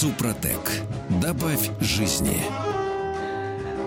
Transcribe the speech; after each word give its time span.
Супротек. 0.00 0.60
Добавь 1.20 1.70
жизни. 1.80 2.40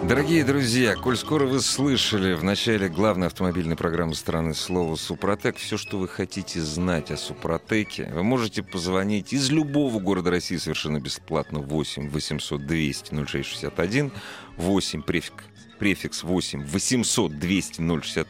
Дорогие 0.04 0.44
друзья, 0.44 0.94
коль 0.96 1.16
скоро 1.16 1.46
вы 1.46 1.62
слышали 1.62 2.34
в 2.34 2.44
начале 2.44 2.90
главной 2.90 3.28
автомобильной 3.28 3.78
программы 3.78 4.14
страны 4.14 4.54
слово 4.54 4.98
«Супротек», 4.98 5.56
все, 5.56 5.78
что 5.78 6.00
вы 6.00 6.10
хотите 6.10 6.60
знать 6.60 7.12
о 7.12 7.16
Супротеке, 7.16 8.12
вы 8.14 8.24
можете 8.24 8.62
позвонить 8.62 9.32
из 9.32 9.52
любого 9.52 10.00
города 10.00 10.32
России 10.32 10.58
совершенно 10.58 11.00
бесплатно 11.00 11.60
8 11.60 12.10
800 12.10 12.68
200 12.68 13.26
0661, 13.26 14.12
8 14.58 15.02
префикс, 15.04 15.46
префикс 15.80 16.24
8 16.24 16.66
800 16.66 17.40
200 17.40 18.02
060 18.02 18.28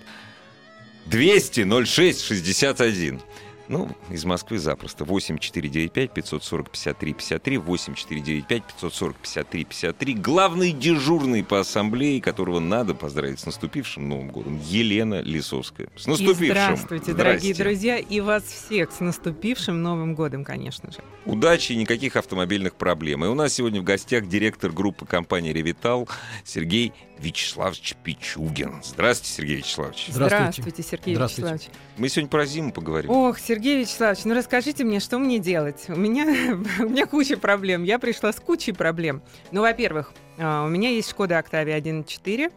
200 1.08 1.86
06 1.86 2.22
61. 2.22 3.22
Ну, 3.72 3.90
из 4.10 4.26
Москвы 4.26 4.60
запросто. 4.60 5.06
8495 5.06 6.12
540 6.12 6.72
53 6.72 7.14
53, 7.14 7.58
8495 7.58 8.64
540 8.66 9.16
53 9.16 9.64
53. 9.64 10.14
Главный 10.16 10.74
дежурный 10.74 11.42
по 11.42 11.62
ассамблее, 11.62 12.22
которого 12.22 12.60
надо 12.60 12.94
поздравить 12.94 13.40
с 13.40 13.46
наступившим 13.46 14.10
Новым 14.10 14.28
годом, 14.28 14.60
Елена 14.66 15.22
Лисовская. 15.22 15.88
С 15.96 16.06
наступившим! 16.06 16.44
И 16.44 16.50
здравствуйте, 16.50 17.14
дорогие 17.14 17.54
друзья, 17.54 17.98
и 17.98 18.20
вас 18.20 18.44
всех 18.44 18.92
с 18.92 19.00
наступившим 19.00 19.82
Новым 19.82 20.16
годом, 20.16 20.44
конечно 20.44 20.92
же. 20.92 21.00
Удачи 21.26 21.72
и 21.72 21.78
никаких 21.78 22.18
автомобильных 22.18 22.76
проблем. 22.76 23.24
И 23.24 23.30
у 23.30 23.36
нас 23.36 23.54
сегодня 23.54 23.80
в 23.80 23.86
гостях 23.86 24.28
директор 24.28 24.74
группы 24.74 25.06
компании 25.06 25.54
«Ревитал» 25.54 26.10
Сергей 26.44 26.92
Вячеславович 27.22 27.96
Пичугин. 28.04 28.82
Здравствуйте, 28.84 29.32
Сергей 29.34 29.56
Вячеславович. 29.58 30.08
Здравствуйте, 30.10 30.62
Здравствуйте 30.62 30.84
Сергей 30.84 31.16
Здравствуйте. 31.16 31.54
Вячеславович. 31.54 31.80
Мы 31.98 32.10
сегодня 32.10 32.30
про 32.30 32.46
зиму 32.46 32.72
поговорим. 32.72 33.12
Ох, 33.12 33.40
Сергей 33.40 33.80
Вячеславович, 33.80 34.26
ну 34.26 34.34
расскажите 34.34 34.84
мне, 34.84 35.00
что 35.00 35.20
мне 35.20 35.40
делать? 35.40 35.86
У 35.88 35.96
меня, 35.96 36.26
у 36.80 36.90
меня 36.90 37.06
куча 37.06 37.38
проблем. 37.38 37.84
Я 37.84 38.00
пришла 38.00 38.34
с 38.34 38.40
кучей 38.40 38.72
проблем. 38.72 39.22
Ну, 39.52 39.62
во-первых, 39.62 40.14
а, 40.38 40.66
у 40.66 40.70
меня 40.70 40.90
есть 40.90 41.10
Шкода 41.10 41.38
Октавия 41.38 41.80
1.4. 41.80 42.52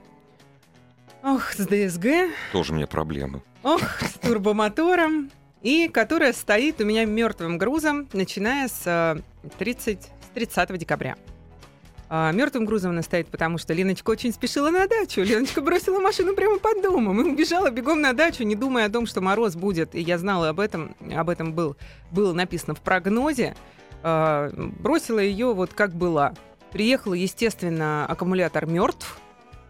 Ох, 1.23 1.53
с 1.53 1.67
ДСГ. 1.67 2.33
Тоже 2.53 2.73
у 2.73 2.77
меня 2.77 2.87
проблемы. 2.87 3.43
Ох, 3.63 3.83
с 4.03 4.19
турбомотором. 4.19 5.31
И 5.63 5.89
которая 5.89 6.35
стоит 6.35 6.81
у 6.83 6.85
меня 6.85 7.07
мертвым 7.07 7.57
грузом, 7.57 8.07
начиная 8.13 8.69
с 8.69 9.23
30, 9.59 10.03
с 10.03 10.35
30 10.35 10.79
декабря. 10.79 11.17
А, 12.09 12.33
мертвым 12.33 12.65
грузом 12.65 12.91
она 12.91 13.03
стоит, 13.03 13.29
потому 13.29 13.59
что 13.59 13.73
Леночка 13.73 14.11
очень 14.11 14.33
спешила 14.33 14.71
на 14.71 14.87
дачу. 14.87 15.23
Леночка 15.23 15.61
бросила 15.61 16.01
машину 16.01 16.35
прямо 16.35 16.59
под 16.59 16.83
домом 16.83 17.21
и 17.21 17.31
убежала 17.31 17.71
бегом 17.71 18.01
на 18.01 18.13
дачу, 18.13 18.43
не 18.45 18.55
думая 18.55 18.87
о 18.87 18.91
том, 18.91 19.07
что 19.07 19.21
мороз 19.21 19.57
будет. 19.57 19.95
И 19.95 20.01
я 20.01 20.19
знала 20.19 20.51
об 20.51 20.61
этом, 20.61 20.95
об 21.15 21.31
этом 21.31 21.53
был, 21.53 21.77
было 22.11 22.33
написано 22.33 22.75
в 22.75 22.81
прогнозе. 22.81 23.55
А, 24.03 24.51
бросила 24.55 25.19
ее 25.19 25.55
вот 25.55 25.73
как 25.73 25.95
была. 25.95 26.35
Приехала, 26.73 27.15
естественно, 27.15 28.05
аккумулятор 28.07 28.67
мертв. 28.67 29.19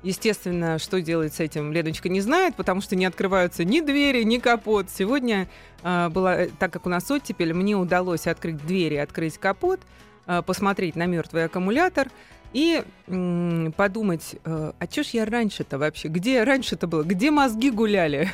Естественно, 0.03 0.79
что 0.79 1.01
делать 1.01 1.33
с 1.33 1.41
этим, 1.41 1.73
Леночка 1.73 2.11
не 2.11 2.21
знает, 2.21 2.57
потому 2.57 2.83
что 2.83 2.95
не 2.95 3.07
открываются 3.07 3.65
ни 3.65 3.81
двери, 3.81 4.23
ни 4.23 4.37
капот. 4.37 4.91
Сегодня 4.91 5.49
э, 5.83 6.11
была, 6.11 6.45
так 6.59 6.71
как 6.75 6.85
у 6.85 6.91
нас 6.91 7.11
оттепель, 7.11 7.55
мне 7.55 7.75
удалось 7.75 8.27
открыть 8.27 8.59
двери, 8.59 8.97
открыть 8.97 9.39
капот, 9.39 9.81
э, 10.27 10.43
посмотреть 10.43 10.95
на 10.95 11.07
мертвый 11.07 11.47
аккумулятор 11.47 12.11
и 12.55 12.83
м- 13.09 13.75
подумать, 13.77 14.37
э, 14.45 14.73
а 14.79 14.87
что 14.91 15.03
ж 15.03 15.09
я 15.09 15.27
раньше-то 15.27 15.79
вообще, 15.79 16.09
где 16.09 16.43
раньше-то 16.43 16.87
было, 16.87 17.03
где 17.03 17.31
мозги 17.31 17.71
гуляли? 17.71 18.31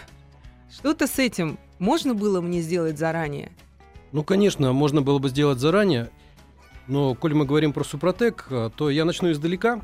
Что-то 0.72 1.08
с 1.08 1.18
этим 1.18 1.58
можно 1.80 2.14
было 2.14 2.40
мне 2.40 2.60
сделать 2.60 2.96
заранее? 2.98 3.50
Ну, 4.12 4.22
конечно, 4.22 4.72
можно 4.72 5.02
было 5.02 5.18
бы 5.18 5.28
сделать 5.28 5.58
заранее, 5.58 6.10
но, 6.86 7.14
коль 7.14 7.34
мы 7.34 7.44
говорим 7.44 7.72
про 7.72 7.82
Супротек, 7.82 8.46
то 8.76 8.90
я 8.90 9.04
начну 9.04 9.32
издалека 9.32 9.80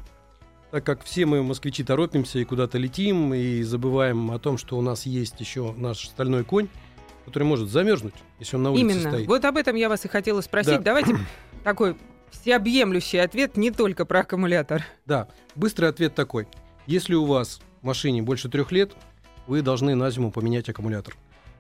так 0.71 0.85
как 0.85 1.05
все 1.05 1.27
мы, 1.27 1.43
москвичи, 1.43 1.85
торопимся 1.85 2.39
и 2.39 2.45
куда-то 2.45 2.79
летим, 2.79 3.33
и 3.33 3.63
забываем 3.63 4.31
о 4.31 4.39
том, 4.39 4.59
что 4.59 4.77
у 4.77 4.83
нас 4.83 5.07
есть 5.07 5.41
еще 5.41 5.73
наш 5.77 6.09
стальной 6.09 6.45
конь, 6.45 6.69
который 7.25 7.45
может 7.45 7.71
замерзнуть, 7.71 8.15
если 8.39 8.57
он 8.57 8.65
на 8.65 8.71
улице 8.73 8.85
Именно. 8.85 9.11
стоит. 9.11 9.27
Вот 9.27 9.45
об 9.45 9.57
этом 9.57 9.77
я 9.77 9.89
вас 9.89 10.05
и 10.05 10.09
хотела 10.09 10.41
спросить. 10.41 10.79
Да. 10.79 10.83
Давайте 10.83 11.17
такой 11.65 11.97
всеобъемлющий 12.31 13.19
ответ, 13.19 13.57
не 13.57 13.71
только 13.71 14.05
про 14.05 14.21
аккумулятор. 14.21 14.85
Да, 15.05 15.29
быстрый 15.55 15.89
ответ 15.89 16.15
такой. 16.15 16.47
Если 16.87 17.15
у 17.15 17.25
вас 17.25 17.61
в 17.83 17.87
машине 17.87 18.23
больше 18.23 18.49
трех 18.49 18.73
лет, 18.73 18.93
вы 19.47 19.63
должны 19.63 19.95
на 19.95 20.11
зиму 20.11 20.31
поменять 20.31 20.69
аккумулятор. 20.69 21.17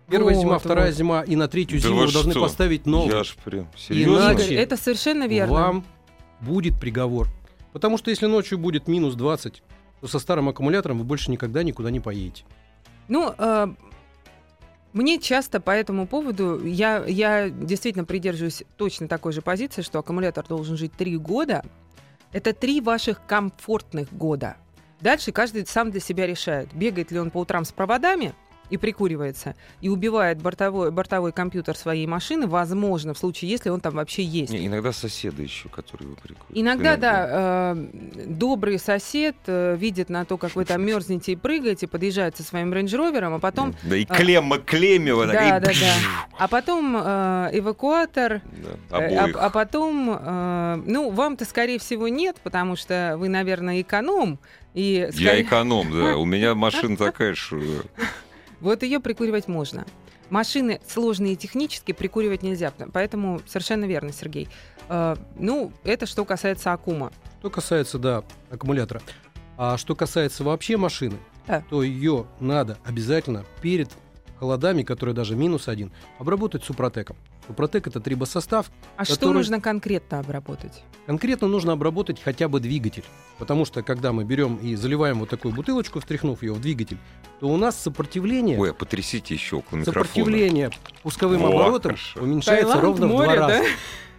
Первая 0.08 0.34
вот, 0.34 0.40
зима, 0.40 0.58
вторая 0.58 0.90
вот. 0.90 0.96
зима, 0.96 1.22
и 1.22 1.34
на 1.34 1.48
третью 1.48 1.80
да 1.80 1.88
зиму 1.88 2.02
вы, 2.02 2.12
должны 2.12 2.34
поставить 2.34 2.86
новый. 2.86 3.16
Я 3.16 3.24
ж 3.24 3.34
прям 3.44 3.68
серьезно? 3.76 4.32
Иначе 4.32 4.54
это 4.54 4.76
совершенно 4.76 5.26
верно. 5.26 5.52
Вам 5.52 5.84
будет 6.40 6.78
приговор. 6.78 7.28
Потому 7.72 7.98
что 7.98 8.10
если 8.10 8.26
ночью 8.26 8.58
будет 8.58 8.86
минус 8.86 9.14
20, 9.14 9.62
то 10.00 10.06
со 10.08 10.18
старым 10.18 10.48
аккумулятором 10.48 10.98
вы 10.98 11.04
больше 11.04 11.30
никогда 11.30 11.62
никуда 11.62 11.90
не 11.90 12.00
поедете. 12.00 12.44
Ну, 13.08 13.34
э, 13.36 13.66
мне 14.96 15.18
часто 15.18 15.60
по 15.60 15.72
этому 15.72 16.06
поводу, 16.06 16.64
я, 16.64 17.04
я 17.06 17.50
действительно 17.50 18.06
придерживаюсь 18.06 18.62
точно 18.78 19.08
такой 19.08 19.32
же 19.32 19.42
позиции, 19.42 19.82
что 19.82 19.98
аккумулятор 19.98 20.46
должен 20.46 20.78
жить 20.78 20.92
3 20.92 21.18
года. 21.18 21.62
Это 22.32 22.54
три 22.54 22.80
ваших 22.80 23.20
комфортных 23.26 24.10
года. 24.12 24.56
Дальше 25.02 25.32
каждый 25.32 25.66
сам 25.66 25.90
для 25.90 26.00
себя 26.00 26.26
решает, 26.26 26.72
бегает 26.72 27.10
ли 27.10 27.20
он 27.20 27.30
по 27.30 27.38
утрам 27.38 27.64
с 27.66 27.72
проводами– 27.72 28.34
и 28.70 28.76
прикуривается, 28.76 29.54
и 29.80 29.88
убивает 29.88 30.40
бортовой, 30.40 30.90
бортовой 30.90 31.32
компьютер 31.32 31.76
своей 31.76 32.06
машины, 32.06 32.46
возможно, 32.46 33.14
в 33.14 33.18
случае, 33.18 33.50
если 33.50 33.70
он 33.70 33.80
там 33.80 33.94
вообще 33.94 34.22
есть. 34.22 34.52
Не, 34.52 34.66
иногда 34.66 34.92
соседы 34.92 35.42
еще, 35.42 35.68
которые 35.68 36.08
его 36.08 36.16
прикуривают. 36.16 36.50
Иногда, 36.56 36.90
иногда. 36.94 37.26
да, 37.26 37.74
э, 37.76 38.24
добрый 38.26 38.78
сосед 38.78 39.36
э, 39.46 39.76
видит 39.76 40.08
на 40.08 40.24
то, 40.24 40.36
как 40.36 40.54
вы 40.56 40.64
там 40.64 40.84
мерзнете 40.84 41.32
и 41.32 41.36
прыгаете, 41.36 41.86
подъезжает 41.86 42.36
со 42.36 42.42
своим 42.42 42.72
рейндж-ровером, 42.72 43.34
а 43.34 43.38
потом... 43.38 43.74
Да, 43.82 43.96
и 43.96 44.04
э, 44.04 44.06
клемма 44.06 44.58
клемева. 44.58 45.26
Да, 45.26 45.60
да, 45.60 45.60
да. 45.60 45.72
А 46.38 46.48
потом 46.48 46.96
э, 46.96 47.50
эвакуатор, 47.52 48.42
да, 48.90 48.98
э, 48.98 49.16
а, 49.16 49.46
а 49.46 49.50
потом, 49.50 50.18
э, 50.18 50.82
ну, 50.86 51.10
вам-то, 51.10 51.44
скорее 51.44 51.78
всего, 51.78 52.08
нет, 52.08 52.36
потому 52.42 52.76
что 52.76 53.16
вы, 53.18 53.28
наверное, 53.28 53.80
эконом, 53.80 54.38
и, 54.74 55.08
скорее... 55.10 55.24
Я 55.24 55.42
эконом, 55.42 55.90
да. 55.90 56.16
У 56.16 56.24
меня 56.24 56.54
машина 56.66 56.96
такая, 56.96 57.34
что... 57.34 57.58
Вот 58.60 58.82
ее 58.82 59.00
прикуривать 59.00 59.48
можно. 59.48 59.86
Машины 60.30 60.80
сложные 60.86 61.36
технически 61.36 61.92
прикуривать 61.92 62.42
нельзя, 62.42 62.72
поэтому 62.92 63.40
совершенно 63.46 63.84
верно, 63.84 64.12
Сергей. 64.12 64.48
Э, 64.88 65.16
ну, 65.38 65.72
это 65.84 66.06
что 66.06 66.24
касается 66.24 66.72
Акума. 66.72 67.12
Что 67.40 67.50
касается, 67.50 67.98
да, 67.98 68.24
аккумулятора. 68.50 69.02
А 69.56 69.76
что 69.78 69.94
касается 69.94 70.42
вообще 70.42 70.76
машины, 70.76 71.16
да. 71.46 71.62
то 71.70 71.82
ее 71.82 72.26
надо 72.40 72.76
обязательно 72.84 73.44
перед 73.62 73.90
холодами, 74.38 74.82
которые 74.82 75.14
даже 75.14 75.36
минус 75.36 75.68
один, 75.68 75.92
обработать 76.18 76.64
супротеком. 76.64 77.16
Супротек 77.46 77.86
это 77.86 78.00
трибосостав. 78.00 78.70
А 78.96 79.04
который... 79.04 79.14
что 79.14 79.32
нужно 79.32 79.60
конкретно 79.60 80.18
обработать? 80.18 80.82
Конкретно 81.06 81.48
нужно 81.48 81.72
обработать 81.72 82.20
хотя 82.22 82.48
бы 82.48 82.60
двигатель. 82.60 83.04
Потому 83.38 83.64
что 83.64 83.82
когда 83.82 84.12
мы 84.12 84.24
берем 84.24 84.56
и 84.56 84.74
заливаем 84.74 85.20
вот 85.20 85.28
такую 85.28 85.54
бутылочку, 85.54 86.00
встряхнув 86.00 86.42
ее 86.42 86.52
в 86.52 86.60
двигатель, 86.60 86.98
то 87.40 87.48
у 87.48 87.56
нас 87.56 87.80
сопротивление... 87.80 88.58
Ой, 88.58 88.70
а 88.70 88.74
потрясите 88.74 89.34
еще 89.34 89.56
около 89.56 89.78
микрофона. 89.78 90.04
Сопротивление 90.04 90.70
пусковым 91.02 91.44
О, 91.44 91.48
оборотом 91.48 91.92
хорошо. 91.92 92.20
уменьшается 92.20 92.72
Таиланд, 92.72 92.82
ровно 92.82 93.06
море, 93.06 93.30
в 93.30 93.34
два 93.36 93.48
да? 93.48 93.62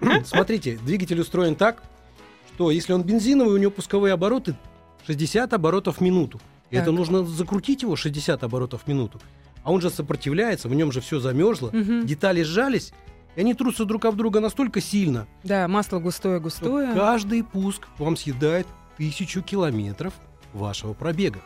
раза. 0.10 0.26
Смотрите, 0.26 0.80
двигатель 0.84 1.20
устроен 1.20 1.56
так, 1.56 1.84
что 2.54 2.72
если 2.72 2.94
он 2.94 3.04
бензиновый, 3.04 3.54
у 3.54 3.58
него 3.58 3.72
пусковые 3.72 4.14
обороты 4.14 4.56
60 5.06 5.52
оборотов 5.54 5.98
в 5.98 6.02
минуту. 6.02 6.40
И 6.70 6.76
так. 6.76 6.84
это 6.84 6.92
нужно 6.92 7.26
закрутить 7.26 7.82
его 7.82 7.96
60 7.96 8.44
оборотов 8.44 8.84
в 8.84 8.88
минуту. 8.88 9.20
А 9.64 9.72
он 9.72 9.82
же 9.82 9.90
сопротивляется, 9.90 10.70
в 10.70 10.74
нем 10.76 10.92
же 10.92 11.02
все 11.02 11.20
замерзло, 11.20 11.68
угу. 11.68 12.04
детали 12.04 12.44
сжались, 12.44 12.94
и 13.38 13.40
они 13.40 13.54
трутся 13.54 13.86
друг 13.86 14.04
об 14.06 14.16
друга 14.16 14.40
настолько 14.40 14.82
сильно. 14.82 15.28
Да, 15.44 15.68
масло 15.68 16.00
густое-густое. 16.00 16.94
Каждый 16.96 17.44
пуск 17.44 17.88
вам 18.00 18.18
съедает 18.18 18.66
тысячу 18.98 19.44
километров 19.44 20.14
вашего 20.54 20.94
пробега. 20.94 21.40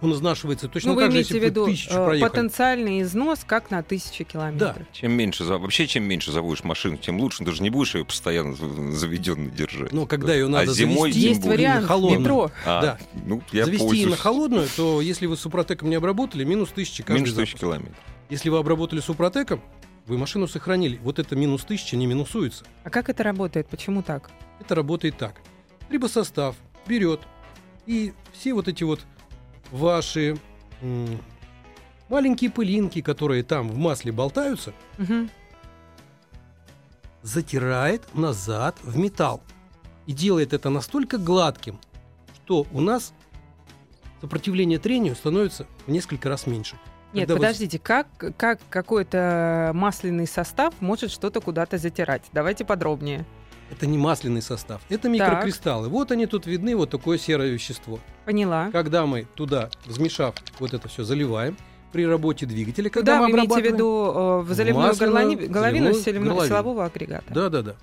он 0.00 0.12
изнашивается 0.12 0.68
точно 0.68 0.90
ну, 0.90 0.94
вы 0.94 1.02
так 1.02 1.10
же, 1.10 1.18
если 1.18 1.40
в 1.40 1.42
виду 1.42 1.66
тысячу 1.66 1.90
э, 1.90 2.06
проехали. 2.06 2.30
потенциальный 2.30 3.02
износ 3.02 3.40
как 3.44 3.72
на 3.72 3.82
тысячу 3.82 4.24
километров. 4.24 4.76
Да. 4.76 4.86
Чем 4.92 5.10
меньше, 5.12 5.42
вообще, 5.42 5.88
чем 5.88 6.04
меньше 6.04 6.30
заводишь 6.30 6.62
машину, 6.62 6.96
тем 6.98 7.18
лучше. 7.18 7.44
Ты 7.44 7.50
же 7.50 7.64
не 7.64 7.70
будешь 7.70 7.96
ее 7.96 8.04
постоянно 8.04 8.54
заведенно 8.54 9.50
держать. 9.50 9.92
Но 9.92 10.06
когда 10.06 10.34
ее 10.34 10.46
надо 10.46 10.70
а 10.70 10.74
зимой, 10.74 11.10
завести, 11.10 11.30
есть 11.30 11.44
вариант 11.44 11.88
холодную, 11.88 12.20
метро. 12.20 12.50
А, 12.64 12.80
да. 12.80 12.98
Ну, 13.26 13.42
я 13.50 13.64
завести 13.64 13.84
пользуюсь. 13.84 14.10
на 14.10 14.16
холодную, 14.16 14.68
то 14.76 15.00
если 15.00 15.26
вы 15.26 15.36
супротеком 15.36 15.90
не 15.90 15.96
обработали, 15.96 16.44
минус 16.44 16.68
тысячи 16.70 17.02
каждый 17.02 17.22
Минус 17.22 17.34
тысячи 17.34 17.58
километров. 17.58 17.96
Если 18.30 18.50
вы 18.50 18.58
обработали 18.58 19.00
супротеком, 19.00 19.60
вы 20.06 20.18
машину 20.18 20.46
сохранили. 20.48 20.98
Вот 21.02 21.18
это 21.18 21.36
минус 21.36 21.64
тысяча 21.64 21.96
не 21.96 22.06
минусуется. 22.06 22.64
А 22.84 22.90
как 22.90 23.08
это 23.08 23.22
работает? 23.22 23.68
Почему 23.68 24.02
так? 24.02 24.30
Это 24.60 24.74
работает 24.74 25.16
так. 25.16 25.40
Либо 25.88 26.06
состав 26.06 26.56
берет 26.86 27.20
и 27.86 28.12
все 28.32 28.54
вот 28.54 28.68
эти 28.68 28.84
вот 28.84 29.00
ваши 29.70 30.38
м- 30.80 31.20
маленькие 32.08 32.50
пылинки, 32.50 33.00
которые 33.00 33.42
там 33.42 33.68
в 33.68 33.78
масле 33.78 34.12
болтаются, 34.12 34.72
угу. 34.98 35.28
затирает 37.22 38.14
назад 38.14 38.76
в 38.82 38.96
металл. 38.96 39.42
И 40.06 40.12
делает 40.12 40.52
это 40.52 40.68
настолько 40.68 41.16
гладким, 41.16 41.78
что 42.34 42.66
у 42.72 42.80
нас 42.80 43.12
сопротивление 44.20 44.78
трению 44.78 45.14
становится 45.14 45.66
в 45.86 45.90
несколько 45.90 46.28
раз 46.28 46.46
меньше. 46.46 46.76
Нет, 47.12 47.28
Когда 47.28 47.34
подождите, 47.40 47.78
вы... 47.78 47.84
как, 47.84 48.06
как 48.36 48.58
какой-то 48.70 49.72
масляный 49.74 50.26
состав 50.26 50.74
может 50.80 51.10
что-то 51.10 51.40
куда-то 51.40 51.78
затирать? 51.78 52.22
Давайте 52.32 52.64
подробнее. 52.64 53.26
Это 53.70 53.86
не 53.86 53.96
масляный 53.96 54.42
состав, 54.42 54.82
это 54.90 55.08
микрокристаллы. 55.08 55.84
Так. 55.84 55.92
Вот 55.92 56.12
они 56.12 56.26
тут 56.26 56.46
видны, 56.46 56.76
вот 56.76 56.90
такое 56.90 57.16
серое 57.16 57.50
вещество. 57.50 58.00
Поняла. 58.26 58.70
Когда 58.70 59.06
мы 59.06 59.26
туда, 59.34 59.70
взмешав 59.86 60.34
вот 60.58 60.74
это 60.74 60.88
все, 60.88 61.04
заливаем, 61.04 61.56
при 61.90 62.06
работе 62.06 62.46
двигателя, 62.46 62.90
когда 62.90 63.14
да, 63.14 63.20
мы 63.20 63.26
вы 63.26 63.38
имеете 63.38 63.54
в 63.54 63.64
виду 63.64 64.12
э, 64.14 64.40
в 64.40 64.54
заливную 64.54 64.94
горлони... 64.94 65.36
головину 65.36 65.92
заливную, 65.92 66.46
силового 66.46 66.86
агрегата. 66.86 67.32
Да, 67.32 67.48
да, 67.48 67.62
да. 67.62 67.76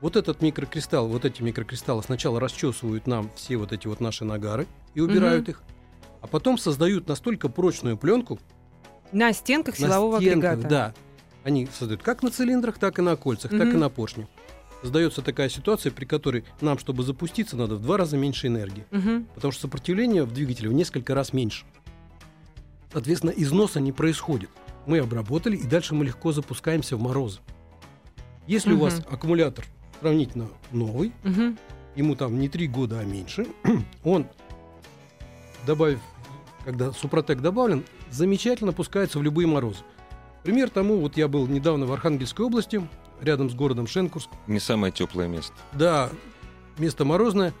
Вот 0.00 0.16
этот 0.16 0.42
микрокристалл, 0.42 1.08
вот 1.08 1.24
эти 1.24 1.42
микрокристаллы 1.42 2.02
сначала 2.02 2.38
расчесывают 2.38 3.06
нам 3.06 3.30
все 3.34 3.56
вот 3.56 3.72
эти 3.72 3.86
вот 3.86 4.00
наши 4.00 4.24
нагары 4.24 4.66
и 4.94 5.00
убирают 5.00 5.44
угу. 5.44 5.50
их 5.52 5.62
а 6.28 6.30
потом 6.30 6.58
создают 6.58 7.08
настолько 7.08 7.48
прочную 7.48 7.96
пленку. 7.96 8.38
На 9.12 9.32
стенках 9.32 9.78
на 9.78 9.86
силового 9.86 10.20
стенках, 10.20 10.52
агрегата. 10.52 10.68
Да. 10.68 10.94
Они 11.42 11.66
создают 11.66 12.02
как 12.02 12.22
на 12.22 12.30
цилиндрах, 12.30 12.78
так 12.78 12.98
и 12.98 13.02
на 13.02 13.16
кольцах, 13.16 13.50
угу. 13.50 13.58
так 13.58 13.68
и 13.68 13.76
на 13.76 13.88
поршне. 13.88 14.28
Создается 14.82 15.22
такая 15.22 15.48
ситуация, 15.48 15.90
при 15.90 16.04
которой 16.04 16.44
нам, 16.60 16.78
чтобы 16.78 17.02
запуститься, 17.02 17.56
надо 17.56 17.76
в 17.76 17.82
два 17.82 17.96
раза 17.96 18.18
меньше 18.18 18.46
энергии. 18.46 18.84
Угу. 18.92 19.24
Потому 19.34 19.52
что 19.52 19.62
сопротивление 19.62 20.24
в 20.24 20.34
двигателе 20.34 20.68
в 20.68 20.74
несколько 20.74 21.14
раз 21.14 21.32
меньше. 21.32 21.64
Соответственно, 22.92 23.30
износа 23.30 23.80
не 23.80 23.92
происходит. 23.92 24.50
Мы 24.86 24.98
обработали, 24.98 25.56
и 25.56 25.66
дальше 25.66 25.94
мы 25.94 26.04
легко 26.04 26.32
запускаемся 26.32 26.98
в 26.98 27.00
морозы. 27.00 27.40
Если 28.46 28.72
угу. 28.72 28.82
у 28.82 28.84
вас 28.84 29.00
аккумулятор 29.10 29.64
сравнительно 30.00 30.48
новый, 30.72 31.12
угу. 31.24 31.56
ему 31.96 32.14
там 32.16 32.38
не 32.38 32.50
три 32.50 32.68
года, 32.68 33.00
а 33.00 33.04
меньше, 33.04 33.46
он 34.04 34.26
добавив, 35.66 36.00
когда 36.68 36.92
Супротек 36.92 37.40
добавлен, 37.40 37.82
замечательно 38.10 38.74
пускается 38.74 39.18
в 39.18 39.22
любые 39.22 39.46
морозы. 39.46 39.78
Пример 40.42 40.68
тому, 40.68 40.98
вот 40.98 41.16
я 41.16 41.26
был 41.26 41.46
недавно 41.46 41.86
в 41.86 41.92
Архангельской 41.94 42.44
области, 42.44 42.86
рядом 43.22 43.48
с 43.48 43.54
городом 43.54 43.86
Шенкурск. 43.86 44.28
Не 44.46 44.60
самое 44.60 44.92
теплое 44.92 45.28
место. 45.28 45.54
Да, 45.72 46.10
место 46.76 47.06
морозное. 47.06 47.54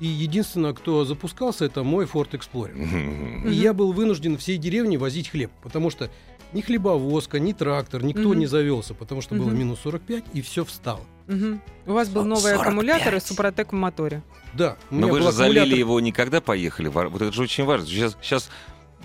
И 0.00 0.08
единственное, 0.08 0.72
кто 0.72 1.04
запускался, 1.04 1.66
это 1.66 1.84
мой 1.84 2.06
Ford 2.06 2.30
Explorer. 2.32 3.48
И 3.48 3.54
я 3.54 3.72
был 3.72 3.92
вынужден 3.92 4.36
всей 4.36 4.56
деревне 4.56 4.98
возить 4.98 5.28
хлеб, 5.28 5.52
потому 5.62 5.90
что 5.90 6.10
ни 6.52 6.60
хлебовозка, 6.60 7.38
ни 7.38 7.52
трактор, 7.52 8.02
никто 8.02 8.34
не 8.34 8.46
завелся, 8.46 8.94
потому 8.94 9.20
что 9.20 9.34
было 9.34 9.50
минус 9.50 9.80
45, 9.82 10.24
и 10.32 10.42
все 10.42 10.64
встало. 10.64 11.00
У 11.86 11.92
вас 11.92 12.08
был 12.08 12.24
новый 12.24 12.52
45. 12.52 12.60
аккумулятор 12.60 13.14
и 13.14 13.20
Супротек 13.20 13.72
в 13.72 13.74
моторе. 13.74 14.22
Да. 14.54 14.76
Но 14.90 15.08
вы 15.08 15.20
же 15.20 15.32
залили 15.32 15.76
его 15.76 16.00
никогда 16.00 16.40
поехали. 16.40 16.88
Вот 16.88 17.20
это 17.20 17.32
же 17.32 17.42
очень 17.42 17.64
важно. 17.64 17.86
Сейчас, 17.86 18.16
сейчас 18.22 18.50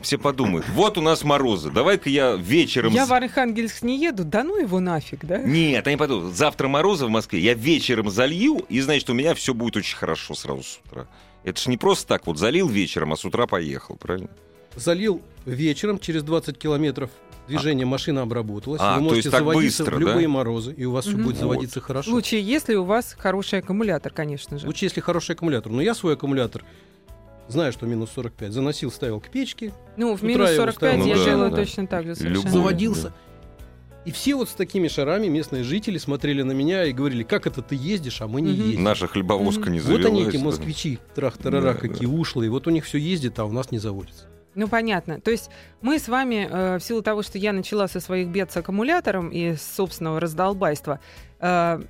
все 0.01 0.17
подумают, 0.17 0.67
вот 0.69 0.97
у 0.97 1.01
нас 1.01 1.23
морозы, 1.23 1.69
давай-ка 1.69 2.09
я 2.09 2.35
вечером... 2.35 2.91
Я 2.91 3.05
в 3.05 3.13
Архангельск 3.13 3.83
не 3.83 4.01
еду, 4.01 4.25
да 4.25 4.43
ну 4.43 4.59
его 4.59 4.79
нафиг, 4.81 5.23
да? 5.23 5.37
Нет, 5.37 5.87
они 5.87 5.95
подумают, 5.95 6.35
завтра 6.35 6.67
морозы 6.67 7.05
в 7.05 7.09
Москве, 7.09 7.39
я 7.39 7.53
вечером 7.53 8.09
залью, 8.09 8.65
и 8.67 8.81
значит, 8.81 9.09
у 9.09 9.13
меня 9.13 9.33
все 9.33 9.53
будет 9.53 9.77
очень 9.77 9.95
хорошо 9.95 10.33
сразу 10.33 10.63
с 10.63 10.81
утра. 10.85 11.07
Это 11.43 11.61
же 11.61 11.69
не 11.69 11.77
просто 11.77 12.07
так 12.07 12.27
вот 12.27 12.37
залил 12.37 12.67
вечером, 12.67 13.13
а 13.13 13.15
с 13.15 13.23
утра 13.23 13.47
поехал, 13.47 13.95
правильно? 13.95 14.29
Залил 14.75 15.21
вечером, 15.45 15.99
через 15.99 16.23
20 16.23 16.57
километров 16.57 17.09
движение 17.47 17.85
а. 17.85 17.87
машина 17.87 18.21
обработалась. 18.21 18.81
А, 18.83 18.95
вы 18.95 19.01
можете 19.01 19.29
заводиться 19.29 19.83
быстро, 19.83 19.95
в 19.95 19.99
любые 19.99 20.27
да? 20.27 20.33
морозы, 20.33 20.73
и 20.73 20.85
у 20.85 20.91
вас 20.91 21.05
угу. 21.05 21.15
все 21.15 21.23
будет 21.23 21.37
заводиться 21.37 21.79
вот. 21.79 21.85
хорошо. 21.85 22.09
В 22.09 22.11
случае, 22.11 22.41
если 22.41 22.75
у 22.75 22.83
вас 22.83 23.15
хороший 23.17 23.59
аккумулятор, 23.59 24.11
конечно 24.11 24.57
же. 24.57 24.63
В 24.63 24.67
случае, 24.67 24.87
если 24.87 25.01
хороший 25.01 25.35
аккумулятор. 25.35 25.71
Но 25.71 25.81
я 25.81 25.93
свой 25.93 26.13
аккумулятор 26.13 26.63
знаю, 27.47 27.71
что 27.71 27.85
минус 27.85 28.11
45, 28.15 28.51
заносил, 28.51 28.91
ставил 28.91 29.19
к 29.19 29.29
печке. 29.29 29.73
Ну, 29.97 30.15
в 30.15 30.23
минус 30.23 30.51
45 30.51 30.99
я, 30.99 31.05
я 31.05 31.15
да, 31.15 31.25
делаю 31.25 31.51
да. 31.51 31.57
точно 31.57 31.87
так 31.87 32.05
же 32.05 32.15
совершенно. 32.15 32.49
Заводился. 32.49 33.09
Да. 33.09 33.13
И 34.05 34.11
все 34.11 34.35
вот 34.35 34.49
с 34.49 34.53
такими 34.53 34.89
шарами 34.89 35.27
местные 35.27 35.63
жители 35.63 35.97
смотрели 35.97 36.41
на 36.41 36.51
меня 36.51 36.83
и 36.83 36.91
говорили, 36.91 37.23
как 37.23 37.47
это 37.47 37.61
ты 37.61 37.75
ездишь, 37.75 38.21
а 38.21 38.27
мы 38.27 38.41
не 38.41 38.51
угу. 38.51 38.61
едем. 38.69 38.83
Наша 38.83 39.07
хлебовозка 39.07 39.69
не 39.69 39.79
завелась. 39.79 40.05
Вот 40.05 40.11
они, 40.11 40.27
эти 40.27 40.37
москвичи, 40.37 40.99
трах-тарара, 41.15 41.73
да, 41.73 41.75
какие 41.75 42.07
да. 42.07 42.13
ушлые. 42.13 42.49
Вот 42.49 42.67
у 42.67 42.69
них 42.69 42.85
все 42.85 42.97
ездит, 42.97 43.39
а 43.39 43.45
у 43.45 43.51
нас 43.51 43.71
не 43.71 43.79
заводится. 43.79 44.27
Ну, 44.55 44.67
понятно. 44.67 45.19
То 45.19 45.31
есть 45.31 45.49
мы 45.81 45.99
с 45.99 46.07
вами, 46.07 46.47
э, 46.49 46.77
в 46.77 46.83
силу 46.83 47.01
того, 47.01 47.23
что 47.23 47.37
я 47.37 47.53
начала 47.53 47.87
со 47.87 47.99
своих 47.99 48.27
бед 48.27 48.51
с 48.51 48.57
аккумулятором 48.57 49.29
и 49.29 49.55
с 49.55 49.61
собственного 49.61 50.19
раздолбайства, 50.19 50.99
э, 51.39 51.81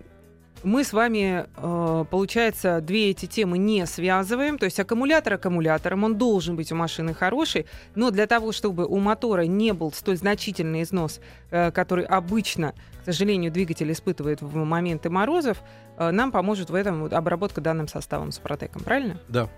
мы 0.64 0.84
с 0.84 0.94
вами, 0.94 1.46
э, 1.56 2.06
получается, 2.10 2.80
две 2.82 3.10
эти 3.10 3.26
темы 3.26 3.58
не 3.58 3.86
связываем. 3.86 4.58
То 4.58 4.66
есть 4.66 4.80
аккумулятор 4.80 5.34
аккумулятором, 5.34 6.04
он 6.04 6.18
должен 6.18 6.56
быть 6.56 6.72
у 6.72 6.76
машины 6.76 7.14
хороший, 7.14 7.66
но 7.96 8.12
для 8.12 8.28
того, 8.28 8.52
чтобы 8.52 8.86
у 8.86 8.98
мотора 9.00 9.42
не 9.42 9.74
был 9.74 9.92
столь 9.92 10.18
значительный 10.18 10.84
износ, 10.84 11.20
э, 11.52 11.72
который 11.72 12.06
обычно, 12.06 12.74
к 13.02 13.06
сожалению, 13.06 13.52
двигатель 13.52 13.92
испытывает 13.92 14.42
в 14.42 14.56
моменты 14.56 15.10
морозов, 15.10 15.62
э, 15.98 16.12
нам 16.12 16.32
поможет 16.32 16.70
в 16.70 16.76
этом 16.76 17.06
обработка 17.14 17.60
данным 17.60 17.88
составом 17.88 18.32
с 18.32 18.40
протеком, 18.40 18.84
правильно? 18.84 19.20
Да. 19.28 19.50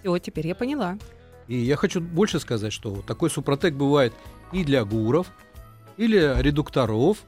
Все, 0.00 0.18
теперь 0.18 0.46
я 0.46 0.54
поняла. 0.54 0.96
И 1.48 1.56
я 1.56 1.76
хочу 1.76 2.00
больше 2.00 2.40
сказать, 2.40 2.72
что 2.72 3.02
такой 3.06 3.30
супротек 3.30 3.74
бывает 3.74 4.12
и 4.52 4.64
для 4.64 4.84
гуров, 4.84 5.26
и 5.96 6.06
для 6.06 6.40
редукторов, 6.40 7.18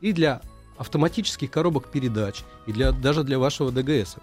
и 0.00 0.12
для 0.12 0.40
автоматических 0.76 1.50
коробок 1.50 1.88
передач, 1.90 2.42
и 2.66 2.72
для, 2.72 2.92
даже 2.92 3.22
для 3.22 3.38
вашего 3.38 3.70
ДГС. 3.70 4.16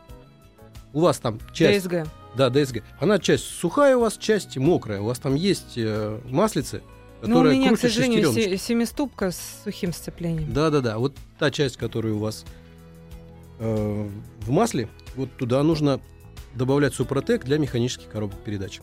У 0.93 1.01
вас 1.01 1.19
там 1.19 1.39
часть... 1.53 1.85
ДСГ. 1.85 2.07
Да, 2.35 2.49
ДСГ. 2.49 2.83
Она 2.99 3.19
часть 3.19 3.45
сухая 3.45 3.95
у 3.97 4.01
вас, 4.01 4.17
часть 4.17 4.57
мокрая. 4.57 5.01
У 5.01 5.05
вас 5.05 5.19
там 5.19 5.35
есть 5.35 5.73
э, 5.75 6.19
маслицы, 6.25 6.81
которая 7.21 7.43
Ну, 7.43 7.49
у 7.49 7.61
меня, 7.61 7.75
к 7.75 7.79
сожалению, 7.79 8.31
се- 8.31 8.57
семиступка 8.57 9.31
с 9.31 9.61
сухим 9.63 9.93
сцеплением. 9.93 10.51
Да-да-да. 10.53 10.97
Вот 10.97 11.15
та 11.39 11.51
часть, 11.51 11.77
которая 11.77 12.13
у 12.13 12.19
вас 12.19 12.45
э, 13.59 14.09
в 14.41 14.49
масле, 14.49 14.89
вот 15.15 15.35
туда 15.37 15.61
нужно 15.63 15.99
добавлять 16.55 16.93
супротек 16.93 17.43
для 17.45 17.57
механических 17.57 18.09
коробок 18.09 18.39
передач. 18.39 18.81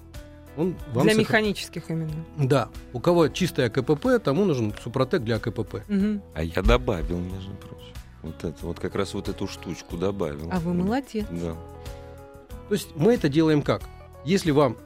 Он 0.57 0.77
вам 0.93 1.05
для 1.05 1.15
сохран... 1.15 1.19
механических 1.19 1.91
именно. 1.91 2.25
Да. 2.37 2.69
У 2.93 3.01
кого 3.01 3.29
чистая 3.29 3.71
КПП, 3.71 4.19
тому 4.23 4.45
нужен 4.45 4.73
Супротек 4.83 5.23
для 5.23 5.39
КПП. 5.39 5.83
Угу. 5.89 6.23
А 6.35 6.43
я 6.43 6.63
добавил, 6.63 7.19
между 7.19 7.53
прочим. 7.55 7.95
Вот 8.23 8.43
это, 8.43 8.67
вот 8.67 8.81
как 8.81 8.95
раз 8.95 9.15
вот 9.15 9.29
эту 9.29 9.47
штучку 9.47 9.97
добавил. 9.97 10.49
А 10.51 10.61
вы 10.61 10.73
молодец. 10.73 11.27
Да. 11.31 11.55
То 12.69 12.75
есть 12.75 12.89
мы 12.97 13.15
это 13.15 13.29
делаем 13.29 13.63
как? 13.63 13.83
Если 14.25 14.51
вам 14.51 14.77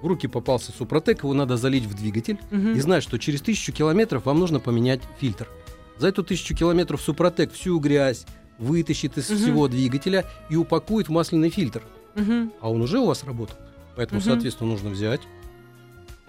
в 0.00 0.06
руки 0.06 0.28
попался 0.28 0.70
Супротек, 0.70 1.24
его 1.24 1.34
надо 1.34 1.56
залить 1.56 1.84
в 1.84 1.94
двигатель 1.94 2.38
угу. 2.52 2.68
и 2.68 2.80
знать, 2.80 3.02
что 3.02 3.18
через 3.18 3.40
тысячу 3.40 3.72
километров 3.72 4.26
вам 4.26 4.38
нужно 4.38 4.60
поменять 4.60 5.00
фильтр. 5.18 5.48
За 5.98 6.08
эту 6.08 6.22
тысячу 6.22 6.54
километров 6.54 7.00
Супротек 7.00 7.52
всю 7.52 7.78
грязь 7.78 8.26
вытащит 8.58 9.18
из 9.18 9.30
угу. 9.30 9.38
всего 9.38 9.68
двигателя 9.68 10.24
и 10.50 10.56
упакует 10.56 11.08
в 11.08 11.12
масляный 11.12 11.50
фильтр. 11.50 11.82
Угу. 12.16 12.52
А 12.60 12.70
он 12.70 12.82
уже 12.82 12.98
у 12.98 13.06
вас 13.06 13.24
работал. 13.24 13.56
Поэтому, 13.96 14.20
угу. 14.20 14.26
соответственно, 14.26 14.70
нужно 14.70 14.90
взять, 14.90 15.20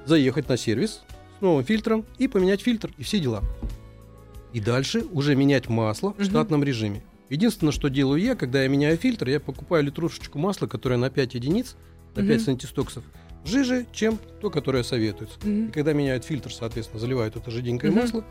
заехать 0.06 0.50
на 0.50 0.58
сервис 0.58 1.02
с 1.38 1.42
новым 1.42 1.64
фильтром 1.64 2.06
и 2.18 2.28
поменять 2.28 2.62
фильтр, 2.62 2.92
и 2.98 3.04
все 3.04 3.20
дела. 3.20 3.44
И 4.54 4.60
дальше 4.60 5.04
уже 5.12 5.36
менять 5.36 5.68
масло 5.68 6.14
в 6.18 6.24
штатном 6.24 6.64
режиме. 6.64 7.04
Единственное, 7.30 7.74
что 7.74 7.90
делаю 7.90 8.22
я, 8.22 8.36
когда 8.36 8.62
я 8.62 8.70
меняю 8.70 8.98
фильтр, 8.98 9.28
я 9.28 9.40
покупаю 9.40 9.84
литрушечку 9.84 10.38
масла, 10.38 10.68
которое 10.68 10.98
на 10.98 11.10
5 11.10 11.34
единиц, 11.34 11.76
на 12.16 12.22
угу. 12.22 12.30
5 12.30 12.42
сантистоксов, 12.42 13.04
жиже, 13.44 13.86
чем 13.92 14.20
то, 14.42 14.50
которое 14.50 14.84
советуется. 14.84 15.38
И 15.44 15.72
когда 15.72 15.94
меняют 15.94 16.24
фильтр, 16.24 16.54
соответственно, 16.54 17.00
заливают 17.00 17.36
это 17.36 17.52
жиденькое 17.52 17.92
масло 17.92 18.24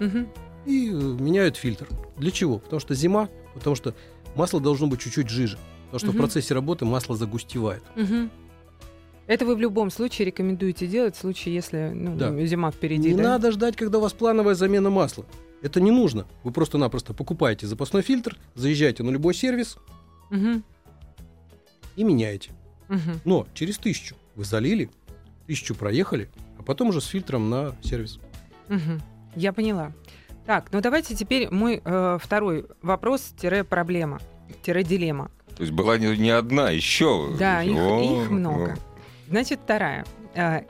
и 0.67 0.89
э, 0.89 0.93
меняют 0.93 1.57
фильтр. 1.57 1.89
Для 2.17 2.31
чего? 2.31 2.59
Потому 2.59 2.81
что 2.81 2.95
зима, 2.95 3.29
потому 3.53 3.77
что 3.77 3.95
масло 4.35 4.61
должно 4.61 4.87
быть 4.87 5.01
чуть-чуть 5.01 5.29
жиже. 5.29 5.59
Потому 5.91 5.99
что 5.99 6.11
в 6.13 6.17
процессе 6.17 6.55
работы 6.55 6.85
масло 6.85 7.17
загустевает. 7.17 7.83
Это 9.27 9.47
вы 9.47 9.57
в 9.57 9.61
любом 9.61 9.91
случае 9.91 10.27
рекомендуете 10.27 10.87
делать 10.87 11.17
в 11.17 11.19
случае, 11.19 11.55
если 11.55 11.93
ну, 11.95 12.17
да. 12.17 12.45
зима 12.45 12.71
впереди. 12.71 13.11
Не 13.11 13.17
да? 13.17 13.31
надо 13.31 13.53
ждать, 13.53 13.77
когда 13.77 13.99
у 13.99 14.01
вас 14.03 14.13
плановая 14.13 14.55
замена 14.55 14.91
масла. 14.91 15.25
Это 15.63 15.81
не 15.81 15.91
нужно. 15.91 16.27
Вы 16.43 16.53
просто-напросто 16.53 17.15
покупаете 17.15 17.67
запасной 17.67 18.03
фильтр, 18.03 18.39
заезжаете 18.55 19.03
на 19.03 19.11
любой 19.11 19.35
сервис 19.35 19.79
угу. 20.31 20.63
и 21.97 22.05
меняете. 22.05 22.51
Угу. 22.91 23.21
Но 23.25 23.47
через 23.55 23.79
тысячу 23.79 24.15
вы 24.35 24.45
залили, 24.45 24.91
тысячу 25.47 25.75
проехали, 25.75 26.29
а 26.59 26.63
потом 26.63 26.89
уже 26.89 27.01
с 27.01 27.07
фильтром 27.07 27.49
на 27.49 27.75
сервис. 27.83 28.19
Угу. 28.69 29.01
Я 29.37 29.55
поняла. 29.55 29.93
Так, 30.45 30.71
ну 30.73 30.83
давайте 30.83 31.15
теперь 31.15 31.49
мой 31.51 31.81
э, 31.83 32.19
второй 32.21 32.67
вопрос-проблема, 32.83 34.21
дилемма. 34.67 35.31
То 35.57 35.63
есть 35.63 35.73
была 35.73 35.97
не, 35.97 36.15
не 36.19 36.31
одна, 36.31 36.71
еще. 36.71 37.35
Да, 37.39 37.63
их, 37.63 37.73
их 37.73 38.31
много. 38.31 38.77
Значит, 39.29 39.61
вторая. 39.65 40.05
Э, 40.35 40.63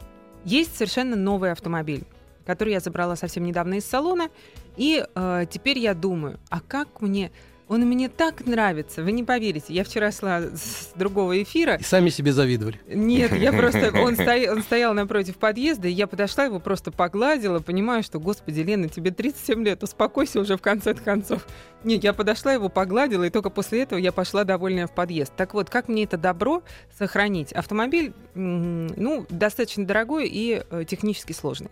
есть 0.44 0.76
совершенно 0.76 1.16
новый 1.16 1.50
автомобиль, 1.52 2.04
который 2.46 2.72
я 2.72 2.80
забрала 2.80 3.16
совсем 3.16 3.44
недавно 3.44 3.74
из 3.74 3.84
салона, 3.84 4.28
и 4.76 5.04
э, 5.14 5.44
теперь 5.50 5.78
я 5.78 5.94
думаю, 5.94 6.38
а 6.50 6.60
как 6.60 7.00
мне 7.00 7.32
он 7.68 7.80
мне 7.82 8.08
так 8.08 8.46
нравится, 8.46 9.02
вы 9.02 9.12
не 9.12 9.22
поверите. 9.22 9.72
Я 9.72 9.84
вчера 9.84 10.12
шла 10.12 10.40
с 10.40 10.92
другого 10.94 11.42
эфира. 11.42 11.76
И 11.76 11.82
сами 11.82 12.10
себе 12.10 12.32
завидовали. 12.32 12.78
Нет, 12.86 13.32
я 13.32 13.52
просто... 13.58 13.92
Он, 14.00 14.14
стоя, 14.14 14.52
он 14.52 14.62
стоял 14.62 14.92
напротив 14.92 15.36
подъезда, 15.36 15.88
и 15.88 15.92
я 15.92 16.06
подошла, 16.06 16.44
его 16.44 16.60
просто 16.60 16.92
погладила, 16.92 17.60
понимаю, 17.60 18.02
что, 18.02 18.20
господи, 18.20 18.60
Лена, 18.60 18.88
тебе 18.88 19.10
37 19.10 19.64
лет, 19.64 19.82
успокойся 19.82 20.40
уже 20.40 20.56
в 20.56 20.62
конце 20.62 20.94
концов. 20.94 21.46
Нет, 21.84 22.04
я 22.04 22.12
подошла, 22.12 22.52
его 22.52 22.68
погладила, 22.68 23.24
и 23.24 23.30
только 23.30 23.50
после 23.50 23.82
этого 23.82 23.98
я 23.98 24.12
пошла 24.12 24.44
довольная 24.44 24.86
в 24.86 24.94
подъезд. 24.94 25.32
Так 25.36 25.54
вот, 25.54 25.70
как 25.70 25.88
мне 25.88 26.04
это 26.04 26.18
добро 26.18 26.62
сохранить? 26.98 27.52
Автомобиль, 27.52 28.12
ну, 28.34 29.26
достаточно 29.30 29.86
дорогой 29.86 30.28
и 30.28 30.62
э, 30.68 30.84
технически 30.86 31.32
сложный. 31.32 31.70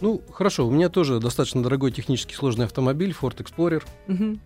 Ну, 0.00 0.22
хорошо, 0.32 0.66
у 0.66 0.70
меня 0.70 0.88
тоже 0.88 1.20
достаточно 1.20 1.62
дорогой 1.62 1.92
технически 1.92 2.34
сложный 2.34 2.64
автомобиль, 2.64 3.14
Ford 3.18 3.36
Explorer. 3.36 3.82
Угу. 4.08 4.38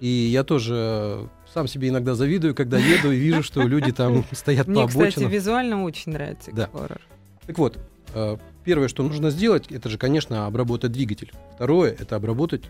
И 0.00 0.08
я 0.08 0.44
тоже 0.44 1.28
сам 1.52 1.66
себе 1.66 1.88
иногда 1.88 2.14
завидую, 2.14 2.54
когда 2.54 2.78
еду 2.78 3.12
и 3.12 3.16
вижу, 3.16 3.42
что 3.42 3.62
люди 3.62 3.92
там 3.92 4.24
стоят 4.32 4.66
по 4.66 4.72
обочинам. 4.72 5.02
Мне, 5.02 5.10
кстати, 5.10 5.26
визуально 5.26 5.84
очень 5.84 6.12
нравится 6.12 6.50
Explorer. 6.50 7.00
Так 7.46 7.58
вот, 7.58 7.78
э, 8.14 8.36
первое, 8.64 8.88
что 8.88 9.02
нужно 9.02 9.30
сделать, 9.30 9.66
это 9.70 9.88
же, 9.88 9.98
конечно, 9.98 10.46
обработать 10.46 10.92
двигатель. 10.92 11.32
Второе, 11.54 11.96
это 11.98 12.16
обработать 12.16 12.64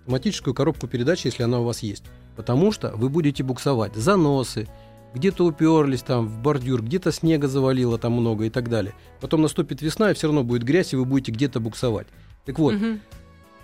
автоматическую 0.00 0.54
коробку 0.54 0.88
передач, 0.88 1.24
если 1.24 1.42
она 1.42 1.60
у 1.60 1.64
вас 1.64 1.80
есть. 1.80 2.04
Потому 2.34 2.72
что 2.72 2.90
вы 2.96 3.08
будете 3.08 3.42
буксовать 3.42 3.94
заносы, 3.94 4.66
где-то 5.14 5.44
уперлись 5.44 6.02
там 6.02 6.26
в 6.26 6.38
бордюр, 6.40 6.82
где-то 6.82 7.12
снега 7.12 7.48
завалило 7.48 7.98
там 7.98 8.12
много 8.12 8.44
и 8.44 8.50
так 8.50 8.68
далее. 8.68 8.94
Потом 9.20 9.42
наступит 9.42 9.82
весна, 9.82 10.10
и 10.10 10.14
все 10.14 10.28
равно 10.28 10.42
будет 10.44 10.62
грязь, 10.62 10.92
и 10.92 10.96
вы 10.96 11.04
будете 11.04 11.32
где-то 11.32 11.60
буксовать. 11.60 12.06
Так 12.44 12.58
вот, 12.58 12.74
угу. 12.74 12.98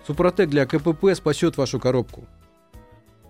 Супротек 0.09 0.49
для 0.49 0.65
КПП 0.65 1.13
спасет 1.13 1.55
вашу 1.57 1.79
коробку. 1.79 2.25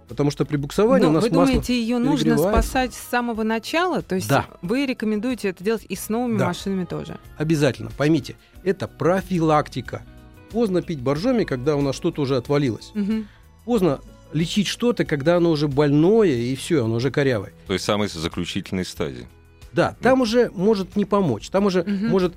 Потому 0.07 0.31
что 0.31 0.45
при 0.45 0.55
буксовании 0.55 1.03
Но 1.03 1.09
у 1.09 1.13
нас 1.13 1.23
вы 1.23 1.29
думаете, 1.29 1.79
ее 1.79 1.99
нужно 1.99 2.37
спасать 2.37 2.93
с 2.93 2.97
самого 2.97 3.43
начала? 3.43 4.01
То 4.01 4.15
есть 4.15 4.29
да. 4.29 4.47
вы 4.61 4.85
рекомендуете 4.85 5.49
это 5.49 5.61
делать 5.61 5.85
и 5.89 5.95
с 5.97 6.07
новыми 6.07 6.37
да. 6.37 6.47
машинами 6.47 6.85
тоже? 6.85 7.19
Обязательно. 7.37 7.91
Поймите, 7.97 8.37
это 8.63 8.87
профилактика. 8.87 10.03
Поздно 10.51 10.81
пить 10.81 11.01
боржоми, 11.01 11.43
когда 11.43 11.75
у 11.75 11.81
нас 11.81 11.95
что-то 11.95 12.21
уже 12.21 12.37
отвалилось. 12.37 12.91
Угу. 12.95 13.25
Поздно 13.65 13.99
лечить 14.33 14.67
что-то, 14.67 15.05
когда 15.05 15.37
оно 15.37 15.51
уже 15.51 15.67
больное, 15.67 16.29
и 16.29 16.55
все, 16.55 16.85
оно 16.85 16.95
уже 16.95 17.11
корявое. 17.11 17.53
То 17.67 17.73
есть 17.73 17.85
самой 17.85 18.07
заключительной 18.07 18.85
стадии. 18.85 19.27
Да, 19.71 19.95
там 20.01 20.21
уже 20.21 20.49
может 20.51 20.95
не 20.95 21.05
помочь. 21.05 21.49
Там 21.49 21.65
уже 21.65 21.81
угу. 21.81 21.91
может 21.91 22.33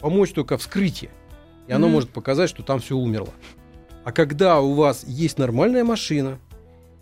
помочь 0.00 0.32
только 0.32 0.58
вскрытие. 0.58 1.10
И 1.68 1.72
оно 1.72 1.86
угу. 1.86 1.94
может 1.94 2.10
показать, 2.10 2.50
что 2.50 2.62
там 2.62 2.80
все 2.80 2.96
умерло. 2.96 3.32
А 4.04 4.12
когда 4.12 4.60
у 4.60 4.74
вас 4.74 5.04
есть 5.06 5.38
нормальная 5.38 5.84
машина 5.84 6.38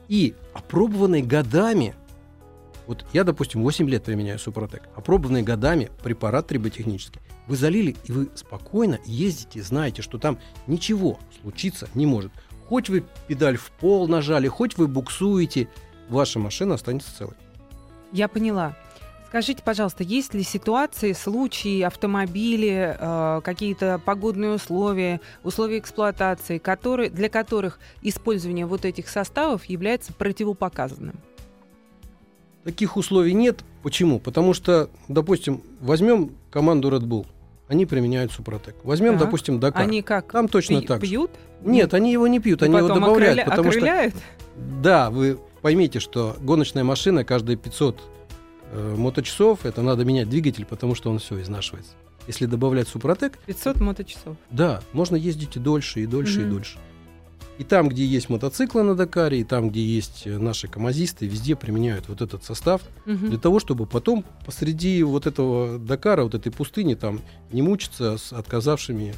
и 0.08 0.34
опробованный 0.52 1.22
годами, 1.22 1.94
вот 2.86 3.06
я, 3.12 3.24
допустим, 3.24 3.62
8 3.62 3.88
лет 3.88 4.04
применяю 4.04 4.38
Супротек, 4.38 4.82
опробованный 4.94 5.42
годами 5.42 5.90
препарат 6.02 6.48
триботехнический, 6.48 7.20
вы 7.46 7.56
залили, 7.56 7.96
и 8.04 8.12
вы 8.12 8.28
спокойно 8.34 8.98
ездите, 9.06 9.62
знаете, 9.62 10.02
что 10.02 10.18
там 10.18 10.38
ничего 10.66 11.18
случиться 11.40 11.88
не 11.94 12.06
может. 12.06 12.32
Хоть 12.70 12.88
вы 12.88 13.02
педаль 13.26 13.56
в 13.56 13.72
пол 13.72 14.06
нажали, 14.06 14.46
хоть 14.46 14.78
вы 14.78 14.86
буксуете, 14.86 15.68
ваша 16.08 16.38
машина 16.38 16.74
останется 16.74 17.12
целой. 17.18 17.34
Я 18.12 18.28
поняла. 18.28 18.76
Скажите, 19.26 19.60
пожалуйста, 19.64 20.04
есть 20.04 20.34
ли 20.34 20.44
ситуации, 20.44 21.12
случаи, 21.12 21.80
автомобили, 21.80 22.96
э, 22.96 23.40
какие-то 23.42 24.00
погодные 24.04 24.52
условия, 24.52 25.20
условия 25.42 25.80
эксплуатации, 25.80 26.58
которые, 26.58 27.10
для 27.10 27.28
которых 27.28 27.80
использование 28.02 28.66
вот 28.66 28.84
этих 28.84 29.08
составов 29.08 29.64
является 29.64 30.12
противопоказанным? 30.12 31.16
Таких 32.62 32.96
условий 32.96 33.34
нет. 33.34 33.64
Почему? 33.82 34.20
Потому 34.20 34.54
что, 34.54 34.90
допустим, 35.08 35.60
возьмем 35.80 36.36
команду 36.52 36.88
Red 36.88 37.02
Bull– 37.02 37.26
они 37.70 37.86
применяют 37.86 38.32
супротек. 38.32 38.74
Возьмем, 38.82 39.12
так. 39.12 39.26
допустим, 39.26 39.60
Дакар. 39.60 39.82
Они 39.82 40.02
как? 40.02 40.32
Там 40.32 40.48
точно 40.48 40.80
пи- 40.80 40.86
так. 40.88 41.00
Пьют? 41.00 41.30
Нет, 41.62 41.94
они 41.94 42.10
его 42.10 42.26
не 42.26 42.40
пьют, 42.40 42.62
И 42.62 42.64
они 42.64 42.76
его 42.76 42.88
добавляют, 42.88 43.38
окрыля... 43.38 43.44
потому 43.44 43.68
окрыляют? 43.68 44.14
что. 44.14 44.82
Да, 44.82 45.10
вы 45.10 45.38
поймите, 45.62 46.00
что 46.00 46.36
гоночная 46.40 46.82
машина 46.82 47.24
каждые 47.24 47.56
500 47.56 48.02
э, 48.72 48.94
моточасов 48.96 49.64
это 49.64 49.82
надо 49.82 50.04
менять 50.04 50.28
двигатель, 50.28 50.64
потому 50.64 50.96
что 50.96 51.10
он 51.10 51.20
все 51.20 51.40
изнашивается. 51.40 51.92
Если 52.26 52.46
добавлять 52.46 52.88
супротек. 52.88 53.38
500 53.46 53.80
моточасов. 53.80 54.36
Да, 54.50 54.82
можно 54.92 55.14
ездить 55.14 55.54
и 55.54 55.60
дольше, 55.60 56.00
и 56.00 56.06
дольше, 56.06 56.40
mm-hmm. 56.40 56.48
и 56.48 56.50
дольше. 56.50 56.78
И 57.60 57.64
там, 57.64 57.90
где 57.90 58.06
есть 58.06 58.30
мотоциклы 58.30 58.82
на 58.82 58.94
Дакаре, 58.94 59.40
и 59.40 59.44
там, 59.44 59.68
где 59.68 59.84
есть 59.84 60.22
э, 60.24 60.38
наши 60.38 60.66
камазисты, 60.66 61.26
везде 61.26 61.56
применяют 61.56 62.08
вот 62.08 62.22
этот 62.22 62.42
состав 62.42 62.80
угу. 63.04 63.26
для 63.26 63.36
того, 63.36 63.60
чтобы 63.60 63.84
потом 63.84 64.24
посреди 64.46 65.02
вот 65.02 65.26
этого 65.26 65.78
Дакара, 65.78 66.22
вот 66.22 66.34
этой 66.34 66.50
пустыни, 66.50 66.94
там 66.94 67.20
не 67.52 67.60
мучиться 67.60 68.16
с 68.16 68.32
отказавшими 68.32 69.14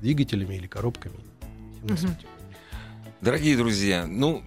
двигателями 0.00 0.56
или 0.56 0.66
коробками. 0.66 1.14
Угу. 1.84 2.08
Дорогие 3.20 3.56
друзья, 3.56 4.08
ну, 4.08 4.42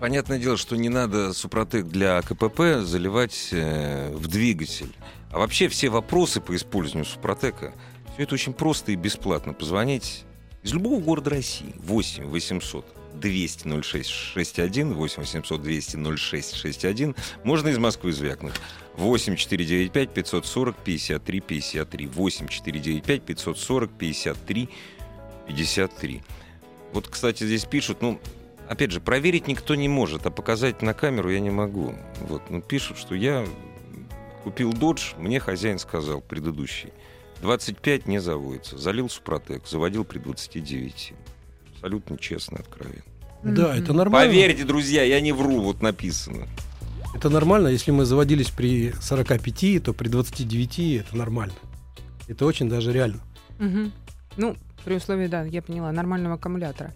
понятное 0.00 0.38
дело, 0.38 0.56
что 0.56 0.74
не 0.74 0.88
надо 0.88 1.34
Супротек 1.34 1.88
для 1.88 2.22
КПП 2.22 2.80
заливать 2.80 3.50
э, 3.52 4.14
в 4.14 4.28
двигатель. 4.28 4.96
А 5.30 5.40
вообще 5.40 5.68
все 5.68 5.90
вопросы 5.90 6.40
по 6.40 6.56
использованию 6.56 7.04
Супротека, 7.04 7.74
все 8.14 8.22
это 8.22 8.32
очень 8.32 8.54
просто 8.54 8.92
и 8.92 8.96
бесплатно. 8.96 9.52
Позвонить 9.52 10.24
из 10.62 10.72
любого 10.72 11.00
города 11.00 11.30
России. 11.30 11.74
8 11.78 12.24
800 12.26 12.84
200 13.14 13.82
0661 13.82 14.94
8 14.94 15.22
800 15.22 15.62
200 15.62 15.96
0661 16.16 17.16
можно 17.44 17.68
из 17.68 17.78
Москвы 17.78 18.12
звякнуть. 18.12 18.54
8 18.96 19.36
495 19.36 20.10
540 20.10 20.76
53 20.76 21.40
53 21.40 22.06
8 22.06 22.48
495 22.48 23.22
540 23.22 23.90
53 23.92 24.68
53 25.46 26.22
вот, 26.92 27.08
кстати, 27.08 27.44
здесь 27.44 27.64
пишут, 27.64 28.00
ну, 28.00 28.20
опять 28.68 28.92
же, 28.92 29.00
проверить 29.00 29.46
никто 29.46 29.74
не 29.74 29.88
может, 29.88 30.26
а 30.26 30.30
показать 30.30 30.82
на 30.82 30.94
камеру 30.94 31.30
я 31.30 31.40
не 31.40 31.50
могу. 31.50 31.94
Вот, 32.20 32.42
ну, 32.50 32.62
пишут, 32.62 32.98
что 32.98 33.14
я 33.14 33.46
купил 34.42 34.72
додж, 34.72 35.12
мне 35.18 35.40
хозяин 35.40 35.78
сказал, 35.78 36.20
предыдущий, 36.20 36.92
25 37.42 38.06
не 38.06 38.18
заводится. 38.20 38.78
Залил 38.78 39.08
Супротек, 39.08 39.66
заводил 39.66 40.04
при 40.04 40.18
29. 40.18 41.12
Абсолютно 41.74 42.18
честно, 42.18 42.58
откровенно. 42.58 43.02
Да, 43.42 43.76
это 43.76 43.92
нормально. 43.92 44.28
Поверьте, 44.28 44.64
друзья, 44.64 45.02
я 45.02 45.20
не 45.20 45.32
вру, 45.32 45.60
вот 45.60 45.80
написано. 45.80 46.48
Это 47.14 47.30
нормально, 47.30 47.68
если 47.68 47.90
мы 47.90 48.04
заводились 48.04 48.50
при 48.50 48.92
45, 49.00 49.82
то 49.82 49.92
при 49.92 50.08
29 50.08 50.78
это 51.00 51.16
нормально. 51.16 51.54
Это 52.26 52.44
очень 52.44 52.68
даже 52.68 52.92
реально. 52.92 53.20
Угу. 53.58 53.90
Ну, 54.36 54.56
при 54.84 54.96
условии, 54.96 55.26
да, 55.26 55.44
я 55.44 55.62
поняла, 55.62 55.90
нормального 55.92 56.34
аккумулятора. 56.34 56.92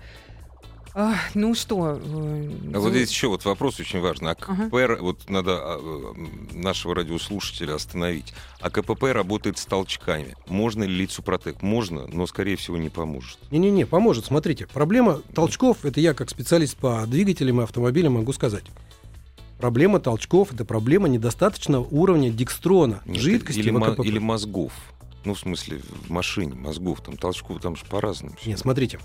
А, 0.95 1.15
ну 1.35 1.55
что? 1.55 1.99
Э, 2.03 2.51
а 2.75 2.81
вот 2.81 2.91
здесь 2.91 3.11
еще 3.11 3.29
вот 3.29 3.45
вопрос 3.45 3.81
очень 3.81 4.01
важный. 4.01 4.33
А 4.33 4.35
КПП, 4.35 4.75
ага. 4.75 4.99
вот 5.01 5.29
надо 5.31 5.57
а, 5.57 6.15
нашего 6.53 6.95
радиослушателя 6.95 7.75
остановить. 7.75 8.35
А 8.61 8.69
КПП 8.69 9.05
работает 9.05 9.57
с 9.57 9.65
толчками. 9.65 10.37
Можно 10.49 10.85
ли 10.85 10.95
лить 10.95 11.11
Супротек? 11.11 11.63
Можно, 11.63 12.07
но, 12.09 12.27
скорее 12.27 12.57
всего, 12.57 12.77
не 12.77 12.91
поможет. 12.91 13.39
Не-не-не, 13.51 13.87
поможет. 13.87 14.27
Смотрите, 14.27 14.67
проблема 14.67 15.23
толчков, 15.35 15.85
это 15.85 16.01
я 16.01 16.13
как 16.13 16.29
специалист 16.29 16.77
по 16.77 17.07
двигателям 17.07 17.61
и 17.61 17.65
автомобилям 17.65 18.15
могу 18.15 18.33
сказать. 18.35 18.65
Проблема 19.59 20.01
толчков– 20.01 20.53
это 20.53 20.65
проблема 20.65 21.09
недостаточного 21.09 21.87
уровня 21.91 22.31
декстрона, 22.31 23.01
Нет, 23.07 23.23
жидкости 23.23 23.61
или, 23.61 23.71
мо- 23.71 23.95
или 24.03 24.19
мозгов. 24.19 24.73
Ну, 25.25 25.35
в 25.35 25.39
смысле, 25.39 25.81
в 26.07 26.11
машине 26.11 26.55
мозгов, 26.55 27.01
там 27.01 27.17
толчков 27.17 27.63
там 27.63 27.77
же 27.77 27.85
по-разному. 27.85 28.35
Нет, 28.45 28.59
смотрите, 28.59 28.99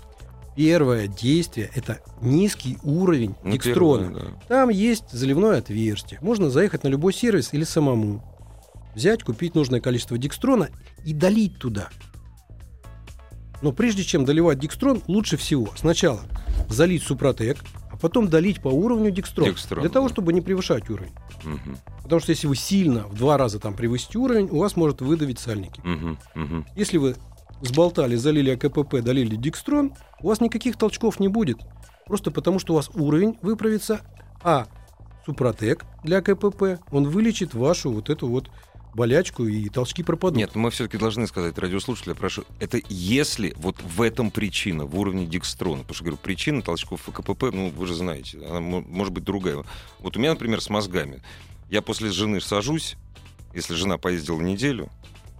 Первое 0.58 1.06
действие– 1.06 1.70
это 1.76 2.00
низкий 2.20 2.78
уровень 2.82 3.36
ну, 3.44 3.52
декстрона. 3.52 4.08
Первое, 4.08 4.24
да. 4.24 4.30
Там 4.48 4.68
есть 4.70 5.08
заливное 5.12 5.58
отверстие. 5.58 6.18
Можно 6.20 6.50
заехать 6.50 6.82
на 6.82 6.88
любой 6.88 7.12
сервис 7.12 7.50
или 7.54 7.62
самому 7.62 8.24
взять, 8.92 9.22
купить 9.22 9.54
нужное 9.54 9.80
количество 9.80 10.18
декстрона 10.18 10.70
и 11.04 11.14
долить 11.14 11.60
туда. 11.60 11.90
Но 13.62 13.70
прежде 13.70 14.02
чем 14.02 14.24
доливать 14.24 14.58
декстрон, 14.58 15.00
лучше 15.06 15.36
всего 15.36 15.68
сначала 15.76 16.22
залить 16.68 17.04
супротек, 17.04 17.58
а 17.92 17.96
потом 17.96 18.26
долить 18.26 18.60
по 18.60 18.66
уровню 18.66 19.12
декстрон. 19.12 19.50
декстрон 19.50 19.82
для 19.82 19.90
того, 19.90 20.08
чтобы 20.08 20.32
не 20.32 20.40
превышать 20.40 20.90
уровень. 20.90 21.12
Угу. 21.44 22.02
Потому 22.02 22.20
что 22.20 22.30
если 22.30 22.48
вы 22.48 22.56
сильно 22.56 23.06
в 23.06 23.14
два 23.14 23.38
раза 23.38 23.60
там 23.60 23.74
превысите 23.74 24.18
уровень, 24.18 24.48
у 24.50 24.58
вас 24.58 24.74
может 24.74 25.02
выдавить 25.02 25.38
сальники. 25.38 25.80
Угу. 25.82 26.42
Угу. 26.42 26.64
Если 26.74 26.98
вы 26.98 27.14
сболтали, 27.60 28.16
залили 28.16 28.50
АКПП, 28.50 29.00
долили 29.02 29.36
декстрон, 29.36 29.94
у 30.20 30.28
вас 30.28 30.40
никаких 30.40 30.76
толчков 30.76 31.20
не 31.20 31.28
будет. 31.28 31.58
Просто 32.06 32.30
потому, 32.30 32.58
что 32.58 32.72
у 32.72 32.76
вас 32.76 32.90
уровень 32.94 33.38
выправится, 33.42 34.00
а 34.42 34.66
Супротек 35.26 35.84
для 36.04 36.22
КПП, 36.22 36.80
он 36.90 37.08
вылечит 37.08 37.52
вашу 37.54 37.90
вот 37.92 38.08
эту 38.08 38.28
вот 38.28 38.50
болячку 38.94 39.46
и 39.46 39.68
толчки 39.68 40.02
пропадут. 40.02 40.38
Нет, 40.38 40.54
мы 40.54 40.70
все-таки 40.70 40.96
должны 40.98 41.26
сказать 41.26 41.58
радиослушателя, 41.58 42.14
прошу, 42.14 42.44
это 42.60 42.80
если 42.88 43.54
вот 43.56 43.76
в 43.82 44.00
этом 44.02 44.30
причина, 44.30 44.86
в 44.86 44.98
уровне 44.98 45.26
декстрона, 45.26 45.82
потому 45.82 45.94
что, 45.94 46.04
говорю, 46.04 46.18
причина 46.22 46.62
толчков 46.62 47.06
в 47.06 47.12
КПП, 47.12 47.52
ну, 47.52 47.70
вы 47.70 47.86
же 47.86 47.94
знаете, 47.94 48.38
она 48.44 48.60
может 48.60 49.12
быть 49.12 49.24
другая. 49.24 49.62
Вот 50.00 50.16
у 50.16 50.20
меня, 50.20 50.30
например, 50.30 50.60
с 50.60 50.70
мозгами. 50.70 51.22
Я 51.68 51.82
после 51.82 52.10
жены 52.10 52.40
сажусь, 52.40 52.96
если 53.54 53.74
жена 53.74 53.98
поездила 53.98 54.40
неделю, 54.40 54.88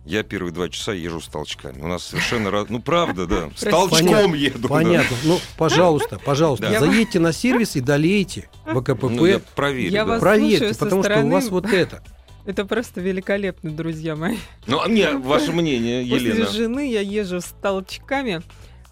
я 0.09 0.23
первые 0.23 0.53
два 0.53 0.69
часа 0.71 0.93
езжу 0.93 1.21
с 1.21 1.29
толчками. 1.29 1.81
У 1.83 1.87
нас 1.87 2.05
совершенно 2.05 2.51
раз... 2.51 2.69
Ну, 2.71 2.81
правда, 2.81 3.27
да. 3.27 3.51
С 3.57 3.65
толчком 3.65 4.09
Понятно. 4.09 4.35
еду. 4.35 4.69
Понятно. 4.69 5.17
Да. 5.23 5.29
Ну, 5.29 5.41
пожалуйста, 5.57 6.19
пожалуйста, 6.25 6.71
да. 6.71 6.81
заедьте 6.81 7.21
на 7.21 7.33
сервис 7.33 7.77
и 7.77 7.81
долейте 7.81 8.49
ВКПП. 8.65 9.05
Ну, 9.11 9.27
я 9.27 9.39
проверю. 9.55 9.93
Я 9.93 10.05
да. 10.05 10.13
вас 10.13 10.21
Проверьте, 10.21 10.75
потому 10.79 11.03
стороны... 11.03 11.21
что 11.21 11.27
у 11.27 11.31
вас 11.31 11.49
вот 11.51 11.67
это. 11.67 12.03
Это 12.47 12.65
просто 12.65 13.03
великолепно, 13.03 13.71
друзья 13.71 14.17
мои. 14.17 14.39
Ну, 14.67 14.81
а 14.81 14.89
мне 14.89 15.11
ваше 15.11 15.53
мнение, 15.53 16.03
Елена. 16.03 16.47
После 16.47 16.59
жены 16.59 16.91
я 16.91 17.03
езжу 17.03 17.43
с 17.43 17.55
толчками. 17.61 18.41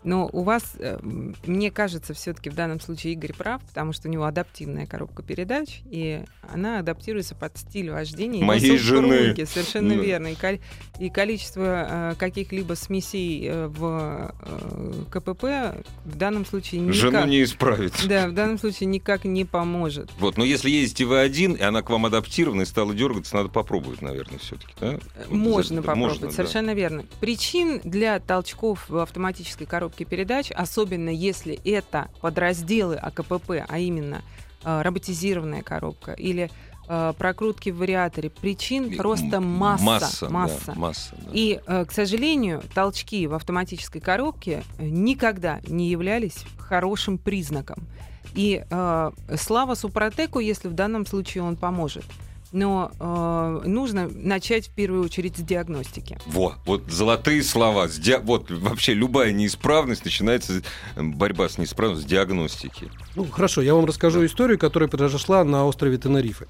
Но 0.06 0.30
у 0.32 0.42
вас, 0.44 0.76
э, 0.78 1.00
мне 1.02 1.72
кажется, 1.72 2.14
все-таки 2.14 2.48
в 2.48 2.54
данном 2.54 2.80
случае 2.80 3.14
Игорь 3.14 3.34
прав, 3.34 3.60
потому 3.62 3.92
что 3.92 4.08
у 4.08 4.10
него 4.10 4.24
адаптивная 4.24 4.86
коробка 4.86 5.24
передач, 5.24 5.80
и 5.90 6.22
она 6.48 6.78
адаптируется 6.78 7.34
под 7.34 7.58
стиль 7.58 7.90
вождения 7.90 8.42
моей 8.44 8.78
жены. 8.78 9.34
Совершенно 9.46 9.96
да. 9.96 10.00
верно. 10.00 10.28
И, 10.28 10.60
и 11.00 11.10
количество 11.10 11.88
э, 11.90 12.14
каких-либо 12.18 12.74
смесей 12.74 13.48
э, 13.48 13.66
в 13.66 14.32
КПП 15.10 15.44
в 16.04 16.16
данном 16.16 16.46
случае 16.46 16.82
никак... 16.82 16.94
Жену 16.94 17.26
не 17.26 17.42
исправит. 17.42 17.92
Да, 18.08 18.28
в 18.28 18.32
данном 18.32 18.58
случае 18.58 18.86
никак 18.86 19.24
не 19.24 19.44
поможет. 19.44 20.08
Вот, 20.20 20.36
но 20.36 20.44
если 20.44 20.70
ездите 20.70 21.04
вы 21.04 21.18
один, 21.18 21.54
и 21.54 21.62
она 21.62 21.82
к 21.82 21.90
вам 21.90 22.06
адаптирована 22.06 22.62
и 22.62 22.64
стала 22.66 22.94
дергаться, 22.94 23.34
надо 23.34 23.48
попробовать, 23.48 24.02
наверное, 24.02 24.38
все-таки, 24.38 24.72
да? 24.80 25.00
Можно 25.30 25.82
попробовать, 25.82 26.20
можно, 26.20 26.30
совершенно 26.30 26.68
да. 26.68 26.74
верно. 26.74 27.04
Причин 27.18 27.80
для 27.82 28.20
толчков 28.20 28.88
в 28.88 28.98
автоматической 28.98 29.66
коробке 29.66 29.95
коробки 29.96 30.04
передач, 30.04 30.50
особенно 30.50 31.10
если 31.10 31.58
это 31.64 32.08
подразделы 32.20 32.96
АКПП, 32.96 33.64
а 33.66 33.78
именно 33.78 34.22
э, 34.64 34.82
роботизированная 34.82 35.62
коробка 35.62 36.12
или 36.12 36.50
э, 36.88 37.12
прокрутки 37.16 37.70
в 37.70 37.78
вариаторе. 37.78 38.30
Причин 38.30 38.96
просто 38.96 39.40
масса. 39.40 39.84
Масса. 39.84 40.30
масса. 40.30 40.66
Да, 40.66 40.74
масса 40.74 41.14
да. 41.16 41.30
И, 41.32 41.60
э, 41.66 41.84
к 41.84 41.92
сожалению, 41.92 42.62
толчки 42.74 43.26
в 43.26 43.34
автоматической 43.34 44.00
коробке 44.00 44.62
никогда 44.78 45.60
не 45.66 45.88
являлись 45.88 46.44
хорошим 46.58 47.18
признаком. 47.18 47.86
И 48.34 48.64
э, 48.68 49.10
слава 49.36 49.74
Супротеку, 49.74 50.40
если 50.40 50.68
в 50.68 50.74
данном 50.74 51.06
случае 51.06 51.42
он 51.42 51.56
поможет 51.56 52.04
но 52.52 52.90
э, 52.98 53.68
нужно 53.68 54.08
начать 54.08 54.68
в 54.68 54.70
первую 54.70 55.04
очередь 55.04 55.36
с 55.36 55.40
диагностики. 55.40 56.18
Во, 56.26 56.54
вот 56.64 56.90
золотые 56.90 57.42
слова. 57.42 57.88
С 57.88 57.98
ди... 57.98 58.16
Вот 58.22 58.50
вообще 58.50 58.94
любая 58.94 59.32
неисправность 59.32 60.04
начинается 60.04 60.62
борьба 60.96 61.48
с 61.48 61.58
неисправностью 61.58 62.08
с 62.08 62.10
диагностики. 62.10 62.90
Ну 63.14 63.26
хорошо, 63.26 63.62
я 63.62 63.74
вам 63.74 63.84
расскажу 63.84 64.20
да. 64.20 64.26
историю, 64.26 64.58
которая 64.58 64.88
произошла 64.88 65.44
на 65.44 65.66
острове 65.66 65.98
Тенерифе. 65.98 66.46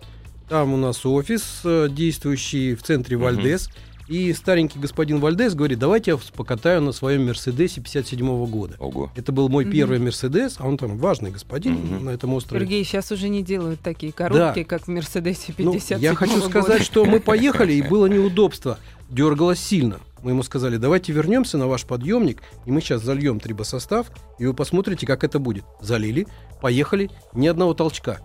Там 0.48 0.72
у 0.72 0.76
нас 0.76 1.04
офис, 1.04 1.60
э, 1.64 1.88
действующий 1.90 2.74
в 2.74 2.82
центре 2.82 3.16
Вальдес. 3.16 3.66
Угу. 3.66 3.74
И 4.08 4.32
старенький 4.32 4.78
господин 4.78 5.18
Вальдес 5.18 5.54
говорит, 5.54 5.78
давайте 5.78 6.12
я 6.12 6.18
покатаю 6.34 6.80
на 6.80 6.92
своем 6.92 7.26
Мерседесе 7.26 7.80
57 7.80 8.20
-го 8.20 8.46
года. 8.46 8.76
Ого. 8.78 9.10
Это 9.16 9.32
был 9.32 9.48
мой 9.48 9.64
первый 9.64 9.98
Мерседес, 9.98 10.56
а 10.58 10.66
он 10.66 10.78
там 10.78 10.96
важный 10.98 11.30
господин 11.30 11.74
угу. 11.74 12.04
на 12.04 12.10
этом 12.10 12.32
острове. 12.34 12.64
Сергей, 12.64 12.84
сейчас 12.84 13.10
уже 13.10 13.28
не 13.28 13.42
делают 13.42 13.80
такие 13.80 14.12
коробки, 14.12 14.60
да. 14.60 14.64
как 14.64 14.84
в 14.84 14.88
Мерседесе 14.88 15.52
57 15.52 15.96
ну, 15.96 16.02
Я 16.02 16.14
хочу 16.14 16.34
года. 16.36 16.48
сказать, 16.48 16.82
что 16.82 17.04
мы 17.04 17.20
поехали, 17.20 17.72
и 17.72 17.82
было 17.82 18.06
неудобство. 18.06 18.78
Дергалось 19.10 19.60
сильно. 19.60 20.00
Мы 20.22 20.32
ему 20.32 20.42
сказали, 20.42 20.76
давайте 20.76 21.12
вернемся 21.12 21.58
на 21.58 21.66
ваш 21.66 21.84
подъемник, 21.84 22.42
и 22.64 22.70
мы 22.70 22.80
сейчас 22.80 23.02
зальем 23.02 23.38
трибосостав, 23.38 24.08
и 24.38 24.46
вы 24.46 24.54
посмотрите, 24.54 25.06
как 25.06 25.24
это 25.24 25.38
будет. 25.38 25.64
Залили, 25.80 26.26
поехали, 26.60 27.10
ни 27.32 27.46
одного 27.46 27.74
толчка. 27.74 28.20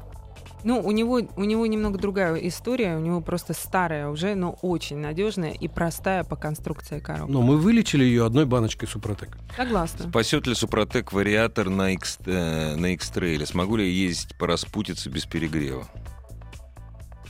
Ну, 0.63 0.79
у 0.79 0.91
него, 0.91 1.21
у 1.35 1.43
него 1.43 1.65
немного 1.65 1.97
другая 1.97 2.35
история. 2.35 2.95
У 2.97 2.99
него 2.99 3.21
просто 3.21 3.53
старая 3.53 4.09
уже, 4.09 4.35
но 4.35 4.57
очень 4.61 4.97
надежная 4.97 5.51
и 5.51 5.67
простая 5.67 6.23
по 6.23 6.35
конструкции 6.35 6.99
коробка. 6.99 7.31
Но 7.31 7.41
мы 7.41 7.57
вылечили 7.57 8.03
ее 8.03 8.25
одной 8.25 8.45
баночкой 8.45 8.87
Супротек. 8.87 9.37
Согласна. 9.55 10.09
Спасет 10.09 10.47
ли 10.47 10.55
Супротек 10.55 11.13
вариатор 11.13 11.69
на, 11.69 11.91
X, 11.91 12.19
э, 12.25 12.75
на 12.75 12.93
X-трейле? 12.93 13.45
Смогу 13.45 13.77
ли 13.77 13.85
я 13.85 14.07
ездить 14.07 14.37
по 14.37 14.47
распутице 14.47 15.09
без 15.09 15.25
перегрева? 15.25 15.87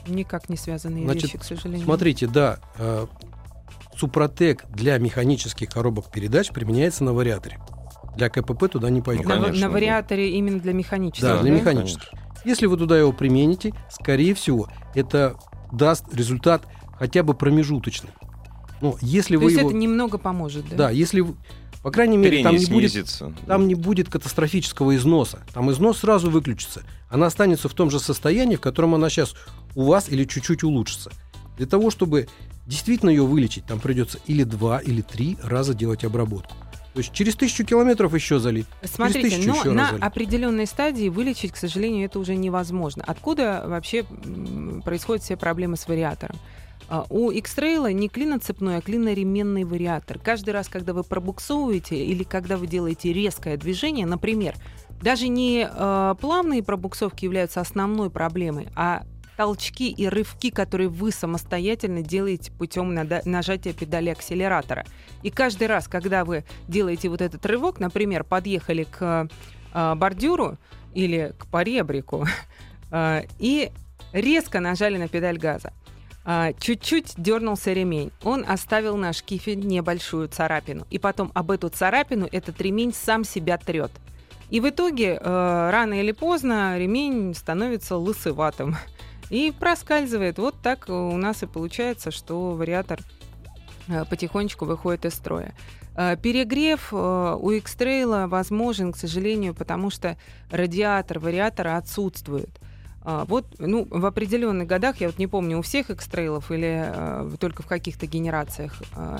Никак 0.07 0.49
не 0.49 0.57
связанные 0.57 1.05
Значит, 1.05 1.23
вещи, 1.23 1.37
к 1.37 1.43
сожалению. 1.43 1.85
Смотрите, 1.85 2.27
да, 2.27 2.59
э, 2.77 3.05
Супротек 3.95 4.65
для 4.69 4.97
механических 4.97 5.69
коробок 5.69 6.11
передач 6.11 6.51
применяется 6.51 7.03
на 7.03 7.13
вариаторе. 7.13 7.59
Для 8.15 8.29
КПП 8.29 8.67
туда 8.67 8.89
не 8.89 9.01
пойдет. 9.01 9.25
Ну, 9.25 9.31
конечно, 9.31 9.53
на, 9.53 9.67
на 9.67 9.69
вариаторе 9.69 10.27
да. 10.29 10.35
именно 10.35 10.59
для 10.59 10.73
механических. 10.73 11.23
Да, 11.23 11.41
для 11.41 11.51
да? 11.51 11.59
механических. 11.59 12.09
Если 12.45 12.65
вы 12.65 12.77
туда 12.77 12.97
его 12.97 13.12
примените, 13.12 13.73
скорее 13.89 14.34
всего, 14.34 14.67
это 14.95 15.36
даст 15.71 16.06
результат 16.13 16.65
хотя 16.97 17.23
бы 17.23 17.34
промежуточный. 17.34 18.12
Но 18.82 18.97
если 19.01 19.36
То 19.36 19.43
вы 19.43 19.51
есть 19.51 19.60
его... 19.60 19.69
это 19.69 19.77
немного 19.77 20.17
поможет, 20.17 20.67
да? 20.69 20.75
Да, 20.75 20.89
если 20.89 21.25
по 21.84 21.89
крайней 21.89 22.17
мере, 22.17 22.43
там 22.43 22.56
не, 22.56 22.65
будет, 22.67 23.23
там 23.47 23.67
не 23.67 23.73
будет 23.73 24.08
катастрофического 24.08 24.95
износа. 24.95 25.39
Там 25.51 25.71
износ 25.71 25.99
сразу 25.99 26.30
выключится. 26.30 26.84
Она 27.10 27.25
останется 27.25 27.69
в 27.69 27.73
том 27.73 27.89
же 27.89 27.99
состоянии, 27.99 28.56
в 28.56 28.62
котором 28.62 28.93
она 28.93 29.10
сейчас 29.10 29.34
у 29.75 29.86
вас 29.86 30.08
или 30.08 30.25
чуть-чуть 30.25 30.63
улучшится. 30.63 31.12
Для 31.58 31.65
того, 31.65 31.89
чтобы 31.89 32.27
действительно 32.67 33.10
ее 33.10 33.25
вылечить, 33.25 33.65
там 33.65 33.80
придется 33.80 34.19
или 34.27 34.43
два, 34.43 34.77
или 34.80 35.01
три 35.01 35.38
раза 35.41 35.73
делать 35.73 36.04
обработку. 36.04 36.56
То 36.93 36.99
есть 36.99 37.13
через 37.13 37.36
тысячу 37.36 37.65
километров 37.65 38.13
еще 38.13 38.39
залить. 38.39 38.67
Смотрите, 38.84 39.47
но 39.47 39.63
на 39.71 39.89
определенной 39.89 40.67
стадии 40.67 41.08
вылечить, 41.10 41.54
к 41.54 41.58
сожалению, 41.58 42.06
это 42.06 42.19
уже 42.19 42.36
невозможно. 42.36 43.04
Откуда 43.08 43.63
вообще 43.65 44.04
происходят 44.84 45.23
все 45.23 45.38
проблемы 45.38 45.77
с 45.77 45.88
вариатором? 45.88 46.36
А, 46.89 47.06
у 47.10 47.32
X-Trail 47.32 47.93
не 47.93 48.10
клиноцепной, 48.10 48.77
а 48.77 48.82
клиноременный 48.82 49.63
вариатор. 49.63 50.19
Каждый 50.19 50.49
раз, 50.49 50.67
когда 50.67 50.91
вы 50.93 51.04
пробуксовываете 51.04 51.95
или 51.95 52.23
когда 52.23 52.58
вы 52.58 52.67
делаете 52.67 53.13
резкое 53.13 53.56
движение, 53.56 54.06
например, 54.06 54.56
даже 55.01 55.30
не 55.30 55.67
э, 55.71 56.15
плавные 56.19 56.62
пробуксовки 56.62 57.23
являются 57.23 57.62
основной 57.62 58.10
проблемой, 58.10 58.67
а 58.75 59.04
толчки 59.41 59.89
и 59.89 60.08
рывки, 60.08 60.51
которые 60.51 60.88
вы 60.88 61.12
самостоятельно 61.12 62.04
делаете 62.04 62.51
путем 62.51 62.93
нажатия 63.25 63.73
педали 63.73 64.10
акселератора. 64.10 64.86
И 65.23 65.32
каждый 65.32 65.65
раз, 65.65 65.88
когда 65.88 66.25
вы 66.25 66.43
делаете 66.67 67.10
вот 67.10 67.21
этот 67.21 67.43
рывок, 67.47 67.80
например, 67.80 68.23
подъехали 68.23 68.84
к 68.84 69.27
э, 69.73 69.95
бордюру 69.95 70.60
или 70.93 71.34
к 71.39 71.47
поребрику 71.47 72.27
э, 72.91 73.23
и 73.39 73.71
резко 74.13 74.60
нажали 74.60 74.97
на 74.97 75.08
педаль 75.08 75.39
газа, 75.39 75.73
э, 76.23 76.51
чуть-чуть 76.60 77.15
дернулся 77.17 77.73
ремень. 77.73 78.12
Он 78.23 78.45
оставил 78.47 78.95
наш 78.95 79.23
кифель 79.23 79.65
небольшую 79.65 80.27
царапину. 80.27 80.86
И 80.91 80.99
потом 80.99 81.32
об 81.34 81.49
эту 81.49 81.69
царапину 81.69 82.30
этот 82.32 82.62
ремень 82.62 82.93
сам 82.93 83.23
себя 83.23 83.58
трет. 83.58 83.91
И 84.51 84.60
в 84.60 84.69
итоге, 84.69 85.17
э, 85.19 85.69
рано 85.71 85.95
или 85.95 86.12
поздно, 86.12 86.77
ремень 86.77 87.34
становится 87.34 87.95
лысыватым 87.95 88.75
и 89.31 89.51
проскальзывает. 89.57 90.37
Вот 90.37 90.55
так 90.61 90.89
у 90.89 91.17
нас 91.17 91.41
и 91.41 91.47
получается, 91.47 92.11
что 92.11 92.51
вариатор 92.51 92.99
э, 93.87 94.05
потихонечку 94.05 94.65
выходит 94.65 95.05
из 95.05 95.13
строя. 95.13 95.55
Э, 95.95 96.17
перегрев 96.21 96.89
э, 96.91 97.37
у 97.39 97.49
X-Trail 97.51 98.27
возможен, 98.27 98.91
к 98.91 98.97
сожалению, 98.97 99.55
потому 99.55 99.89
что 99.89 100.17
радиатор 100.51 101.19
вариатора 101.19 101.77
отсутствует. 101.77 102.49
Вот, 103.03 103.47
ну, 103.57 103.87
в 103.89 104.05
определенных 104.05 104.67
годах, 104.67 105.01
я 105.01 105.07
вот 105.07 105.17
не 105.17 105.25
помню, 105.25 105.57
у 105.57 105.63
всех 105.63 105.89
экстрейлов 105.89 106.51
или 106.51 106.85
э, 106.85 107.31
только 107.39 107.63
в 107.63 107.65
каких-то 107.65 108.05
генерациях. 108.05 108.79
Э, 108.95 109.17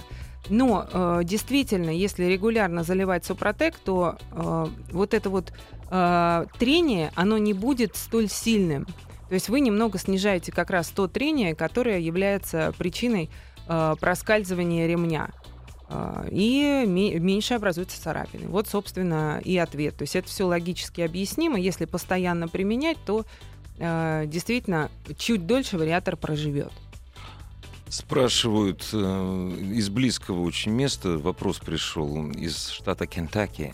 но 0.50 0.88
э, 0.92 1.22
действительно, 1.24 1.90
если 1.90 2.26
регулярно 2.26 2.84
заливать 2.84 3.26
Супротек, 3.26 3.76
то 3.80 4.18
э, 4.32 4.68
вот 4.92 5.16
это 5.16 5.32
вот 5.32 5.52
э, 5.90 6.46
трение, 6.60 7.12
оно 7.16 7.40
не 7.40 7.54
будет 7.54 7.96
столь 7.96 8.30
сильным. 8.30 8.86
То 9.32 9.36
есть 9.36 9.48
вы 9.48 9.62
немного 9.62 9.98
снижаете 9.98 10.52
как 10.52 10.72
раз 10.72 10.90
то 10.90 11.08
трение, 11.08 11.56
которое 11.56 12.00
является 12.00 12.74
причиной 12.78 13.30
э, 13.66 13.96
проскальзывания 13.98 14.88
ремня. 14.88 15.30
Э, 15.88 16.28
и 16.30 16.84
меньше 16.86 17.54
образуются 17.54 18.02
царапины. 18.02 18.50
Вот, 18.50 18.68
собственно, 18.68 19.40
и 19.42 19.58
ответ. 19.58 19.96
То 19.96 20.02
есть 20.02 20.18
это 20.18 20.28
все 20.28 20.44
логически 20.44 21.00
объяснимо. 21.00 21.58
Если 21.58 21.86
постоянно 21.86 22.50
применять, 22.50 22.98
то 23.06 23.24
э, 23.78 24.26
действительно 24.28 24.92
чуть 25.18 25.48
дольше 25.48 25.78
вариатор 25.78 26.18
проживет. 26.18 26.74
Спрашивают 27.88 28.86
э, 28.92 28.98
из 28.98 29.88
близкого 29.88 30.42
очень 30.42 30.74
места, 30.74 31.18
вопрос 31.18 31.60
пришел 31.60 32.30
из 32.32 32.68
штата 32.68 33.08
Кентаки. 33.08 33.74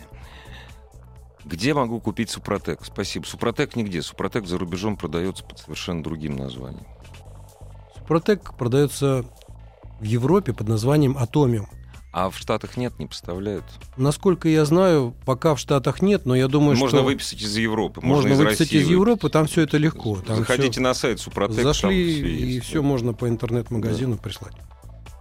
Где 1.47 1.73
могу 1.73 2.01
купить 2.01 2.29
Супротек? 2.29 2.79
Спасибо. 2.83 3.25
Супротек 3.25 3.75
нигде. 3.77 4.01
Супротек 4.01 4.45
за 4.45 4.57
рубежом 4.57 4.97
продается 4.97 5.45
под 5.45 5.59
совершенно 5.59 6.03
другим 6.03 6.35
названием. 6.35 6.85
Супротек 7.95 8.53
продается 8.55 9.23
в 10.01 10.03
Европе 10.03 10.53
под 10.53 10.67
названием 10.67 11.17
Атомиум. 11.17 11.69
А 12.11 12.29
в 12.29 12.37
Штатах 12.37 12.77
нет, 12.77 12.99
не 12.99 13.05
поставляют? 13.05 13.63
Насколько 13.95 14.49
я 14.49 14.65
знаю, 14.65 15.13
пока 15.25 15.55
в 15.55 15.59
Штатах 15.59 16.01
нет, 16.01 16.25
но 16.25 16.35
я 16.35 16.47
думаю, 16.47 16.71
можно 16.71 16.87
что... 16.87 16.97
Можно 16.97 17.05
выписать 17.05 17.41
из 17.41 17.55
Европы. 17.55 18.01
Можно, 18.01 18.29
можно 18.29 18.33
из 18.33 18.45
выписать 18.45 18.59
России 18.71 18.81
из 18.81 18.89
Европы, 18.89 19.11
выписать. 19.11 19.33
там 19.33 19.45
все 19.45 19.61
это 19.61 19.77
легко. 19.77 20.19
Там 20.25 20.37
Заходите 20.37 20.71
все... 20.71 20.81
на 20.81 20.93
сайт 20.93 21.19
Супротек. 21.19 21.63
Зашли, 21.63 22.13
все 22.13 22.27
и 22.27 22.59
все 22.59 22.81
да. 22.81 22.87
можно 22.87 23.13
по 23.13 23.29
интернет-магазину 23.29 24.15
да. 24.15 24.21
прислать. 24.21 24.55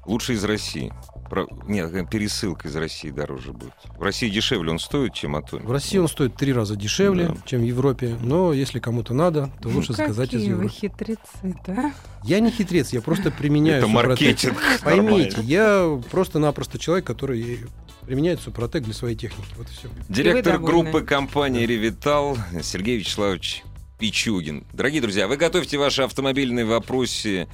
Лучше 0.06 0.34
из 0.34 0.44
России. 0.44 0.92
Про... 1.28 1.46
Нет, 1.66 2.08
пересылка 2.08 2.68
из 2.68 2.76
России 2.76 3.10
дороже 3.10 3.52
будет. 3.52 3.74
В 3.98 4.02
России 4.02 4.28
дешевле 4.28 4.70
он 4.70 4.78
стоит, 4.78 5.14
чем 5.14 5.34
Атомик. 5.34 5.64
В 5.64 5.72
России 5.72 5.98
он 5.98 6.06
стоит 6.06 6.36
три 6.36 6.52
раза 6.52 6.76
дешевле, 6.76 7.28
да. 7.28 7.36
чем 7.44 7.62
в 7.62 7.64
Европе. 7.64 8.16
Но 8.20 8.52
если 8.52 8.78
кому-то 8.78 9.12
надо, 9.12 9.50
то 9.60 9.68
лучше 9.68 9.90
ну, 9.90 9.96
заказать 9.96 10.32
из 10.34 10.44
Европы. 10.44 10.64
вы 10.64 10.68
хитрецы, 10.68 11.56
да? 11.66 11.92
Я 12.22 12.38
не 12.38 12.50
хитрец, 12.50 12.92
я 12.92 13.02
просто 13.02 13.32
применяю 13.32 13.78
Это 13.78 13.88
маркетинг. 13.88 14.56
Поймите, 14.84 15.40
я 15.42 16.00
просто-напросто 16.10 16.78
человек, 16.78 17.04
который 17.04 17.60
применяет 18.06 18.40
Супротек 18.40 18.84
для 18.84 18.94
своей 18.94 19.16
техники. 19.16 19.48
Вот 19.56 19.68
и 19.68 19.72
все. 19.72 19.88
Директор 20.08 20.58
группы 20.60 21.00
компании 21.02 21.66
«Ревитал» 21.66 22.38
Сергей 22.62 22.98
Вячеславович 22.98 23.64
Пичугин. 23.98 24.64
Дорогие 24.72 25.02
друзья, 25.02 25.26
вы 25.26 25.36
готовьте 25.36 25.76
ваши 25.76 26.02
автомобильные 26.02 26.64
вопросы 26.64 27.48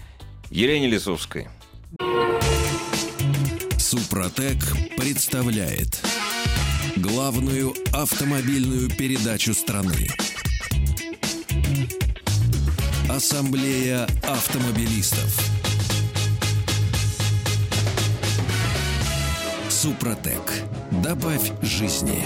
Елене 0.50 0.88
Лисовской. 0.88 1.48
Супротек 4.12 4.58
представляет 4.98 6.04
главную 6.96 7.72
автомобильную 7.94 8.90
передачу 8.90 9.54
страны. 9.54 10.06
Ассамблея 13.08 14.06
автомобилистов. 14.22 15.34
Супротек. 19.70 20.42
Добавь 21.02 21.50
жизни. 21.62 22.22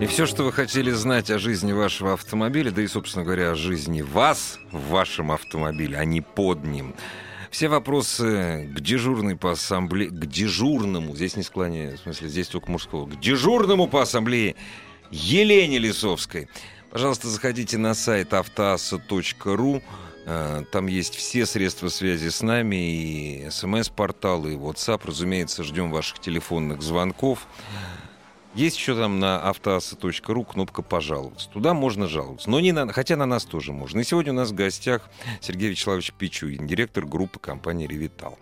И 0.00 0.06
все, 0.06 0.24
что 0.24 0.44
вы 0.44 0.52
хотели 0.52 0.92
знать 0.92 1.30
о 1.30 1.38
жизни 1.38 1.72
вашего 1.72 2.14
автомобиля, 2.14 2.70
да 2.70 2.80
и, 2.80 2.86
собственно 2.86 3.26
говоря, 3.26 3.50
о 3.50 3.54
жизни 3.54 4.00
вас 4.00 4.58
в 4.70 4.88
вашем 4.88 5.30
автомобиле, 5.30 5.98
а 5.98 6.06
не 6.06 6.22
под 6.22 6.64
ним– 6.64 6.94
все 7.52 7.68
вопросы 7.68 8.66
к 8.74 8.80
дежурной 8.80 9.36
по 9.36 9.52
ассамблее, 9.52 10.08
к 10.08 10.26
дежурному, 10.26 11.14
здесь 11.14 11.36
не 11.36 11.42
склоняю, 11.42 11.98
в 11.98 12.00
смысле, 12.00 12.28
здесь 12.28 12.48
только 12.48 12.70
мужского, 12.70 13.06
к 13.06 13.20
дежурному 13.20 13.88
по 13.88 14.00
ассамблее 14.00 14.56
Елене 15.10 15.78
Лисовской. 15.78 16.48
Пожалуйста, 16.90 17.28
заходите 17.28 17.76
на 17.76 17.94
сайт 17.94 18.32
автоасса.ру. 18.32 19.82
Э, 20.24 20.62
там 20.72 20.86
есть 20.86 21.14
все 21.14 21.44
средства 21.44 21.88
связи 21.88 22.30
с 22.30 22.40
нами, 22.40 22.76
и 22.76 23.50
смс-портал, 23.50 24.46
и 24.46 24.54
WhatsApp. 24.54 25.02
Разумеется, 25.04 25.62
ждем 25.62 25.90
ваших 25.90 26.20
телефонных 26.20 26.80
звонков. 26.80 27.46
Есть 28.54 28.76
еще 28.76 28.94
там 28.94 29.18
на 29.18 29.40
автоаса.ру 29.48 30.44
кнопка 30.44 30.82
«Пожаловаться». 30.82 31.48
Туда 31.48 31.72
можно 31.72 32.06
жаловаться. 32.06 32.50
Но 32.50 32.60
не 32.60 32.72
на, 32.72 32.92
хотя 32.92 33.16
на 33.16 33.24
нас 33.24 33.44
тоже 33.44 33.72
можно. 33.72 34.00
И 34.00 34.04
сегодня 34.04 34.32
у 34.32 34.36
нас 34.36 34.50
в 34.50 34.54
гостях 34.54 35.08
Сергей 35.40 35.70
Вячеславович 35.70 36.12
Пичугин, 36.12 36.66
директор 36.66 37.06
группы 37.06 37.38
компании 37.38 37.86
«Ревитал». 37.86 38.38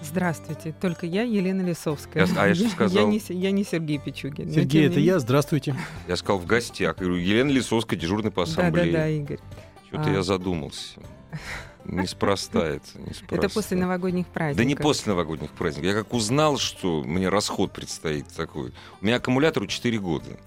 Здравствуйте, 0.00 0.74
только 0.80 1.06
я 1.06 1.22
Елена 1.22 1.60
Лисовская. 1.60 2.24
Я, 2.24 2.42
а 2.42 2.46
я 2.46 2.54
что 2.54 2.68
сказал? 2.70 3.10
Я 3.10 3.12
не, 3.12 3.20
я 3.28 3.50
не 3.50 3.64
Сергей 3.64 3.98
Пичугин. 3.98 4.50
Сергей, 4.50 4.86
это 4.86 5.00
я, 5.00 5.18
здравствуйте. 5.18 5.74
Я 6.06 6.16
сказал 6.16 6.38
в 6.38 6.46
гостях. 6.46 6.96
Я 6.98 7.04
говорю, 7.04 7.20
Елена 7.20 7.50
Лисовская, 7.50 7.98
дежурный 7.98 8.30
по 8.30 8.44
ассамблее. 8.44 8.86
Да-да-да, 8.86 9.08
Игорь. 9.08 9.40
Что-то 9.88 10.08
а... 10.08 10.12
я 10.12 10.22
задумался. 10.22 11.00
Неспроста 11.88 12.66
это. 12.66 12.86
Неспроста. 12.98 13.36
Это 13.36 13.48
после 13.48 13.76
новогодних 13.76 14.26
праздников. 14.26 14.58
Да 14.58 14.64
не 14.64 14.74
после 14.74 15.10
новогодних 15.12 15.50
праздников. 15.50 15.86
Я 15.86 15.94
как 15.94 16.12
узнал, 16.12 16.58
что 16.58 17.02
мне 17.02 17.28
расход 17.28 17.72
предстоит 17.72 18.28
такой. 18.28 18.72
У 19.00 19.06
меня 19.06 19.16
аккумулятору 19.16 19.66
4 19.66 19.98
года. 19.98 20.38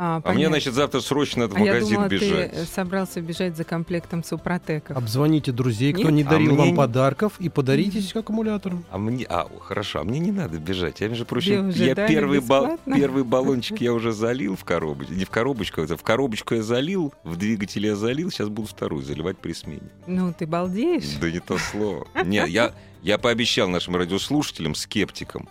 А, 0.00 0.20
а 0.24 0.32
мне, 0.32 0.46
значит, 0.46 0.74
завтра 0.74 1.00
срочно 1.00 1.48
в 1.48 1.56
а 1.56 1.58
магазин 1.58 1.88
я 1.88 1.94
думала, 1.96 2.08
бежать. 2.08 2.52
ты 2.52 2.64
собрался 2.66 3.20
бежать 3.20 3.56
за 3.56 3.64
комплектом 3.64 4.22
супротеков. 4.22 4.96
Обзвоните 4.96 5.50
друзей, 5.50 5.92
кто 5.92 6.04
Нет? 6.04 6.12
не 6.12 6.22
дарил 6.22 6.52
а 6.52 6.58
вам 6.58 6.68
мне... 6.68 6.76
подарков, 6.76 7.32
и 7.40 7.48
подаритесь 7.48 8.14
аккумулятором. 8.14 8.84
А 8.92 8.98
мне, 8.98 9.26
а, 9.28 9.48
хорошо, 9.60 9.98
а 10.00 10.04
мне 10.04 10.20
не 10.20 10.30
надо 10.30 10.58
бежать. 10.58 11.00
Я, 11.00 11.08
между 11.08 11.24
прочим, 11.24 11.70
я 11.70 11.96
первый, 11.96 12.40
бал, 12.40 12.78
первый 12.86 13.24
баллончик 13.24 13.78
я 13.80 13.92
уже 13.92 14.12
залил 14.12 14.54
в 14.54 14.64
коробочку. 14.64 15.14
Не 15.14 15.24
в 15.24 15.30
коробочку, 15.30 15.80
это 15.80 15.96
в 15.96 16.04
коробочку 16.04 16.54
я 16.54 16.62
залил, 16.62 17.12
в 17.24 17.36
двигатель 17.36 17.84
я 17.84 17.96
залил, 17.96 18.30
сейчас 18.30 18.48
буду 18.48 18.68
вторую 18.68 19.02
заливать 19.02 19.38
при 19.38 19.52
смене. 19.52 19.90
Ну, 20.06 20.32
ты 20.32 20.46
балдеешь? 20.46 21.18
Да 21.20 21.28
не 21.28 21.40
то 21.40 21.58
слово. 21.58 22.06
Не, 22.24 22.44
я, 22.48 22.72
я 23.02 23.18
пообещал 23.18 23.68
нашим 23.68 23.96
радиослушателям, 23.96 24.76
скептикам, 24.76 25.48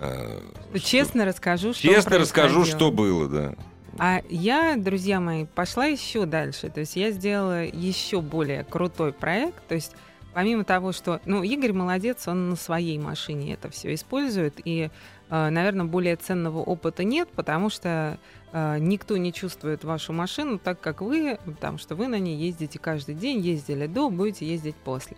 э, 0.00 0.40
честно 0.80 1.24
расскажу, 1.24 1.72
что 1.72 1.82
Честно 1.82 2.18
расскажу, 2.18 2.64
что 2.64 2.90
было, 2.90 3.28
да. 3.28 3.54
А 3.98 4.22
я, 4.28 4.76
друзья 4.76 5.18
мои, 5.18 5.44
пошла 5.44 5.86
еще 5.86 6.24
дальше. 6.24 6.70
То 6.70 6.80
есть 6.80 6.94
я 6.94 7.10
сделала 7.10 7.64
еще 7.64 8.20
более 8.20 8.64
крутой 8.64 9.12
проект. 9.12 9.66
То 9.66 9.74
есть 9.74 9.92
помимо 10.32 10.62
того, 10.62 10.92
что... 10.92 11.20
Ну, 11.24 11.42
Игорь 11.42 11.72
молодец, 11.72 12.28
он 12.28 12.50
на 12.50 12.56
своей 12.56 12.96
машине 12.98 13.54
это 13.54 13.70
все 13.70 13.92
использует. 13.92 14.54
И, 14.64 14.90
э, 15.30 15.48
наверное, 15.48 15.86
более 15.86 16.14
ценного 16.14 16.58
опыта 16.58 17.02
нет, 17.02 17.28
потому 17.34 17.70
что 17.70 18.20
э, 18.52 18.76
никто 18.78 19.16
не 19.16 19.32
чувствует 19.32 19.82
вашу 19.82 20.12
машину 20.12 20.58
так, 20.58 20.80
как 20.80 21.00
вы, 21.00 21.40
потому 21.44 21.78
что 21.78 21.96
вы 21.96 22.06
на 22.06 22.20
ней 22.20 22.36
ездите 22.36 22.78
каждый 22.78 23.16
день, 23.16 23.40
ездили 23.40 23.88
до, 23.88 24.10
будете 24.10 24.46
ездить 24.46 24.76
после. 24.76 25.16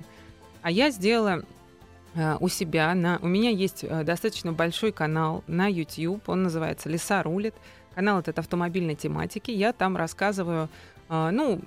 А 0.62 0.70
я 0.70 0.90
сделала 0.90 1.42
у 2.40 2.48
себя, 2.48 2.92
на, 2.94 3.18
у 3.22 3.28
меня 3.28 3.50
есть 3.50 3.84
достаточно 4.04 4.52
большой 4.52 4.90
канал 4.90 5.44
на 5.46 5.68
YouTube, 5.68 6.28
он 6.28 6.42
называется 6.42 6.88
«Леса 6.88 7.22
рулит». 7.22 7.54
Канал 7.94 8.20
этот 8.20 8.38
автомобильной 8.38 8.94
тематики. 8.94 9.50
Я 9.50 9.72
там 9.72 9.96
рассказываю, 9.96 10.68
э, 11.08 11.30
ну, 11.30 11.60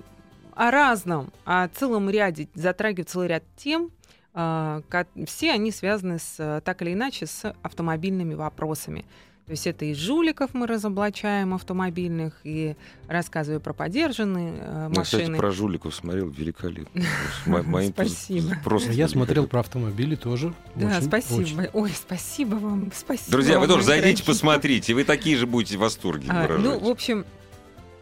о 0.54 0.70
разном, 0.70 1.30
о 1.44 1.68
целом 1.68 2.08
ряде, 2.08 2.48
затрагиваю 2.54 3.04
целый 3.04 3.28
ряд 3.28 3.44
тем. 3.56 3.90
Э, 4.32 4.80
все 5.26 5.52
они 5.52 5.70
связаны 5.70 6.18
с, 6.18 6.62
так 6.64 6.82
или 6.82 6.94
иначе 6.94 7.26
с 7.26 7.54
автомобильными 7.62 8.34
вопросами. 8.34 9.04
То 9.46 9.50
есть 9.50 9.66
это 9.66 9.84
и 9.84 9.92
жуликов 9.92 10.54
мы 10.54 10.66
разоблачаем 10.66 11.52
автомобильных, 11.52 12.32
и 12.44 12.76
рассказываю 13.08 13.60
про 13.60 13.74
подержанные 13.74 14.54
э, 14.58 14.88
машины. 14.88 15.20
Я, 15.20 15.26
кстати, 15.26 15.36
про 15.38 15.50
жуликов 15.50 15.94
смотрел 15.94 16.30
великолепно. 16.30 17.02
Спасибо. 17.92 18.56
Просто 18.64 18.92
Я 18.92 19.06
смотрел 19.06 19.46
про 19.46 19.60
автомобили 19.60 20.14
тоже. 20.14 20.54
Да, 20.74 21.02
спасибо. 21.02 21.68
Ой, 21.74 21.90
спасибо 21.90 22.54
вам. 22.54 22.90
Спасибо. 22.94 23.32
Друзья, 23.32 23.60
вы 23.60 23.66
тоже 23.66 23.84
зайдите, 23.84 24.24
посмотрите. 24.24 24.94
Вы 24.94 25.04
такие 25.04 25.36
же 25.36 25.46
будете 25.46 25.76
в 25.76 25.80
восторге 25.80 26.28
а, 26.30 26.48
Ну, 26.58 26.78
в 26.78 26.88
общем, 26.88 27.26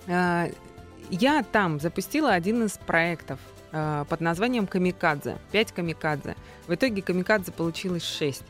а, 0.07 0.49
я 1.11 1.43
там 1.43 1.81
запустила 1.81 2.33
один 2.33 2.67
из 2.67 2.79
проектов 2.79 3.41
а, 3.73 4.05
под 4.05 4.21
названием 4.21 4.69
«Камикадзе». 4.69 5.39
Пять 5.51 5.73
камикадзе. 5.73 6.37
В 6.69 6.75
итоге 6.75 7.03
камикадзе 7.03 7.51
получилось 7.51 8.05
шесть. 8.05 8.45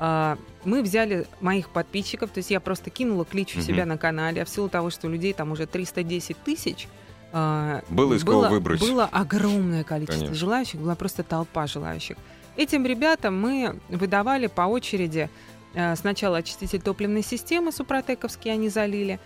А, 0.00 0.38
мы 0.64 0.82
взяли 0.82 1.26
моих 1.40 1.70
подписчиков, 1.70 2.30
то 2.30 2.38
есть 2.38 2.50
я 2.50 2.60
просто 2.60 2.90
кинула 2.90 3.24
клич 3.24 3.56
у 3.56 3.60
себя 3.60 3.86
на 3.86 3.98
канале, 3.98 4.42
а 4.42 4.44
в 4.44 4.48
силу 4.48 4.68
того, 4.68 4.90
что 4.90 5.08
людей 5.08 5.32
там 5.32 5.52
уже 5.52 5.66
310 5.66 6.36
тысяч, 6.38 6.88
а, 7.32 7.82
было 7.88 8.14
из 8.14 8.24
кого 8.24 8.48
выбрать. 8.48 8.80
Было 8.80 9.04
огромное 9.10 9.84
количество 9.84 10.20
Конечно. 10.20 10.34
желающих, 10.34 10.80
была 10.80 10.94
просто 10.94 11.22
толпа 11.22 11.66
желающих. 11.66 12.16
Этим 12.56 12.86
ребятам 12.86 13.40
мы 13.40 13.78
выдавали 13.88 14.46
по 14.46 14.62
очереди 14.62 15.30
а, 15.74 15.96
сначала 15.96 16.38
очиститель 16.38 16.80
топливной 16.80 17.22
системы 17.22 17.72
супротековский 17.72 18.52
они 18.52 18.68
залили, 18.68 19.18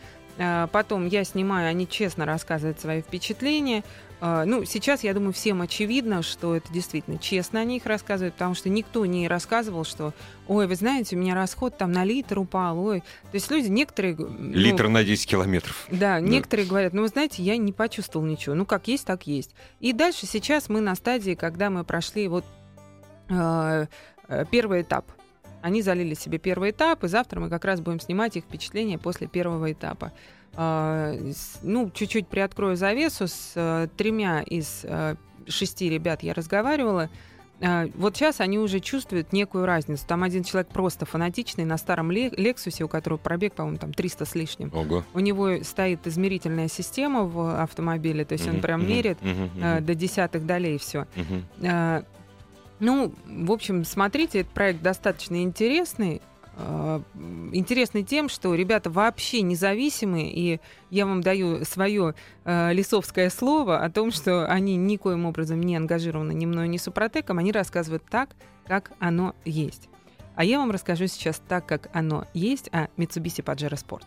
потом 0.72 1.06
я 1.08 1.24
снимаю, 1.24 1.68
они 1.68 1.86
честно 1.86 2.24
рассказывают 2.24 2.80
свои 2.80 3.02
впечатления, 3.02 3.84
ну, 4.22 4.64
сейчас, 4.64 5.02
я 5.02 5.14
думаю, 5.14 5.32
всем 5.32 5.62
очевидно, 5.62 6.22
что 6.22 6.54
это 6.54 6.72
действительно 6.72 7.18
честно 7.18 7.58
о 7.58 7.64
них 7.64 7.86
рассказывают, 7.86 8.34
потому 8.34 8.54
что 8.54 8.68
никто 8.68 9.04
не 9.04 9.26
рассказывал, 9.26 9.84
что, 9.84 10.14
ой, 10.46 10.68
вы 10.68 10.76
знаете, 10.76 11.16
у 11.16 11.18
меня 11.18 11.34
расход 11.34 11.76
там 11.76 11.90
на 11.90 12.04
литр 12.04 12.38
упал, 12.38 12.78
ой. 12.78 13.00
То 13.00 13.34
есть 13.34 13.50
люди 13.50 13.66
некоторые... 13.66 14.14
Ну, 14.14 14.52
литр 14.52 14.86
на 14.86 15.02
10 15.02 15.26
километров. 15.26 15.86
Да, 15.90 16.20
да, 16.20 16.20
некоторые 16.20 16.68
говорят, 16.68 16.92
ну, 16.92 17.02
вы 17.02 17.08
знаете, 17.08 17.42
я 17.42 17.56
не 17.56 17.72
почувствовал 17.72 18.24
ничего. 18.24 18.54
Ну, 18.54 18.64
как 18.64 18.86
есть, 18.86 19.06
так 19.06 19.26
есть. 19.26 19.56
И 19.80 19.92
дальше 19.92 20.26
сейчас 20.26 20.68
мы 20.68 20.80
на 20.80 20.94
стадии, 20.94 21.34
когда 21.34 21.68
мы 21.68 21.82
прошли 21.82 22.28
вот 22.28 22.44
э, 23.28 23.86
первый 24.52 24.82
этап. 24.82 25.10
Они 25.62 25.82
залили 25.82 26.14
себе 26.14 26.38
первый 26.38 26.70
этап, 26.70 27.02
и 27.04 27.08
завтра 27.08 27.40
мы 27.40 27.48
как 27.48 27.64
раз 27.64 27.80
будем 27.80 27.98
снимать 27.98 28.36
их 28.36 28.44
впечатления 28.44 28.98
после 28.98 29.26
первого 29.26 29.72
этапа. 29.72 30.12
А, 30.54 31.14
ну, 31.62 31.90
чуть-чуть 31.90 32.28
приоткрою 32.28 32.76
завесу, 32.76 33.26
с 33.26 33.52
э, 33.54 33.88
тремя 33.96 34.42
из 34.42 34.80
э, 34.84 35.16
шести 35.46 35.88
ребят 35.88 36.22
я 36.22 36.34
разговаривала. 36.34 37.08
А, 37.62 37.88
вот 37.94 38.16
сейчас 38.16 38.40
они 38.40 38.58
уже 38.58 38.80
чувствуют 38.80 39.32
некую 39.32 39.66
разницу. 39.66 40.04
Там 40.06 40.24
один 40.24 40.42
человек 40.42 40.68
просто 40.68 41.06
фанатичный 41.06 41.64
на 41.64 41.78
старом 41.78 42.10
Лексусе, 42.10 42.84
у 42.84 42.88
которого 42.88 43.18
пробег, 43.18 43.54
по-моему, 43.54 43.78
там 43.78 43.94
300 43.94 44.24
с 44.24 44.34
лишним. 44.34 44.70
Ого. 44.74 45.04
У 45.14 45.20
него 45.20 45.62
стоит 45.62 46.06
измерительная 46.06 46.68
система 46.68 47.24
в 47.24 47.62
автомобиле, 47.62 48.24
то 48.24 48.32
есть 48.32 48.48
он 48.48 48.60
прям 48.60 48.86
мерит 48.86 49.18
э, 49.22 49.80
до 49.80 49.94
десятых 49.94 50.44
долей 50.44 50.76
все. 50.78 51.06
А, 51.62 52.04
ну, 52.80 53.14
в 53.26 53.52
общем, 53.52 53.84
смотрите, 53.84 54.40
этот 54.40 54.52
проект 54.52 54.82
достаточно 54.82 55.40
интересный. 55.42 56.20
Э, 56.56 57.00
интересны 57.52 58.02
тем, 58.02 58.28
что 58.28 58.54
ребята 58.54 58.90
вообще 58.90 59.42
независимые, 59.42 60.32
и 60.32 60.60
я 60.90 61.06
вам 61.06 61.22
даю 61.22 61.64
свое 61.64 62.14
э, 62.44 62.72
лесовское 62.72 63.30
слово 63.30 63.78
о 63.84 63.90
том, 63.90 64.10
что 64.10 64.46
они 64.46 64.76
никоим 64.76 65.26
образом 65.26 65.60
не 65.60 65.76
ангажированы 65.76 66.32
ни 66.32 66.46
мной, 66.46 66.68
ни 66.68 66.76
Супротеком, 66.76 67.38
они 67.38 67.52
рассказывают 67.52 68.04
так, 68.08 68.30
как 68.66 68.92
оно 68.98 69.34
есть. 69.44 69.88
А 70.34 70.44
я 70.44 70.58
вам 70.58 70.70
расскажу 70.70 71.06
сейчас 71.06 71.40
так, 71.46 71.66
как 71.66 71.88
оно 71.92 72.26
есть 72.32 72.68
о 72.72 72.88
Mitsubishi 72.96 73.42
Pajero 73.42 73.74
Sport. 73.74 74.04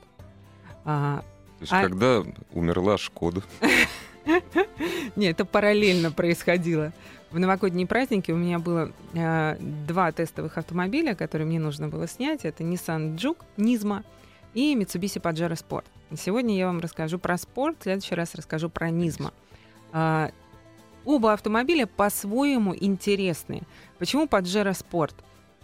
А, 0.83 1.19
То 1.19 1.61
есть, 1.61 1.73
а... 1.73 1.81
когда 1.83 2.23
умерла 2.51 2.97
Шкода? 2.97 3.43
Нет, 5.15 5.33
это 5.33 5.45
параллельно 5.45 6.11
происходило 6.11 6.93
в 7.35 7.39
новогодние 7.39 7.85
праздники 7.85 8.31
у 8.31 8.37
меня 8.37 8.59
было 8.59 8.93
э, 9.13 9.57
два 9.59 10.09
тестовых 10.13 10.57
автомобиля, 10.57 11.15
которые 11.15 11.45
мне 11.45 11.59
нужно 11.59 11.89
было 11.89 12.07
снять. 12.07 12.45
Это 12.45 12.63
Nissan 12.63 13.17
Juke, 13.17 13.43
Nismo 13.57 14.05
и 14.53 14.73
Mitsubishi 14.73 15.21
Pajero 15.21 15.51
Sport. 15.51 15.83
Сегодня 16.17 16.55
я 16.57 16.67
вам 16.67 16.79
расскажу 16.79 17.19
про 17.19 17.37
спорт, 17.37 17.75
в 17.81 17.83
следующий 17.83 18.15
раз 18.15 18.35
расскажу 18.35 18.69
про 18.69 18.89
Nismo. 18.89 19.33
Э, 19.91 20.29
оба 21.03 21.33
автомобиля 21.33 21.87
по-своему 21.87 22.73
интересные. 22.73 23.63
Почему 23.99 24.27
Pajero 24.27 24.71
Sport? 24.71 25.15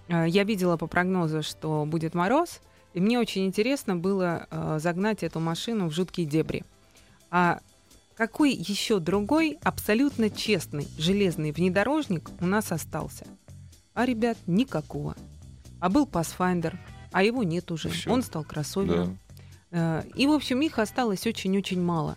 Э, 0.09 0.25
я 0.27 0.43
видела 0.43 0.75
по 0.75 0.87
прогнозу, 0.87 1.41
что 1.41 1.85
будет 1.85 2.13
мороз, 2.13 2.59
и 2.93 2.99
мне 2.99 3.17
очень 3.17 3.45
интересно 3.45 3.95
было 3.95 4.45
э, 4.51 4.77
загнать 4.81 5.23
эту 5.23 5.39
машину 5.39 5.87
в 5.87 5.93
жуткие 5.93 6.27
дебри. 6.27 6.65
А 7.29 7.61
какой 8.21 8.53
еще 8.53 8.99
другой 8.99 9.57
абсолютно 9.63 10.29
честный 10.29 10.87
железный 10.99 11.51
внедорожник 11.51 12.29
у 12.39 12.45
нас 12.45 12.71
остался? 12.71 13.25
А, 13.95 14.05
ребят, 14.05 14.37
никакого. 14.45 15.15
А 15.79 15.89
был 15.89 16.05
Pathfinder, 16.05 16.75
а 17.11 17.23
его 17.23 17.41
нет 17.41 17.71
уже. 17.71 17.89
Все. 17.89 18.11
Он 18.11 18.21
стал 18.21 18.43
кроссовером. 18.43 19.17
Да. 19.71 20.03
Э, 20.05 20.09
и, 20.13 20.27
в 20.27 20.33
общем, 20.33 20.61
их 20.61 20.77
осталось 20.77 21.25
очень-очень 21.25 21.81
мало. 21.81 22.15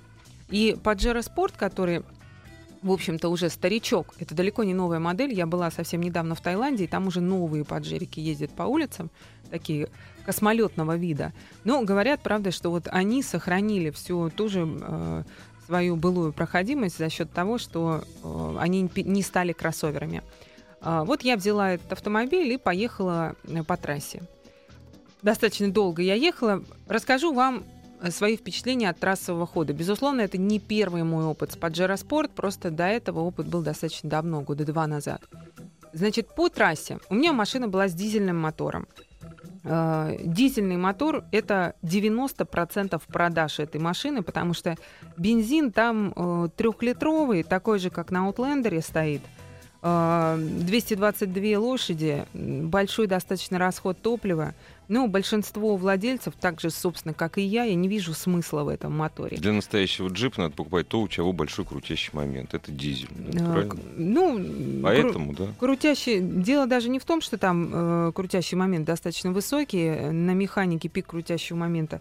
И 0.50 0.76
Pajero 0.78 1.22
Sport, 1.22 1.54
который 1.56 2.02
в 2.82 2.92
общем-то, 2.92 3.30
уже 3.30 3.48
старичок. 3.48 4.14
Это 4.18 4.34
далеко 4.34 4.62
не 4.62 4.74
новая 4.74 4.98
модель. 4.98 5.32
Я 5.32 5.46
была 5.46 5.70
совсем 5.70 6.02
недавно 6.02 6.34
в 6.34 6.42
Таиланде, 6.42 6.84
и 6.84 6.86
там 6.86 7.06
уже 7.06 7.22
новые 7.22 7.64
поджерики 7.64 8.20
ездят 8.20 8.54
по 8.54 8.64
улицам, 8.64 9.10
такие 9.50 9.88
космолетного 10.26 10.94
вида. 10.94 11.32
Но 11.64 11.82
говорят, 11.82 12.22
правда, 12.22 12.50
что 12.50 12.68
вот 12.68 12.88
они 12.90 13.22
сохранили 13.22 13.88
всю 13.88 14.28
ту 14.28 14.50
же 14.50 14.68
э, 14.68 15.22
свою 15.66 15.96
былую 15.96 16.32
проходимость 16.32 16.98
за 16.98 17.08
счет 17.08 17.32
того, 17.32 17.58
что 17.58 18.04
э, 18.22 18.56
они 18.58 18.88
не 18.96 19.22
стали 19.22 19.52
кроссоверами. 19.52 20.22
Э, 20.80 21.02
вот 21.04 21.22
я 21.22 21.36
взяла 21.36 21.72
этот 21.72 21.92
автомобиль 21.92 22.52
и 22.52 22.58
поехала 22.58 23.34
э, 23.44 23.62
по 23.62 23.76
трассе. 23.76 24.22
Достаточно 25.22 25.70
долго 25.70 26.02
я 26.02 26.14
ехала. 26.14 26.62
Расскажу 26.86 27.32
вам 27.32 27.64
э, 28.00 28.10
свои 28.10 28.36
впечатления 28.36 28.90
от 28.90 28.98
трассового 28.98 29.46
хода. 29.46 29.72
Безусловно, 29.72 30.20
это 30.20 30.36
не 30.38 30.60
первый 30.60 31.02
мой 31.02 31.24
опыт 31.24 31.52
с 31.52 31.56
Pajero 31.56 31.94
Sport, 31.94 32.32
просто 32.34 32.70
до 32.70 32.84
этого 32.84 33.20
опыт 33.20 33.46
был 33.46 33.62
достаточно 33.62 34.10
давно, 34.10 34.42
года 34.42 34.64
два 34.64 34.86
назад. 34.86 35.22
Значит, 35.94 36.34
по 36.34 36.48
трассе 36.48 36.98
у 37.08 37.14
меня 37.14 37.32
машина 37.32 37.68
была 37.68 37.88
с 37.88 37.94
дизельным 37.94 38.36
мотором. 38.38 38.86
Э, 39.64 40.16
дизельный 40.20 40.76
мотор– 40.76 41.24
это 41.32 41.74
90% 41.82 43.00
продаж 43.08 43.58
этой 43.58 43.80
машины, 43.80 44.22
потому 44.22 44.52
что 44.52 44.76
бензин 45.16 45.72
там 45.72 46.12
э, 46.14 46.48
трехлитровый, 46.54 47.42
такой 47.42 47.78
же, 47.78 47.90
как 47.90 48.10
на 48.10 48.28
Outlander 48.28 48.82
стоит. 48.82 49.22
222 49.82 51.42
э, 51.42 51.56
лошади, 51.56 52.24
большой 52.32 53.06
достаточно 53.06 53.58
расход 53.58 54.00
топлива. 54.00 54.54
Ну, 54.88 55.08
большинство 55.08 55.76
владельцев, 55.76 56.34
так 56.38 56.60
же, 56.60 56.70
собственно, 56.70 57.14
как 57.14 57.38
и 57.38 57.42
я, 57.42 57.64
я 57.64 57.74
не 57.74 57.88
вижу 57.88 58.12
смысла 58.12 58.64
в 58.64 58.68
этом 58.68 58.96
моторе. 58.96 59.36
Для 59.36 59.52
настоящего 59.52 60.08
джипа 60.08 60.42
надо 60.42 60.54
покупать 60.54 60.88
то, 60.88 61.00
у 61.00 61.08
чего 61.08 61.32
большой 61.32 61.64
крутящий 61.64 62.10
момент. 62.12 62.54
Это 62.54 62.70
дизель. 62.70 63.08
А, 63.40 63.66
ну, 63.96 64.82
поэтому, 64.82 65.32
кру- 65.32 65.36
да. 65.36 65.46
Крутящий. 65.58 66.20
Дело 66.20 66.66
даже 66.66 66.90
не 66.90 66.98
в 66.98 67.04
том, 67.04 67.20
что 67.20 67.38
там 67.38 67.70
э, 67.72 68.12
крутящий 68.14 68.56
момент 68.56 68.86
достаточно 68.86 69.32
высокий. 69.32 70.10
На 70.10 70.32
механике 70.32 70.88
пик 70.88 71.06
крутящего 71.06 71.56
момента, 71.56 72.00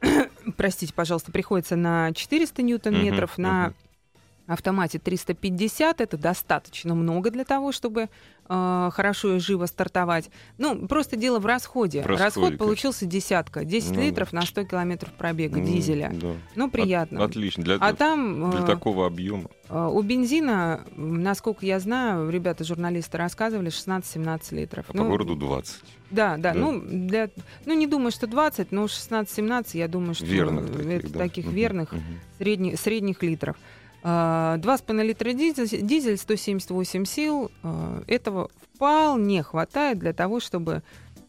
простите, 0.56 0.92
пожалуйста, 0.92 1.32
приходится 1.32 1.76
на 1.76 2.12
400 2.12 2.62
ньютон-метров, 2.62 3.38
uh-huh, 3.38 3.42
на 3.42 3.66
uh-huh 3.68 3.74
автомате 4.46 4.98
350 4.98 6.00
это 6.00 6.16
достаточно 6.16 6.94
много 6.94 7.30
для 7.30 7.44
того, 7.44 7.72
чтобы 7.72 8.08
э, 8.48 8.90
хорошо 8.92 9.36
и 9.36 9.38
живо 9.38 9.66
стартовать. 9.66 10.30
Ну, 10.58 10.86
просто 10.86 11.16
дело 11.16 11.38
в 11.38 11.46
расходе. 11.46 12.02
Расходе 12.02 12.24
Расход 12.24 12.58
получился 12.58 13.06
десятка. 13.06 13.64
10 13.64 13.96
ну, 13.96 14.02
литров 14.02 14.30
да. 14.32 14.40
на 14.40 14.46
100 14.46 14.64
километров 14.64 15.12
пробега 15.12 15.58
ну, 15.58 15.66
дизеля. 15.66 16.12
Да. 16.14 16.34
Ну, 16.54 16.70
приятно. 16.70 17.22
От, 17.22 17.30
отлично. 17.30 17.64
Для, 17.64 17.76
а 17.76 17.92
там, 17.94 18.50
для 18.50 18.60
э, 18.60 18.66
такого 18.66 19.06
объема. 19.06 19.50
Э, 19.68 19.88
у 19.90 20.00
бензина, 20.02 20.84
насколько 20.96 21.64
я 21.66 21.80
знаю, 21.80 22.30
ребята-журналисты 22.30 23.18
рассказывали, 23.18 23.68
16-17 23.68 24.54
литров. 24.54 24.86
А 24.88 24.92
ну, 24.96 25.04
по 25.04 25.10
городу 25.10 25.36
20. 25.36 25.74
Да, 26.10 26.36
да, 26.36 26.52
да. 26.52 26.54
Ну, 26.54 26.80
для, 26.80 27.30
ну, 27.66 27.74
не 27.74 27.86
думаю, 27.86 28.12
что 28.12 28.26
20, 28.26 28.72
но 28.72 28.84
16-17, 28.84 29.70
я 29.72 29.88
думаю, 29.88 30.14
что 30.14 30.26
верных 30.26 30.70
таких, 30.70 30.86
это 30.86 31.12
да. 31.12 31.18
таких 31.18 31.46
угу, 31.46 31.54
верных 31.54 31.92
угу. 31.92 32.02
Средних, 32.38 32.80
средних 32.80 33.22
литров. 33.22 33.56
2,5 34.04 35.02
литра 35.02 35.32
дизель, 35.32 35.80
дизель 35.80 36.18
178 36.18 37.04
сил. 37.06 37.50
А, 37.62 38.02
этого 38.06 38.50
вполне 38.74 39.42
хватает 39.42 39.98
для 39.98 40.12
того, 40.12 40.40
чтобы 40.40 40.82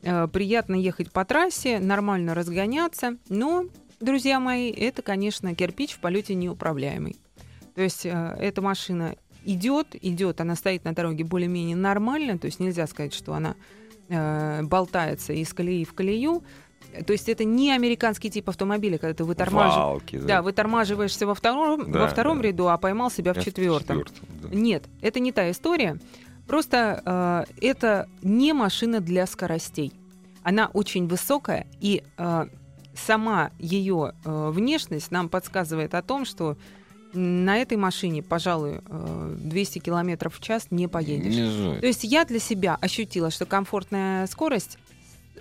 а, 0.04 0.28
приятно 0.28 0.76
ехать 0.76 1.10
по 1.12 1.24
трассе, 1.24 1.80
нормально 1.80 2.34
разгоняться. 2.36 3.16
Но, 3.30 3.66
друзья 4.02 4.42
мои, 4.42 4.70
это, 4.72 5.02
конечно, 5.02 5.56
кирпич 5.56 5.94
в 5.94 6.00
полете 6.00 6.36
неуправляемый. 6.36 7.16
То 7.76 7.82
есть 7.82 8.06
эта 8.06 8.62
машина 8.62 9.16
идет, 9.46 9.96
идет, 10.02 10.42
она 10.42 10.56
стоит 10.56 10.84
на 10.86 10.94
дороге 10.94 11.24
более-менее 11.24 11.76
нормально, 11.76 12.38
то 12.38 12.46
есть 12.46 12.62
нельзя 12.62 12.88
сказать, 12.88 13.14
что 13.14 13.34
она 13.34 13.56
болтается 14.08 15.34
из 15.34 15.54
колеи 15.54 15.84
в 15.84 15.94
колею, 15.94 16.42
то 17.06 17.14
есть 17.14 17.30
это 17.30 17.44
не 17.44 17.72
американский 17.72 18.30
тип 18.30 18.50
автомобиля, 18.50 18.98
когда 18.98 19.14
ты 19.14 19.24
вытормаживаешь, 19.24 19.76
Валки, 19.76 20.18
да. 20.18 20.26
Да, 20.26 20.42
вытормаживаешься 20.42 21.28
во 21.28 21.36
втором, 21.36 21.92
да, 21.92 22.02
во 22.02 22.08
втором 22.08 22.42
да. 22.42 22.48
ряду, 22.48 22.68
а 22.68 22.78
поймал 22.78 23.12
себя 23.12 23.34
в 23.34 23.44
четвертом. 23.44 24.00
В 24.00 24.50
да. 24.50 24.56
Нет, 24.56 24.84
это 25.02 25.20
не 25.20 25.32
та 25.32 25.50
история. 25.52 26.00
Просто 26.48 27.46
э, 27.60 27.66
это 27.66 28.08
не 28.22 28.54
машина 28.54 29.00
для 29.00 29.26
скоростей. 29.26 29.94
Она 30.44 30.70
очень 30.74 31.08
высокая, 31.08 31.68
и 31.82 32.04
э, 32.18 32.46
сама 32.96 33.52
ее 33.60 34.14
э, 34.24 34.50
внешность 34.52 35.12
нам 35.12 35.30
подсказывает 35.30 35.96
о 35.96 36.02
том, 36.02 36.26
что 36.26 36.58
на 37.16 37.58
этой 37.58 37.78
машине, 37.78 38.22
пожалуй, 38.22 38.82
200 39.38 39.78
э, 39.78 39.82
километров 39.82 40.36
в 40.38 40.42
час 40.42 40.68
не 40.70 40.88
поедешь. 40.88 41.34
Не 41.34 41.80
То 41.80 41.88
есть 41.88 42.04
я 42.04 42.26
для 42.26 42.40
себя 42.40 42.78
ощутила, 42.80 43.32
что 43.32 43.46
комфортная 43.46 44.28
скорость 44.28 44.78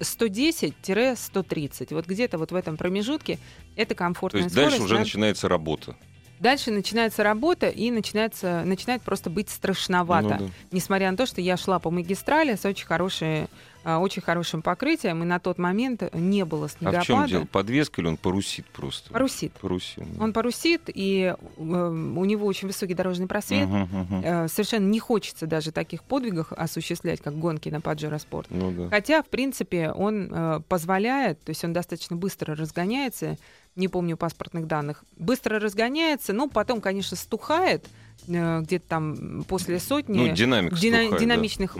110-130. 0.01 1.95
Вот 1.95 2.07
где-то 2.07 2.39
вот 2.39 2.53
в 2.53 2.55
этом 2.55 2.77
промежутке 2.77 3.39
это 3.77 3.95
комфортная 3.95 4.43
То 4.43 4.45
есть 4.45 4.55
скорость. 4.55 4.73
дальше 4.73 4.85
уже 4.85 4.95
да? 4.95 5.01
начинается 5.01 5.49
работа. 5.49 5.97
Дальше 6.41 6.71
начинается 6.73 7.23
работа 7.23 7.69
и 7.69 7.91
начинается, 7.91 8.65
начинает 8.65 9.03
просто 9.03 9.31
быть 9.31 9.49
страшновато. 9.51 10.37
Ну, 10.41 10.47
да. 10.47 10.53
Несмотря 10.73 11.11
на 11.11 11.17
то, 11.17 11.27
что 11.27 11.41
я 11.41 11.57
шла 11.57 11.79
по 11.79 11.91
магистрали 11.91 12.57
с 12.57 12.65
очень 12.65 12.87
хорошей 12.87 13.47
а, 13.85 13.99
очень 13.99 14.23
хорошим 14.23 14.62
покрытием, 14.62 15.23
и 15.23 15.27
на 15.27 15.38
тот 15.38 15.59
момент 15.59 16.03
не 16.14 16.44
было 16.44 16.68
снегопада. 16.68 16.99
А 16.99 17.03
в 17.03 17.07
чем 17.07 17.27
дело? 17.27 17.44
Подвеска 17.44 18.01
или 18.01 18.09
он 18.09 18.16
парусит 18.16 18.66
просто? 18.66 19.12
Парусит. 19.12 19.53
Парусит. 19.53 20.05
Он 20.18 20.33
парусит, 20.33 20.83
и 20.87 21.35
э, 21.35 21.57
у 21.59 22.25
него 22.25 22.47
очень 22.47 22.68
высокий 22.68 22.94
дорожный 22.94 23.27
просвет. 23.27 23.68
Uh-huh, 23.68 23.88
uh-huh. 23.90 24.44
Э, 24.44 24.49
совершенно 24.49 24.87
не 24.87 24.99
хочется 24.99 25.47
даже 25.47 25.70
таких 25.70 26.03
подвигов 26.03 26.53
осуществлять, 26.53 27.20
как 27.20 27.38
гонки 27.38 27.68
на 27.68 27.81
Паджеро 27.81 28.18
Спорт. 28.18 28.47
Ну, 28.51 28.73
да. 28.73 28.88
Хотя, 28.88 29.23
в 29.23 29.27
принципе, 29.27 29.90
он 29.90 30.31
э, 30.33 30.61
позволяет, 30.66 31.42
то 31.42 31.51
есть 31.51 31.62
он 31.62 31.75
достаточно 31.75 32.16
быстро 32.16 32.55
разгоняется, 32.57 33.37
не 33.77 33.88
помню 33.88 34.16
паспортных 34.16 34.66
данных, 34.66 35.05
быстро 35.16 35.59
разгоняется, 35.59 36.33
но 36.33 36.49
потом, 36.49 36.81
конечно, 36.81 37.16
стухает, 37.16 37.87
где-то 38.27 38.85
там 38.88 39.44
после 39.46 39.79
сотни 39.79 40.29
ну, 40.29 40.35
динамик 40.35 40.74
дина- 40.74 41.03
стухает, 41.03 41.20
динамичных 41.20 41.77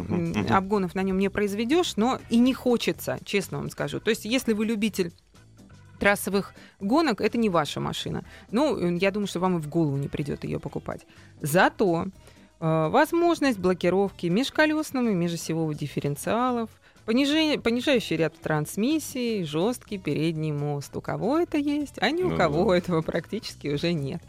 да. 0.47 0.59
обгонов 0.59 0.95
на 0.95 1.03
нем 1.03 1.19
не 1.19 1.31
произведешь, 1.31 1.97
но 1.97 2.21
и 2.29 2.37
не 2.37 2.53
хочется, 2.53 3.19
честно 3.25 3.59
вам 3.59 3.71
скажу. 3.71 4.01
То 4.01 4.11
есть, 4.11 4.25
если 4.25 4.53
вы 4.53 4.67
любитель 4.67 5.13
трассовых 5.99 6.55
гонок, 6.81 7.21
это 7.21 7.39
не 7.39 7.49
ваша 7.49 7.81
машина. 7.81 8.25
Ну, 8.51 8.97
я 8.97 9.11
думаю, 9.11 9.27
что 9.27 9.41
вам 9.41 9.59
и 9.59 9.61
в 9.61 9.69
голову 9.69 9.97
не 9.97 10.09
придет 10.09 10.45
ее 10.45 10.61
покупать. 10.61 11.07
Зато 11.41 12.07
э, 12.61 12.89
возможность 12.89 13.59
блокировки 13.59 14.27
межколесного 14.27 15.09
и 15.09 15.15
межосевого 15.15 15.75
дифференциалов, 15.75 16.69
понижение, 17.05 17.59
понижающий 17.59 18.17
ряд 18.17 18.35
трансмиссии, 18.39 19.45
жесткий 19.45 19.99
передний 19.99 20.53
мост. 20.53 20.95
У 20.97 21.01
кого 21.01 21.39
это 21.39 21.59
есть, 21.59 21.95
а 21.99 22.11
ни 22.11 22.23
у 22.23 22.31
ну, 22.31 22.37
кого 22.37 22.73
да. 22.73 22.79
этого 22.79 23.03
практически 23.03 23.69
уже 23.69 23.93
нет. 23.93 24.23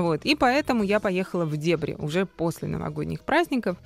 Вот. 0.00 0.24
И 0.24 0.34
поэтому 0.34 0.82
я 0.82 1.00
поехала 1.00 1.44
в 1.44 1.56
Дебри 1.56 1.96
уже 1.98 2.26
после 2.26 2.68
новогодних 2.68 3.22
праздников. 3.22 3.76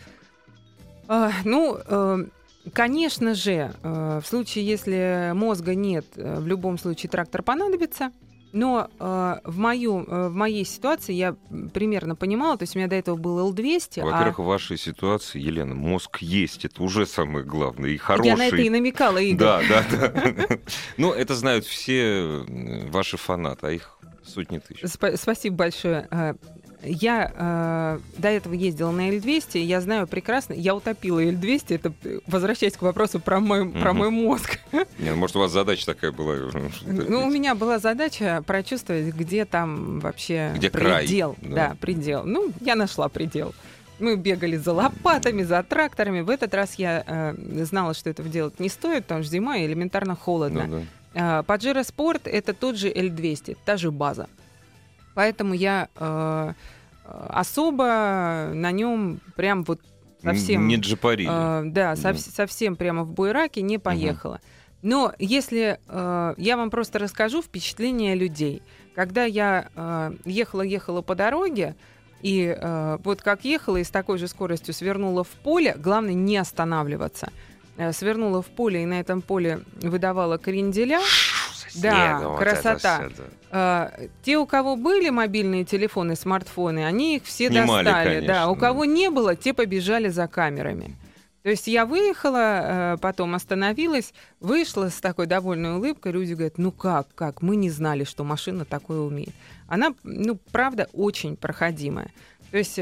А, 1.09 1.31
ну, 1.45 1.79
э, 1.87 2.25
конечно 2.73 3.35
же, 3.35 3.73
э, 3.83 4.21
в 4.23 4.27
случае, 4.27 4.67
если 4.67 5.33
мозга 5.35 5.75
нет, 5.75 6.07
э, 6.17 6.41
в 6.41 6.47
любом 6.47 6.79
случае 6.79 7.11
трактор 7.11 7.43
понадобится. 7.43 8.13
Но 8.53 8.91
э, 8.99 9.37
в, 9.45 9.59
мою, 9.59 10.05
э, 10.05 10.29
в 10.29 10.35
моей 10.35 10.65
ситуации 10.65 11.13
я 11.13 11.37
примерно 11.73 12.17
понимала, 12.17 12.59
то 12.59 12.65
есть 12.65 12.75
у 12.75 12.79
меня 12.81 12.89
до 12.89 12.97
этого 12.97 13.17
был 13.17 13.39
Л-200. 13.39 14.03
Во-первых, 14.03 14.39
а... 14.41 14.43
в 14.43 14.45
вашей 14.45 14.77
ситуации, 14.77 15.41
Елена, 15.41 15.75
мозг 15.75 16.19
есть, 16.19 16.65
это 16.65 16.83
уже 16.83 17.07
самое 17.07 17.45
главное, 17.45 17.91
и 17.91 17.97
хороший. 17.97 18.29
Я 18.29 18.37
на 18.37 18.49
это 18.49 18.57
и 18.57 18.69
намекала, 18.69 19.19
Игорь. 19.19 19.39
Да, 19.39 19.63
да, 19.69 19.85
да. 20.11 20.59
Ну, 20.97 21.13
это 21.13 21.35
знают 21.37 21.65
все 21.65 22.45
ваши 22.91 23.17
фанаты, 23.17 23.67
а 23.69 23.71
их 23.71 24.00
Сотни 24.31 24.59
тысяч. 24.59 24.83
Сп- 24.85 25.17
спасибо 25.17 25.57
большое. 25.57 26.07
А, 26.11 26.35
я 26.83 27.33
э, 27.35 28.19
до 28.19 28.29
этого 28.29 28.55
ездила 28.55 28.91
на 28.91 29.11
L200, 29.11 29.59
и 29.59 29.61
я 29.61 29.81
знаю 29.81 30.07
прекрасно, 30.07 30.55
я 30.55 30.75
утопила 30.75 31.23
L200, 31.23 31.75
это 31.75 31.93
возвращаясь 32.27 32.77
к 32.77 32.83
вопросу 32.83 33.21
про 33.21 33.41
мой, 33.41 33.63
угу. 33.63 33.79
про 33.79 33.93
мой 33.93 34.11
мозг. 34.11 34.59
Нет, 34.73 34.89
ну, 34.99 35.17
может, 35.17 35.37
у 35.37 35.41
вас 35.41 35.53
задача 35.53 35.87
такая 35.87 36.13
была? 36.13 36.37
Ну, 36.87 37.27
у 37.27 37.31
меня 37.31 37.55
была 37.55 37.79
задача 37.79 38.43
прочувствовать, 38.47 39.15
где 39.15 39.45
там 39.45 40.01
вообще 40.01 40.53
где 40.55 40.71
предел. 40.71 41.35
Край, 41.35 41.51
да. 41.51 41.69
да, 41.69 41.77
предел. 41.81 42.25
Ну, 42.25 42.53
я 42.61 42.77
нашла 42.77 43.09
предел. 43.09 43.55
Мы 43.99 44.17
бегали 44.17 44.57
за 44.57 44.73
лопатами, 44.73 45.43
за 45.43 45.63
тракторами. 45.63 46.23
В 46.23 46.31
этот 46.31 46.55
раз 46.55 46.77
я 46.77 47.05
э, 47.07 47.65
знала, 47.65 47.93
что 47.93 48.09
этого 48.09 48.31
делать 48.31 48.59
не 48.59 48.71
стоит, 48.71 49.05
потому 49.05 49.23
что 49.23 49.33
зима 49.33 49.59
и 49.59 49.67
элементарно 49.67 50.17
холодно. 50.17 50.67
Ну, 50.67 50.79
да. 50.79 50.87
Паджеро 51.13 51.83
Спорт 51.83 52.27
это 52.27 52.55
тот 52.55 52.77
же 52.77 52.89
L200, 52.89 53.57
та 53.65 53.77
же 53.77 53.91
база. 53.91 54.29
Поэтому 55.15 55.55
я 55.55 55.89
э, 55.97 56.53
особо 57.05 58.51
на 58.55 58.71
нем 58.71 59.21
прям 59.37 59.65
вот 59.65 59.81
совсем... 60.23 60.69
Не 60.69 60.77
джипарили. 60.77 61.29
Э, 61.29 61.63
да, 61.65 61.95
да. 61.95 61.97
Сов, 61.97 62.19
совсем 62.21 62.77
прямо 62.77 63.03
в 63.03 63.13
буераке 63.13 63.63
не 63.63 63.79
поехала. 63.79 64.35
Угу. 64.35 64.41
Но 64.83 65.13
если 65.19 65.79
э, 65.89 66.35
я 66.37 66.57
вам 66.57 66.71
просто 66.71 66.99
расскажу 66.99 67.43
впечатление 67.43 68.15
людей. 68.15 68.63
Когда 68.95 69.25
я 69.25 69.69
э, 69.75 70.13
ехала-ехала 70.25 71.03
по 71.03 71.15
дороге, 71.15 71.75
и 72.23 72.55
э, 72.57 72.99
вот 73.03 73.23
как 73.23 73.45
ехала 73.45 73.79
и 73.79 73.85
с 73.85 73.91
такой 73.91 74.19
же 74.19 74.29
скоростью 74.29 74.75
свернула 74.75 75.25
в 75.25 75.29
поле, 75.29 75.75
главное 75.77 76.15
не 76.15 76.37
останавливаться– 76.37 77.31
Э, 77.43 77.50
свернула 77.93 78.43
в 78.43 78.47
поле 78.47 78.83
и 78.83 78.87
на 78.87 79.01
этом 79.01 79.23
поле 79.23 79.61
выдавала 79.83 80.39
кренделя. 80.39 81.01
Да, 81.75 82.21
вот 82.23 82.39
красота. 82.39 83.11
Uh, 83.51 84.11
те, 84.23 84.39
у 84.39 84.47
кого 84.47 84.77
были 84.77 85.11
мобильные 85.11 85.65
телефоны, 85.65 86.15
смартфоны, 86.15 86.85
они 86.85 87.17
их 87.17 87.25
все 87.25 87.49
Снимали, 87.49 87.85
достали. 87.85 88.09
Конечно, 88.09 88.35
да, 88.35 88.49
у 88.49 88.55
кого 88.55 88.85
не 88.85 89.11
было, 89.11 89.35
те 89.35 89.53
побежали 89.55 90.09
за 90.09 90.29
камерами. 90.29 90.97
То 91.43 91.51
есть 91.51 91.67
я 91.67 91.87
выехала, 91.87 92.37
uh, 92.37 92.99
потом 92.99 93.35
остановилась, 93.35 94.13
вышла 94.41 94.89
с 94.89 95.01
такой 95.01 95.27
довольной 95.27 95.77
улыбкой. 95.77 96.13
Люди 96.13 96.35
говорят, 96.35 96.59
ну 96.59 96.71
как, 96.71 97.09
как, 97.15 97.43
мы 97.43 97.57
не 97.57 97.71
знали, 97.71 98.05
что 98.05 98.25
машина 98.25 98.65
такое 98.65 99.01
умеет. 99.01 99.35
Она, 99.67 99.95
ну, 100.05 100.39
правда, 100.53 100.89
очень 100.93 101.37
проходимая. 101.37 102.11
То 102.51 102.59
есть 102.59 102.77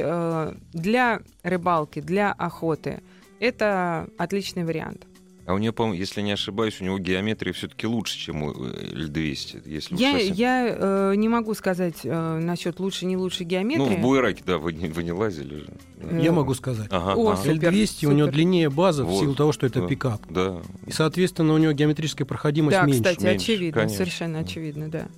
для 0.73 1.21
рыбалки, 1.43 2.01
для 2.01 2.33
охоты– 2.33 3.01
это 3.41 4.09
отличный 4.17 4.65
вариант. 4.65 5.07
А 5.49 5.55
у 5.55 5.59
нее, 5.59 5.73
по-моему, 5.73 5.99
если 5.99 6.21
не 6.21 6.33
ошибаюсь, 6.33 6.79
у 6.83 6.85
него 6.85 6.99
геометрия 6.99 7.55
все-таки 7.55 7.87
лучше, 7.87 8.19
чем 8.19 8.43
у 8.43 8.53
L200. 8.53 9.63
Если 9.65 9.97
я 9.97 10.13
совсем... 10.13 10.35
я 10.35 10.67
э, 10.69 11.15
не 11.17 11.31
могу 11.31 11.55
сказать 11.55 12.01
э, 12.05 12.39
насчет 12.39 12.79
лучше 12.81 13.07
не 13.07 13.17
лучше 13.17 13.45
геометрии. 13.45 13.83
Ну, 13.83 13.97
в 13.97 13.99
Буераке, 13.99 14.43
да, 14.45 14.59
вы, 14.59 14.73
вы 14.73 15.03
не 15.03 15.13
лазили 15.13 15.55
же. 15.61 15.69
Э, 16.01 16.21
я 16.23 16.33
могу 16.33 16.53
сказать. 16.53 16.89
Ага, 16.91 17.15
О, 17.19 17.31
ага. 17.31 17.43
Супер, 17.43 17.73
L200 17.73 17.87
супер. 17.87 18.09
у 18.09 18.13
него 18.13 18.29
длиннее 18.29 18.69
база 18.69 19.05
вот, 19.05 19.17
в 19.17 19.21
силу 19.21 19.35
того, 19.35 19.53
что 19.53 19.65
это 19.65 19.81
да, 19.81 19.87
пикап. 19.87 20.21
Да. 20.29 20.61
И, 20.87 20.93
соответственно, 20.93 21.55
у 21.55 21.59
него 21.59 21.73
геометрическая 21.73 22.27
проходимость 22.27 22.77
да, 22.77 22.85
меньше. 22.85 23.01
Да, 23.01 23.11
кстати, 23.13 23.25
меньше, 23.25 23.45
очевидно, 23.45 23.81
конечно. 23.81 23.97
совершенно 23.97 24.39
очевидно, 24.41 24.89
да. 24.91 25.09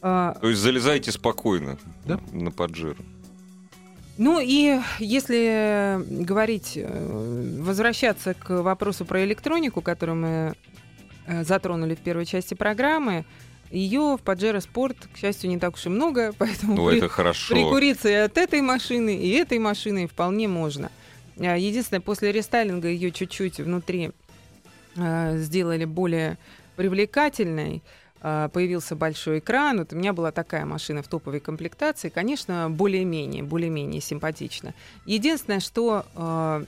То 0.00 0.48
есть 0.48 0.60
залезайте 0.60 1.12
спокойно 1.12 1.78
да? 2.04 2.18
на 2.32 2.50
поджир. 2.50 2.96
Ну 4.18 4.40
и 4.40 4.80
если 4.98 6.00
говорить, 6.24 6.72
э, 6.76 7.58
возвращаться 7.60 8.34
к 8.34 8.62
вопросу 8.62 9.04
про 9.04 9.24
электронику, 9.24 9.82
которую 9.82 10.16
мы 10.16 10.54
э, 11.26 11.44
затронули 11.44 11.94
в 11.94 11.98
первой 11.98 12.24
части 12.24 12.54
программы, 12.54 13.26
ее 13.70 14.16
в 14.16 14.24
Pajero 14.24 14.58
Sport, 14.58 14.96
к 15.12 15.18
счастью, 15.18 15.50
не 15.50 15.58
так 15.58 15.74
уж 15.74 15.86
и 15.86 15.88
много, 15.88 16.32
поэтому 16.38 16.76
ну, 16.76 16.88
при, 16.88 16.98
это 16.98 17.08
хорошо. 17.08 17.54
прикуриться 17.54 18.08
и 18.08 18.14
от 18.14 18.38
этой 18.38 18.62
машины, 18.62 19.16
и 19.16 19.30
этой 19.32 19.58
машины 19.58 20.06
вполне 20.06 20.48
можно. 20.48 20.90
А, 21.38 21.56
единственное, 21.56 22.00
после 22.00 22.32
рестайлинга 22.32 22.88
ее 22.88 23.10
чуть-чуть 23.10 23.58
внутри 23.58 24.12
э, 24.96 25.38
сделали 25.38 25.84
более 25.84 26.38
привлекательной. 26.76 27.82
А, 28.22 28.48
появился 28.48 28.96
большой 28.96 29.38
экран. 29.38 29.78
Вот 29.78 29.92
у 29.92 29.96
меня 29.96 30.12
была 30.12 30.32
такая 30.32 30.64
машина 30.64 31.02
в 31.02 31.08
топовой 31.08 31.40
комплектации. 31.40 32.08
Конечно, 32.08 32.68
более-менее, 32.70 33.42
более-менее 33.42 34.00
симпатично. 34.00 34.74
Единственное, 35.04 35.60
что 35.60 36.06
а, 36.14 36.64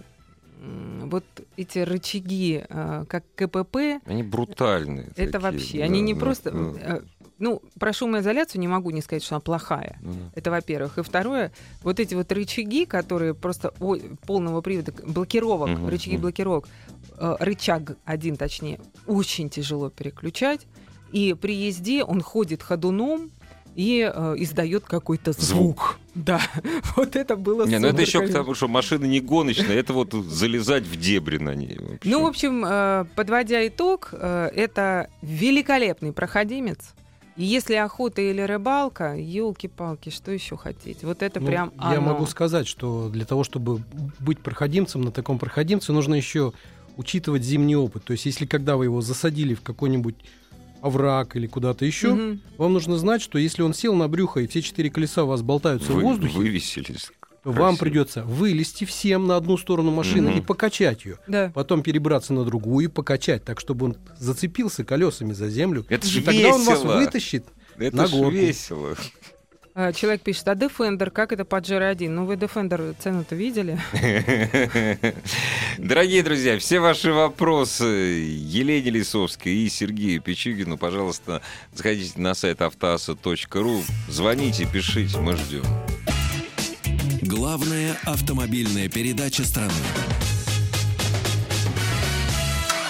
вот 0.60 1.24
эти 1.56 1.78
рычаги, 1.80 2.64
а, 2.68 3.04
как 3.06 3.24
КПП... 3.34 4.00
Они 4.04 4.22
брутальные. 4.22 5.08
Это 5.16 5.32
такие, 5.32 5.40
вообще, 5.40 5.78
да, 5.78 5.84
они 5.84 6.00
не 6.00 6.14
да, 6.14 6.20
просто... 6.20 6.50
Да. 6.50 7.00
Ну, 7.38 7.62
про 7.78 7.92
шумоизоляцию 7.92 8.60
не 8.60 8.66
могу 8.66 8.90
не 8.90 9.00
сказать, 9.00 9.22
что 9.22 9.36
она 9.36 9.40
плохая. 9.40 9.98
Mm. 10.02 10.30
Это 10.34 10.50
во-первых. 10.50 10.98
И 10.98 11.02
второе, 11.02 11.52
вот 11.82 12.00
эти 12.00 12.14
вот 12.16 12.32
рычаги, 12.32 12.84
которые 12.84 13.32
просто 13.32 13.72
о, 13.78 13.96
полного 14.26 14.60
привода, 14.60 14.92
блокировок, 15.06 15.68
mm-hmm. 15.68 15.88
рычаги 15.88 16.16
блокировок, 16.16 16.68
э, 17.16 17.36
рычаг 17.38 17.96
один 18.04 18.36
точнее, 18.36 18.80
очень 19.06 19.50
тяжело 19.50 19.88
переключать. 19.88 20.66
И 21.12 21.34
при 21.34 21.54
езде 21.54 22.04
он 22.04 22.20
ходит 22.20 22.62
ходуном 22.62 23.30
и 23.78 24.10
э, 24.12 24.34
издает 24.38 24.84
какой-то 24.84 25.32
звук. 25.32 25.46
звук. 25.46 25.98
Да, 26.16 26.40
вот 26.96 27.14
это 27.14 27.36
было 27.36 27.64
Не, 27.64 27.78
ну 27.78 27.86
это 27.86 28.02
еще 28.02 28.26
к 28.26 28.32
тому, 28.32 28.54
что 28.54 28.66
машина 28.66 29.04
не 29.04 29.20
гоночная, 29.20 29.76
это 29.76 29.92
вот 29.92 30.12
залезать 30.12 30.84
в 30.84 30.96
дебри 30.96 31.38
на 31.38 31.54
ней. 31.54 31.78
Вообще. 31.78 32.10
Ну, 32.10 32.22
в 32.24 32.26
общем, 32.26 32.64
э, 32.66 33.04
подводя 33.14 33.66
итог, 33.68 34.08
э, 34.12 34.50
это 34.54 35.10
великолепный 35.22 36.12
проходимец. 36.12 36.94
И 37.36 37.44
если 37.44 37.74
охота 37.74 38.20
или 38.20 38.40
рыбалка, 38.40 39.14
елки-палки, 39.14 40.10
что 40.10 40.32
еще 40.32 40.56
хотеть? 40.56 41.04
Вот 41.04 41.22
это 41.22 41.38
ну, 41.38 41.46
прям 41.46 41.72
оно. 41.78 41.94
Я 41.94 42.00
могу 42.00 42.26
сказать, 42.26 42.66
что 42.66 43.08
для 43.08 43.24
того, 43.24 43.44
чтобы 43.44 43.80
быть 44.18 44.40
проходимцем 44.40 45.02
на 45.02 45.12
таком 45.12 45.38
проходимце, 45.38 45.92
нужно 45.92 46.16
еще 46.16 46.52
учитывать 46.96 47.44
зимний 47.44 47.76
опыт. 47.76 48.02
То 48.02 48.12
есть, 48.12 48.26
если 48.26 48.44
когда 48.44 48.76
вы 48.76 48.86
его 48.86 49.02
засадили 49.02 49.54
в 49.54 49.60
какой-нибудь 49.62 50.16
овраг 50.80 51.36
или 51.36 51.46
куда-то 51.46 51.84
еще, 51.84 52.12
угу. 52.12 52.38
вам 52.56 52.72
нужно 52.72 52.98
знать, 52.98 53.22
что 53.22 53.38
если 53.38 53.62
он 53.62 53.74
сел 53.74 53.94
на 53.94 54.08
брюхо 54.08 54.40
и 54.40 54.46
все 54.46 54.62
четыре 54.62 54.90
колеса 54.90 55.24
у 55.24 55.26
вас 55.26 55.42
болтаются 55.42 55.92
Вы, 55.92 56.00
в 56.00 56.04
воздухе, 56.04 56.38
вывесились. 56.38 57.10
То 57.44 57.52
вам 57.52 57.76
придется 57.76 58.24
вылезти 58.24 58.84
всем 58.84 59.26
на 59.26 59.36
одну 59.36 59.56
сторону 59.56 59.90
машины 59.90 60.30
угу. 60.30 60.38
и 60.38 60.40
покачать 60.40 61.04
ее. 61.04 61.18
Да. 61.26 61.52
Потом 61.54 61.82
перебраться 61.82 62.32
на 62.32 62.44
другую 62.44 62.86
и 62.86 62.88
покачать, 62.88 63.44
так 63.44 63.60
чтобы 63.60 63.86
он 63.86 63.96
зацепился 64.18 64.84
колесами 64.84 65.32
за 65.32 65.48
землю. 65.48 65.86
Это 65.88 66.06
же 66.06 66.20
и 66.20 66.22
тогда 66.22 66.40
весело. 66.40 66.58
он 66.58 66.66
вас 66.66 66.82
вытащит 66.82 67.46
Это 67.76 67.96
на 67.96 68.08
горку. 68.08 68.30
весело. 68.30 68.96
А, 69.80 69.92
человек 69.92 70.22
пишет, 70.22 70.48
а 70.48 70.54
Defender, 70.54 71.08
как 71.08 71.32
это 71.32 71.44
Pajero 71.44 71.88
1? 71.88 72.12
Ну, 72.12 72.24
вы 72.24 72.34
Defender 72.34 72.96
цену-то 72.98 73.36
видели? 73.36 73.78
Дорогие 75.78 76.24
друзья, 76.24 76.58
все 76.58 76.80
ваши 76.80 77.12
вопросы 77.12 77.84
Елене 77.84 78.90
Лисовской 78.90 79.52
и 79.52 79.68
Сергею 79.68 80.20
Пичугину, 80.20 80.78
пожалуйста, 80.78 81.42
заходите 81.72 82.20
на 82.20 82.34
сайт 82.34 82.60
автоаса.ру, 82.60 83.84
звоните, 84.08 84.66
пишите, 84.66 85.16
мы 85.18 85.36
ждем. 85.36 85.62
Главная 87.22 87.96
автомобильная 88.04 88.88
передача 88.88 89.44
страны. 89.44 89.70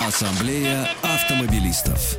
Ассамблея 0.01 0.89
автомобилистов. 1.03 2.16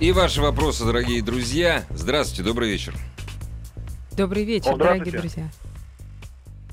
И 0.00 0.12
ваши 0.12 0.40
вопросы, 0.40 0.84
дорогие 0.84 1.20
друзья. 1.24 1.84
Здравствуйте, 1.90 2.44
добрый 2.44 2.70
вечер. 2.70 2.94
Добрый 4.16 4.44
вечер, 4.44 4.76
дорогие 4.76 5.18
друзья. 5.18 5.48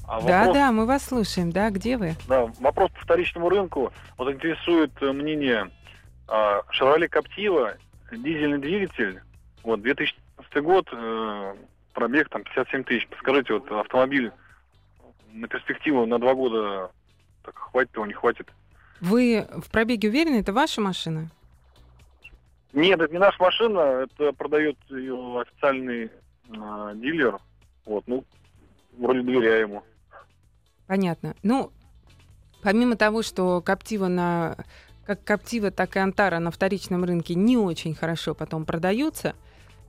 А 0.07 0.19
вопрос... 0.19 0.27
Да, 0.27 0.53
да, 0.53 0.71
мы 0.71 0.85
вас 0.85 1.05
слушаем. 1.05 1.51
Да, 1.51 1.71
где 1.71 1.97
вы? 1.97 2.15
Да, 2.27 2.51
вопрос 2.59 2.91
по 2.91 2.99
вторичному 3.01 3.49
рынку. 3.49 3.91
Вот 4.19 4.31
интересует 4.31 4.91
э, 5.01 5.11
мнение 5.11 5.71
а, 6.27 6.61
Chevrolet 6.69 7.09
Captiva, 7.09 7.75
дизельный 8.11 8.59
двигатель, 8.59 9.19
вот, 9.63 9.81
2015 9.81 10.63
год, 10.63 10.87
э, 10.91 11.55
пробег 11.93 12.29
там 12.29 12.43
57 12.43 12.83
тысяч. 12.83 13.07
Подскажите, 13.07 13.53
вот 13.53 13.71
автомобиль 13.71 14.31
на 15.33 15.47
перспективу 15.47 16.05
на 16.05 16.19
два 16.19 16.35
года 16.35 16.91
так 17.43 17.57
хватит 17.57 17.95
его, 17.95 18.05
не 18.05 18.13
хватит? 18.13 18.47
Вы 19.01 19.47
в 19.51 19.71
пробеге 19.71 20.09
уверены, 20.09 20.41
это 20.41 20.53
ваша 20.53 20.79
машина? 20.79 21.31
Нет, 22.75 22.99
это 22.99 23.11
не 23.11 23.19
наша 23.19 23.41
машина, 23.41 23.79
это 23.79 24.33
продает 24.33 24.77
ее 24.89 25.41
официальный 25.41 26.11
э, 26.49 26.91
дилер. 26.95 27.39
Вот, 27.85 28.03
ну, 28.05 28.25
вроде 28.97 29.21
доверяю 29.21 29.61
ему. 29.61 29.83
Понятно. 30.85 31.35
Ну, 31.41 31.71
помимо 32.61 32.97
того, 32.97 33.23
что 33.23 33.61
Коптива 33.61 34.07
на 34.07 34.57
как 35.05 35.23
Коптива, 35.23 35.71
так 35.71 35.95
и 35.95 35.99
Антара 35.99 36.39
на 36.39 36.51
вторичном 36.51 37.05
рынке 37.05 37.35
не 37.35 37.57
очень 37.57 37.95
хорошо 37.95 38.33
потом 38.33 38.65
продаются. 38.65 39.35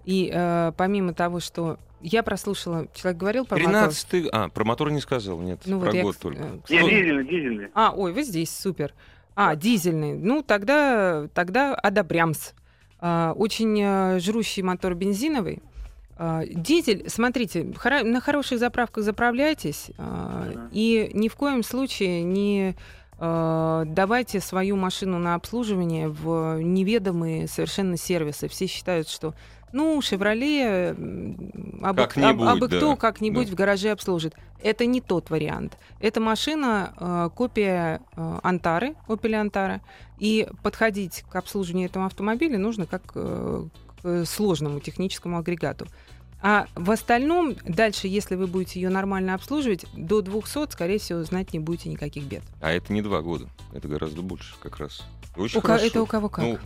И 0.04 0.30
э, 0.32 0.72
помимо 0.76 1.12
того, 1.12 1.40
что 1.40 1.78
я 2.00 2.22
прослушала, 2.22 2.86
человек 2.94 3.18
говорил 3.18 3.46
про 3.46 3.56
13 3.56 4.12
мотор. 4.12 4.30
А, 4.32 4.48
про 4.48 4.64
мотор 4.64 4.90
не 4.92 5.00
сказал, 5.00 5.40
нет, 5.40 5.60
ну, 5.64 5.80
про 5.80 5.90
вот 5.90 6.02
год 6.02 6.14
я, 6.14 6.20
только. 6.20 6.42
Э, 6.42 6.50
нет, 6.68 6.90
дизельный, 6.90 7.26
дизельный. 7.26 7.68
А, 7.74 7.92
ой, 7.96 8.12
вы 8.12 8.22
здесь, 8.22 8.54
супер. 8.54 8.94
А, 9.34 9.56
дизельный. 9.56 10.14
Ну, 10.14 10.42
тогда, 10.42 11.28
тогда 11.34 11.74
одобрямс. 11.74 12.52
А, 12.98 13.32
очень 13.36 13.80
а, 13.82 14.18
жрущий 14.18 14.62
мотор 14.62 14.94
бензиновый. 14.94 15.62
А, 16.16 16.44
дизель, 16.46 17.08
смотрите, 17.08 17.72
на 18.04 18.20
хороших 18.20 18.58
заправках 18.58 19.04
заправляйтесь 19.04 19.90
и 20.72 21.10
ни 21.12 21.28
в 21.28 21.36
коем 21.36 21.62
случае 21.62 22.22
не 22.22 22.74
давайте 23.18 24.40
свою 24.40 24.76
машину 24.76 25.18
на 25.18 25.36
обслуживание 25.36 26.10
в 26.10 26.60
неведомые 26.60 27.48
совершенно 27.48 27.96
сервисы. 27.96 28.46
Все 28.46 28.66
считают, 28.66 29.08
что 29.08 29.32
ну, 29.72 30.00
Шевроле 30.00 30.96
абы, 31.82 32.02
об, 32.02 32.42
абы 32.42 32.68
да. 32.68 32.76
кто 32.76 32.96
как-нибудь 32.96 33.46
да. 33.48 33.52
в 33.52 33.54
гараже 33.54 33.90
обслужит. 33.90 34.34
Это 34.62 34.86
не 34.86 35.00
тот 35.00 35.30
вариант. 35.30 35.76
Эта 36.00 36.20
машина 36.20 36.94
э, 36.98 37.30
копия 37.34 38.00
э, 38.16 38.38
Антары, 38.42 38.94
Opel 39.06 39.34
Антара, 39.34 39.80
и 40.18 40.48
подходить 40.62 41.24
к 41.30 41.36
обслуживанию 41.36 41.88
этого 41.88 42.06
автомобиля 42.06 42.58
нужно 42.58 42.86
как 42.86 43.02
э, 43.14 43.64
к 44.02 44.24
сложному 44.24 44.80
техническому 44.80 45.38
агрегату. 45.38 45.86
А 46.42 46.66
в 46.74 46.90
остальном, 46.90 47.56
дальше, 47.64 48.08
если 48.08 48.34
вы 48.34 48.46
будете 48.46 48.80
ее 48.80 48.88
нормально 48.88 49.34
обслуживать, 49.34 49.86
до 49.94 50.22
200, 50.22 50.72
скорее 50.72 50.98
всего, 50.98 51.22
знать 51.22 51.52
не 51.52 51.58
будете 51.58 51.88
никаких 51.88 52.24
бед. 52.24 52.42
А 52.60 52.70
это 52.70 52.92
не 52.92 53.02
два 53.02 53.20
года, 53.22 53.48
это 53.72 53.88
гораздо 53.88 54.22
больше 54.22 54.54
как 54.62 54.78
раз. 54.78 55.02
Очень 55.36 55.58
у 55.58 55.62
хорошо. 55.62 55.86
Это 55.86 56.02
у 56.02 56.06
кого 56.06 56.28
как? 56.28 56.44
Ну, 56.44 56.58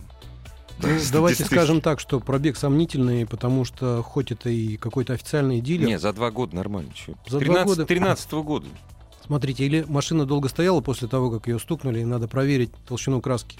ну, 0.81 0.99
давайте 1.11 1.45
скажем 1.45 1.81
так, 1.81 1.99
что 1.99 2.19
пробег 2.19 2.57
сомнительный, 2.57 3.25
потому 3.25 3.65
что 3.65 4.01
хоть 4.03 4.31
это 4.31 4.49
и 4.49 4.77
какой-то 4.77 5.13
официальный 5.13 5.61
дилер... 5.61 5.87
Не, 5.87 5.99
за 5.99 6.13
два 6.13 6.31
года 6.31 6.55
нормально. 6.55 6.91
Чё? 6.93 7.13
За 7.27 7.39
13, 7.39 7.45
два 7.47 7.63
года... 7.65 7.85
13 7.85 8.31
года. 8.31 8.67
Смотрите, 9.25 9.65
или 9.65 9.85
машина 9.87 10.25
долго 10.25 10.49
стояла 10.49 10.81
после 10.81 11.07
того, 11.07 11.31
как 11.31 11.47
ее 11.47 11.59
стукнули, 11.59 11.99
и 11.99 12.05
надо 12.05 12.27
проверить 12.27 12.71
толщину 12.87 13.21
краски. 13.21 13.57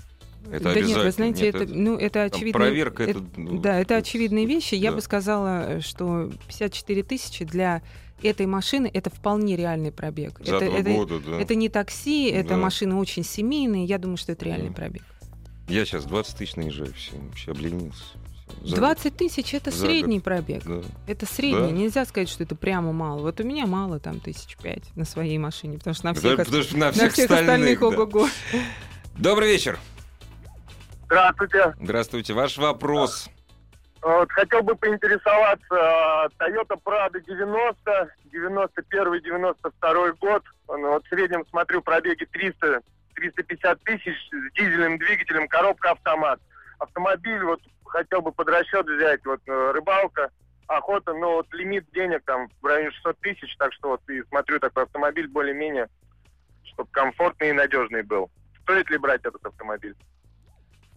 Это 0.52 0.74
да 0.74 0.82
нет, 0.82 0.98
вы 0.98 1.12
знаете, 1.12 1.46
нет, 1.46 1.56
это, 1.56 1.74
ну, 1.74 1.96
это 1.98 2.24
очевидно. 2.24 2.60
Проверка 2.60 3.04
это, 3.04 3.20
это 3.20 3.24
ну, 3.38 3.60
Да, 3.60 3.80
это 3.80 3.98
очевидные 3.98 4.46
вещи. 4.46 4.76
Я 4.76 4.92
бы 4.92 5.02
сказала, 5.02 5.82
что 5.82 6.32
54 6.48 7.04
тысячи 7.04 7.46
для 7.46 7.82
этой 8.24 8.46
машины 8.48 8.90
это 8.92 9.10
вполне 9.10 9.56
реальный 9.56 9.92
пробег. 9.92 10.42
За 10.44 10.58
это, 10.58 10.66
два 10.66 10.80
это, 10.80 10.92
года, 10.92 11.20
да. 11.20 11.40
это 11.40 11.56
не 11.56 11.70
такси, 11.70 12.30
это 12.30 12.50
да. 12.50 12.58
машины 12.58 12.96
очень 12.96 13.24
семейные. 13.24 13.86
Я 13.86 13.98
думаю, 13.98 14.18
что 14.18 14.32
это 14.32 14.46
реальный 14.46 14.70
да. 14.70 14.76
пробег. 14.76 15.04
Я 15.72 15.86
сейчас 15.86 16.04
20 16.04 16.38
тысяч 16.38 16.56
наезжаю, 16.58 16.94
все, 16.94 17.16
вообще 17.16 17.52
обленился. 17.52 18.04
За 18.62 18.76
20 18.76 19.16
тысяч 19.16 19.54
это 19.54 19.72
средний 19.72 20.18
год. 20.18 20.26
пробег. 20.26 20.64
Да. 20.66 20.82
Это 21.08 21.26
средний. 21.26 21.72
Да. 21.72 21.72
Нельзя 21.72 22.04
сказать, 22.04 22.28
что 22.28 22.44
это 22.44 22.56
прямо 22.56 22.92
мало. 22.92 23.22
Вот 23.22 23.40
у 23.40 23.44
меня 23.46 23.66
мало 23.66 23.98
там 24.00 24.20
тысяч 24.20 24.58
пять 24.58 24.94
на 24.98 25.06
своей 25.06 25.38
машине, 25.38 25.78
потому 25.78 25.94
что 25.94 26.08
на 26.08 26.14
всех, 26.14 26.36
да, 26.36 26.44
потому 26.44 26.64
что 26.64 26.78
на 26.78 26.92
всех, 26.92 27.04
на 27.04 27.10
всех 27.10 27.32
остальных, 27.32 27.50
остальных 27.50 27.80
да. 27.80 27.88
ого-го. 27.88 28.28
Добрый 29.18 29.48
вечер. 29.48 29.80
Здравствуйте. 31.06 31.74
Здравствуйте. 31.80 32.34
Ваш 32.34 32.58
вопрос. 32.58 33.30
Вот, 34.02 34.30
хотел 34.32 34.64
бы 34.64 34.76
поинтересоваться. 34.76 36.28
Toyota 36.38 36.78
Prado 36.84 37.22
90, 37.26 38.14
91-92 38.34 40.18
год. 40.20 40.44
Вот 40.68 41.06
в 41.06 41.08
среднем 41.08 41.46
смотрю 41.50 41.82
пробеги 41.82 42.26
300 42.26 42.82
350 43.22 43.84
тысяч 43.84 44.16
с 44.32 44.54
дизельным 44.54 44.98
двигателем, 44.98 45.48
коробка 45.48 45.92
автомат. 45.92 46.40
Автомобиль 46.80 47.44
вот 47.44 47.62
хотел 47.86 48.22
бы 48.22 48.32
под 48.32 48.50
расчет 48.50 48.88
взять, 48.88 49.24
вот 49.26 49.42
э, 49.48 49.72
рыбалка, 49.74 50.32
охота, 50.68 51.14
но 51.14 51.34
вот 51.36 51.54
лимит 51.54 51.86
денег 51.94 52.24
там 52.26 52.50
в 52.62 52.66
районе 52.66 52.92
600 52.92 53.20
тысяч, 53.20 53.56
так 53.58 53.74
что 53.74 53.90
вот 53.90 54.10
и 54.10 54.24
смотрю 54.24 54.60
такой 54.60 54.84
автомобиль 54.84 55.28
более-менее, 55.28 55.88
чтобы 56.64 56.90
комфортный 56.92 57.50
и 57.50 57.54
надежный 57.54 58.02
был. 58.02 58.32
Стоит 58.64 58.90
ли 58.90 58.98
брать 58.98 59.22
этот 59.24 59.46
автомобиль? 59.46 59.96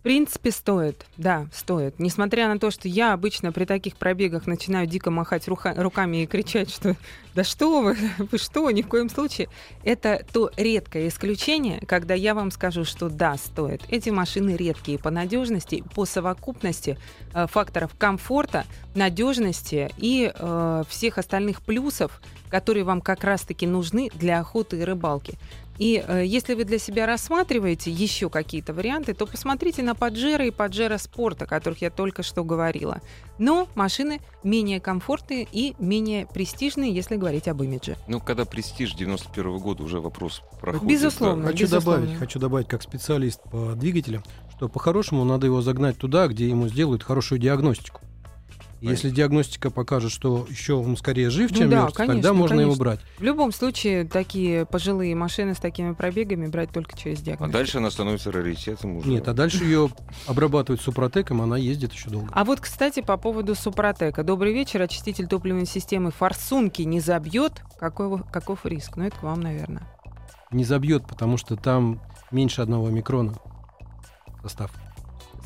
Принципе, 0.05 0.50
стоит. 0.50 1.07
Да, 1.16 1.46
стоит. 1.52 1.98
Несмотря 1.98 2.46
на 2.46 2.59
то, 2.59 2.70
что 2.70 2.88
я 2.88 3.14
обычно 3.14 3.52
при 3.52 3.64
таких 3.64 3.96
пробегах 3.96 4.46
начинаю 4.46 4.86
дико 4.86 5.11
махать 5.11 5.48
рука- 5.48 5.74
руками 5.74 6.22
и 6.22 6.26
кричать, 6.26 6.70
что 6.70 6.94
«Да 7.34 7.42
что 7.42 7.80
вы? 7.80 7.96
Вы 8.30 8.38
что? 8.38 8.70
Ни 8.70 8.82
в 8.82 8.86
коем 8.86 9.09
случае!» 9.09 9.48
Это 9.82 10.24
то 10.32 10.50
редкое 10.57 11.09
исключение, 11.09 11.80
когда 11.86 12.12
я 12.14 12.34
вам 12.34 12.50
скажу, 12.50 12.84
что 12.84 13.09
да, 13.09 13.36
стоит. 13.36 13.82
Эти 13.88 14.11
машины 14.11 14.57
редкие 14.57 14.98
по 14.98 15.11
надежности, 15.11 15.82
по 15.94 16.05
совокупности 16.05 16.98
э, 17.32 17.46
факторов 17.46 17.92
комфорта, 17.98 18.66
надежности 18.94 19.90
и 19.96 20.30
э, 20.32 20.84
всех 20.88 21.16
остальных 21.16 21.62
плюсов, 21.62 22.20
которые 22.50 22.84
вам 22.84 23.00
как 23.00 23.24
раз-таки 23.24 23.66
нужны 23.66 24.11
для 24.14 24.38
охоты 24.38 24.78
и 24.78 24.84
рыбалки. 24.84 25.38
И 25.79 26.05
э, 26.07 26.25
если 26.25 26.55
вы 26.55 26.64
для 26.64 26.79
себя 26.79 27.07
рассматриваете 27.07 27.91
еще 27.91 28.31
какие-то 28.31 28.72
варианты, 28.72 29.14
то 29.14 29.27
посмотрите 29.27 29.83
на 29.83 29.95
Паджеро 29.95 30.47
и 30.47 30.51
Паджеро 30.51 30.99
Спорт, 30.99 31.43
о 31.43 31.47
которых 31.47 31.83
я 31.83 31.91
только 31.91 32.22
что 32.22 32.45
говорила. 32.45 33.01
Но 33.39 33.68
машины 33.75 34.20
менее 34.45 34.81
комфортные 34.81 35.49
и 35.51 35.75
менее 35.79 36.27
престижные, 36.27 36.95
если 36.95 37.16
говорить 37.16 37.49
об 37.49 37.62
имидже. 37.62 37.97
Ну, 38.07 38.20
когда 38.20 38.45
престиж 38.45 38.95
91 38.95 39.47
-го 39.47 39.59
года, 39.59 39.83
уже 39.83 40.01
вопрос 40.01 40.43
проходит. 40.61 40.89
Безусловно. 40.89 41.47
Хочу 41.47 41.64
безусловно. 41.64 42.03
добавить, 42.03 42.18
хочу 42.18 42.39
добавить 42.39 42.68
как 42.68 42.83
специалист 42.83 43.43
по 43.43 43.72
двигателям, 43.75 44.22
что 44.57 44.68
по-хорошему 44.68 45.25
надо 45.25 45.47
его 45.47 45.61
загнать 45.62 45.99
туда, 45.99 46.29
где 46.29 46.49
ему 46.49 46.68
сделают 46.68 47.03
хорошую 47.03 47.41
диагностику. 47.41 48.01
Если 48.91 49.11
диагностика 49.11 49.70
покажет, 49.70 50.12
что 50.12 50.47
еще 50.49 50.74
он 50.74 50.97
скорее 50.97 51.30
жив, 51.30 51.51
ну, 51.53 51.59
чем 51.59 51.70
да, 51.70 51.82
мертв, 51.82 51.97
конечно, 51.97 52.14
тогда 52.14 52.32
можно 52.35 52.57
конечно. 52.57 52.70
его 52.70 52.78
брать. 52.78 53.01
В 53.18 53.22
любом 53.22 53.53
случае, 53.53 54.05
такие 54.05 54.66
пожилые 54.66 55.14
машины 55.14 55.55
с 55.55 55.59
такими 55.59 55.93
пробегами 55.93 56.47
брать 56.47 56.70
только 56.70 56.97
через 56.97 57.20
а 57.20 57.22
диагностику. 57.22 57.45
А 57.45 57.49
дальше 57.49 57.78
она 57.78 57.91
становится 57.91 58.30
раритетом 58.30 58.97
уже. 58.97 59.09
Нет, 59.09 59.26
а 59.28 59.32
дальше 59.32 59.64
ее 59.64 59.91
обрабатывают 60.26 60.80
супротеком, 60.80 61.41
она 61.41 61.57
ездит 61.57 61.93
еще 61.93 62.11
долго. 62.11 62.28
А 62.32 62.45
вот, 62.45 62.61
кстати, 62.61 63.01
по 63.01 63.16
поводу 63.16 63.55
супротека. 63.55 64.22
Добрый 64.22 64.53
вечер. 64.53 64.82
Очиститель 64.82 65.26
топливной 65.26 65.66
системы 65.66 66.11
форсунки 66.11 66.82
не 66.82 67.01
забьет? 67.01 67.62
Каков, 67.78 68.30
каков 68.30 68.66
риск? 68.66 68.97
Ну, 68.97 69.05
это 69.05 69.16
к 69.16 69.22
вам, 69.22 69.41
наверное. 69.41 69.89
Не 70.51 70.64
забьет, 70.64 71.07
потому 71.07 71.37
что 71.37 71.57
там 71.57 72.01
меньше 72.30 72.61
одного 72.61 72.91
микрона 72.91 73.35
состав 74.45 74.70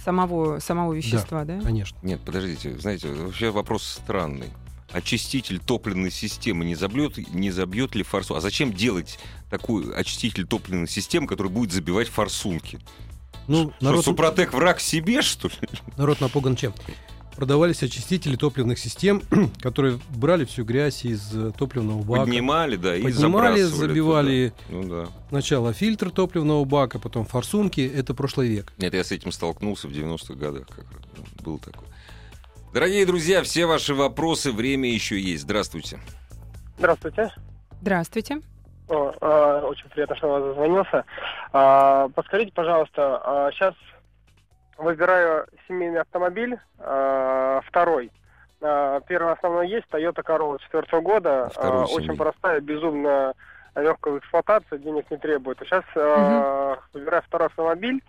самого, 0.08 0.58
самого 0.58 0.94
вещества, 0.94 1.44
да, 1.44 1.56
да? 1.56 1.62
Конечно. 1.62 1.98
Нет, 2.02 2.20
подождите, 2.24 2.78
знаете, 2.78 3.08
вообще 3.08 3.50
вопрос 3.50 3.84
странный. 3.84 4.48
Очиститель 4.90 5.58
топливной 5.58 6.10
системы 6.10 6.64
не 6.64 6.74
забьет, 6.74 7.18
не 7.18 7.50
забьет 7.50 7.94
ли 7.94 8.02
форсунку? 8.02 8.38
А 8.38 8.40
зачем 8.40 8.72
делать 8.72 9.18
такой 9.50 9.94
очиститель 9.94 10.46
топливной 10.46 10.88
системы, 10.88 11.26
который 11.26 11.52
будет 11.52 11.72
забивать 11.72 12.08
форсунки? 12.08 12.80
Ну, 13.48 13.70
что, 13.76 13.84
народ... 13.84 14.04
Супротек 14.06 14.54
враг 14.54 14.80
себе, 14.80 15.20
что 15.20 15.48
ли? 15.48 15.68
Народ 15.98 16.22
напуган 16.22 16.56
чем? 16.56 16.72
Продавались 17.38 17.84
очистители 17.84 18.34
топливных 18.34 18.80
систем, 18.80 19.22
которые 19.62 20.00
брали 20.10 20.44
всю 20.44 20.64
грязь 20.64 21.04
из 21.04 21.32
э, 21.32 21.52
топливного 21.56 22.02
бака. 22.02 22.22
Поднимали, 22.22 22.74
да, 22.74 22.96
и 22.96 23.02
Поднимали, 23.02 23.62
забивали 23.62 24.52
ну, 24.68 24.82
да. 24.82 25.06
сначала 25.28 25.72
фильтр 25.72 26.10
топливного 26.10 26.64
бака, 26.64 26.98
потом 26.98 27.24
форсунки. 27.24 27.80
Это 27.80 28.12
прошлый 28.12 28.48
век. 28.48 28.72
Нет, 28.78 28.92
я 28.92 29.04
с 29.04 29.12
этим 29.12 29.30
столкнулся 29.30 29.86
в 29.86 29.92
90-х 29.92 30.34
годах. 30.34 30.66
Как. 30.66 30.84
Был 31.44 31.60
такой. 31.60 31.86
Дорогие 32.74 33.06
друзья, 33.06 33.44
все 33.44 33.66
ваши 33.66 33.94
вопросы, 33.94 34.50
время 34.50 34.90
еще 34.90 35.16
есть. 35.20 35.44
Здравствуйте. 35.44 36.00
Здравствуйте. 36.76 37.32
Здравствуйте. 37.80 38.40
О, 38.88 39.12
э, 39.20 39.60
очень 39.64 39.88
приятно, 39.90 40.16
что 40.16 40.28
вас 40.28 40.42
зазвонился. 40.42 41.04
Э, 41.52 42.08
подскажите, 42.12 42.50
пожалуйста, 42.52 43.22
э, 43.24 43.50
сейчас 43.54 43.74
выбираю 44.78 45.46
семейный 45.66 46.00
автомобиль, 46.00 46.56
э, 46.78 47.60
второй. 47.66 48.10
Э, 48.60 49.00
первый 49.06 49.32
основной 49.32 49.68
есть 49.68 49.86
Toyota 49.90 50.24
Corolla 50.24 50.58
четвертого 50.60 51.00
года. 51.00 51.50
Э, 51.56 51.84
очень 51.92 52.16
простая, 52.16 52.60
безумно 52.60 53.34
легкая 53.74 54.14
в 54.14 54.18
эксплуатации, 54.18 54.78
денег 54.78 55.10
не 55.10 55.18
требует. 55.18 55.58
Сейчас 55.60 55.84
э, 55.94 56.74
угу. 56.74 56.80
выбираю 56.94 57.22
второй 57.22 57.48
автомобиль. 57.48 58.02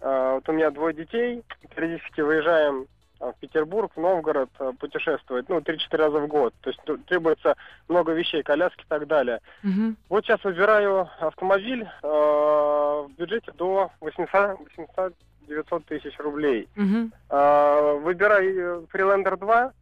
Э, 0.00 0.34
вот 0.34 0.48
у 0.48 0.52
меня 0.52 0.70
двое 0.70 0.94
детей. 0.94 1.42
Периодически 1.74 2.20
выезжаем 2.20 2.86
в 3.20 3.34
Петербург, 3.40 3.90
в 3.96 4.00
Новгород 4.00 4.50
путешествовать, 4.78 5.48
ну, 5.48 5.58
3-4 5.58 5.96
раза 5.96 6.20
в 6.20 6.28
год. 6.28 6.54
То 6.60 6.70
есть 6.70 6.80
ну, 6.86 6.98
требуется 6.98 7.56
много 7.88 8.12
вещей, 8.12 8.44
коляски 8.44 8.82
и 8.82 8.88
так 8.88 9.08
далее. 9.08 9.40
Угу. 9.64 9.94
Вот 10.08 10.24
сейчас 10.24 10.42
выбираю 10.44 11.08
автомобиль 11.18 11.82
э, 11.82 12.06
в 12.06 13.10
бюджете 13.18 13.50
до 13.52 13.90
800, 14.00 14.60
800 14.76 15.14
900 15.48 15.84
тысяч 15.86 16.18
рублей. 16.18 16.68
Угу. 16.76 17.10
Э, 17.30 17.98
выбираю 18.02 18.86
Freelander 18.92 19.36
2 19.36 19.72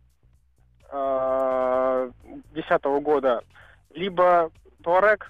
2010 0.91 2.71
э, 2.71 3.01
года, 3.01 3.43
либо 3.95 4.51
Touareg 4.83 5.25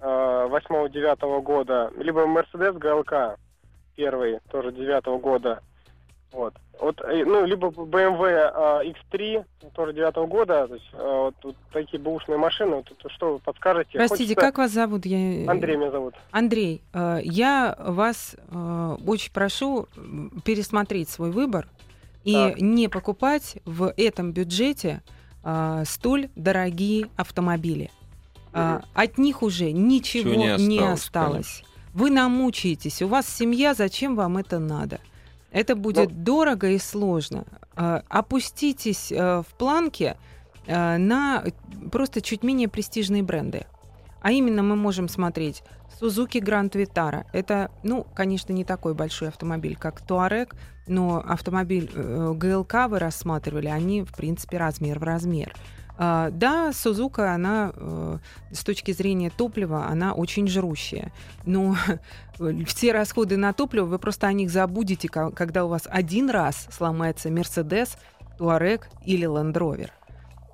э, 0.00 0.04
8-9 0.04 1.42
года, 1.42 1.92
либо 1.96 2.26
Mercedes 2.26 2.76
GLK 2.78 3.36
первый, 3.96 4.40
тоже 4.50 4.72
9 4.72 5.20
года. 5.20 5.62
Вот. 6.32 6.54
Вот, 6.80 6.98
э, 7.02 7.24
ну, 7.26 7.44
либо 7.44 7.68
BMW 7.68 8.50
э, 8.82 8.92
X3, 9.12 9.44
тоже 9.74 9.92
девятого 9.92 10.26
года, 10.26 10.66
то 10.66 10.74
есть 10.74 10.86
э, 10.94 10.96
вот, 10.96 11.34
вот 11.42 11.56
такие 11.72 12.02
бэушные 12.02 12.38
машины, 12.38 12.76
вот, 12.76 13.12
что 13.12 13.34
вы 13.34 13.38
подскажете? 13.38 13.98
Простите, 13.98 14.34
Хочется... 14.34 14.40
как 14.40 14.58
вас 14.58 14.70
зовут? 14.70 15.04
Я... 15.04 15.50
Андрей 15.50 15.76
меня 15.76 15.90
зовут. 15.90 16.14
Андрей, 16.30 16.82
я 16.94 17.76
вас 17.78 18.36
очень 19.06 19.32
прошу 19.32 19.88
пересмотреть 20.44 21.10
свой 21.10 21.30
выбор 21.30 21.68
и 22.24 22.32
так. 22.32 22.60
не 22.60 22.88
покупать 22.88 23.58
в 23.66 23.92
этом 23.96 24.32
бюджете 24.32 25.02
столь 25.84 26.28
дорогие 26.34 27.08
автомобили. 27.16 27.90
Угу. 28.52 28.82
От 28.94 29.18
них 29.18 29.42
уже 29.42 29.72
ничего 29.72 30.34
не 30.34 30.48
осталось. 30.48 30.68
Не 30.68 30.78
осталось. 30.80 31.62
Вы 31.92 32.10
намучаетесь, 32.10 33.02
у 33.02 33.08
вас 33.08 33.28
семья, 33.28 33.74
зачем 33.74 34.16
вам 34.16 34.38
это 34.38 34.58
надо? 34.58 35.00
Это 35.50 35.74
будет 35.74 36.10
Но... 36.10 36.16
дорого 36.16 36.68
и 36.68 36.78
сложно. 36.78 37.44
А, 37.74 38.02
опуститесь 38.08 39.10
э, 39.10 39.42
в 39.42 39.54
планке 39.58 40.16
э, 40.66 40.96
на 40.96 41.44
просто 41.90 42.20
чуть 42.20 42.42
менее 42.42 42.68
престижные 42.68 43.22
бренды. 43.22 43.66
А 44.20 44.32
именно 44.32 44.62
мы 44.62 44.76
можем 44.76 45.08
смотреть 45.08 45.62
Suzuki 46.00 46.40
Grand 46.40 46.70
Vitara. 46.70 47.24
Это, 47.32 47.70
ну, 47.82 48.06
конечно, 48.14 48.52
не 48.52 48.64
такой 48.64 48.94
большой 48.94 49.28
автомобиль, 49.28 49.76
как 49.76 50.02
Touareg, 50.02 50.54
но 50.86 51.22
автомобиль 51.26 51.90
э, 51.94 52.32
ГЛК 52.34 52.88
вы 52.88 52.98
рассматривали, 52.98 53.68
они, 53.68 54.02
в 54.02 54.14
принципе, 54.14 54.58
размер 54.58 54.98
в 54.98 55.02
размер. 55.02 55.54
А, 56.02 56.30
да, 56.30 56.72
Сузука, 56.72 57.34
она 57.34 57.72
э, 57.74 58.18
с 58.52 58.64
точки 58.64 58.90
зрения 58.90 59.28
топлива, 59.28 59.86
она 59.86 60.14
очень 60.14 60.48
жрущая. 60.48 61.12
Но 61.44 61.76
все 62.66 62.92
расходы 62.92 63.36
на 63.36 63.52
топливо, 63.52 63.84
вы 63.84 63.98
просто 63.98 64.26
о 64.26 64.32
них 64.32 64.48
забудете, 64.50 65.10
когда 65.10 65.66
у 65.66 65.68
вас 65.68 65.82
один 65.84 66.30
раз 66.30 66.68
сломается 66.70 67.28
Mercedes, 67.28 67.98
Touareg 68.38 68.84
или 69.04 69.28
Land. 69.28 69.90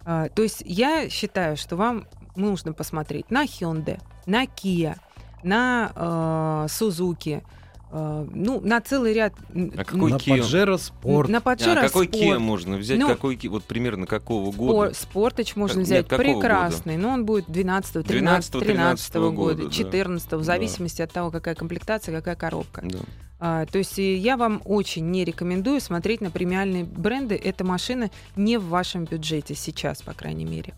А, 0.04 0.28
то 0.30 0.42
есть 0.42 0.64
я 0.66 1.08
считаю, 1.08 1.56
что 1.56 1.76
вам 1.76 2.08
нужно 2.34 2.72
посмотреть 2.72 3.30
на 3.30 3.44
Hyundai, 3.44 4.00
на 4.26 4.46
Kia, 4.46 4.96
на 5.44 5.92
э, 5.94 6.68
ну, 7.92 8.60
на 8.60 8.80
целый 8.80 9.12
ряд... 9.12 9.32
А 9.76 9.84
какой 9.84 10.10
на 10.10 10.16
Kia? 10.16 10.38
Pajero 10.38 10.74
Sport. 10.74 11.30
На 11.30 11.38
Pajero 11.38 11.78
а 11.78 11.82
какой 11.82 12.06
Sport. 12.06 12.20
Kia 12.20 12.38
можно 12.38 12.76
взять? 12.76 12.98
Ну, 12.98 13.08
какой, 13.08 13.38
вот 13.44 13.64
примерно 13.64 14.06
какого 14.06 14.50
года? 14.52 14.92
Спортач 14.94 15.54
можно 15.56 15.80
как, 15.80 15.84
взять. 15.84 16.10
Нет, 16.10 16.20
Прекрасный. 16.20 16.96
Года? 16.96 17.08
Но 17.08 17.14
он 17.14 17.24
будет 17.24 17.46
12 17.48 18.06
13 18.06 18.52
13 18.52 19.14
-го 19.14 19.32
года, 19.32 19.62
года 19.62 19.74
14 19.74 20.28
да. 20.28 20.36
в 20.36 20.42
зависимости 20.42 20.98
да. 20.98 21.04
от 21.04 21.12
того, 21.12 21.30
какая 21.30 21.54
комплектация, 21.54 22.14
какая 22.14 22.34
коробка. 22.34 22.82
Да. 22.84 22.98
А, 23.38 23.66
то 23.66 23.78
есть 23.78 23.98
я 23.98 24.36
вам 24.36 24.62
очень 24.64 25.10
не 25.10 25.24
рекомендую 25.24 25.80
смотреть 25.80 26.20
на 26.20 26.30
премиальные 26.30 26.84
бренды. 26.84 27.34
Эта 27.36 27.64
машина 27.64 28.10
не 28.34 28.56
в 28.58 28.66
вашем 28.66 29.04
бюджете 29.04 29.54
сейчас, 29.54 30.02
по 30.02 30.12
крайней 30.12 30.44
мере. 30.44 30.74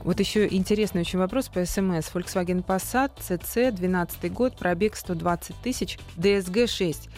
Вот 0.00 0.20
еще 0.20 0.46
интересный 0.46 1.00
очень 1.00 1.18
вопрос 1.18 1.48
по 1.48 1.64
СМС. 1.64 2.10
Volkswagen 2.12 2.64
Passat 2.64 3.12
CC, 3.18 3.72
12 3.72 4.32
год, 4.32 4.56
пробег 4.56 4.96
120 4.96 5.56
тысяч, 5.62 5.98
DSG 6.16 6.66
6. 6.66 7.08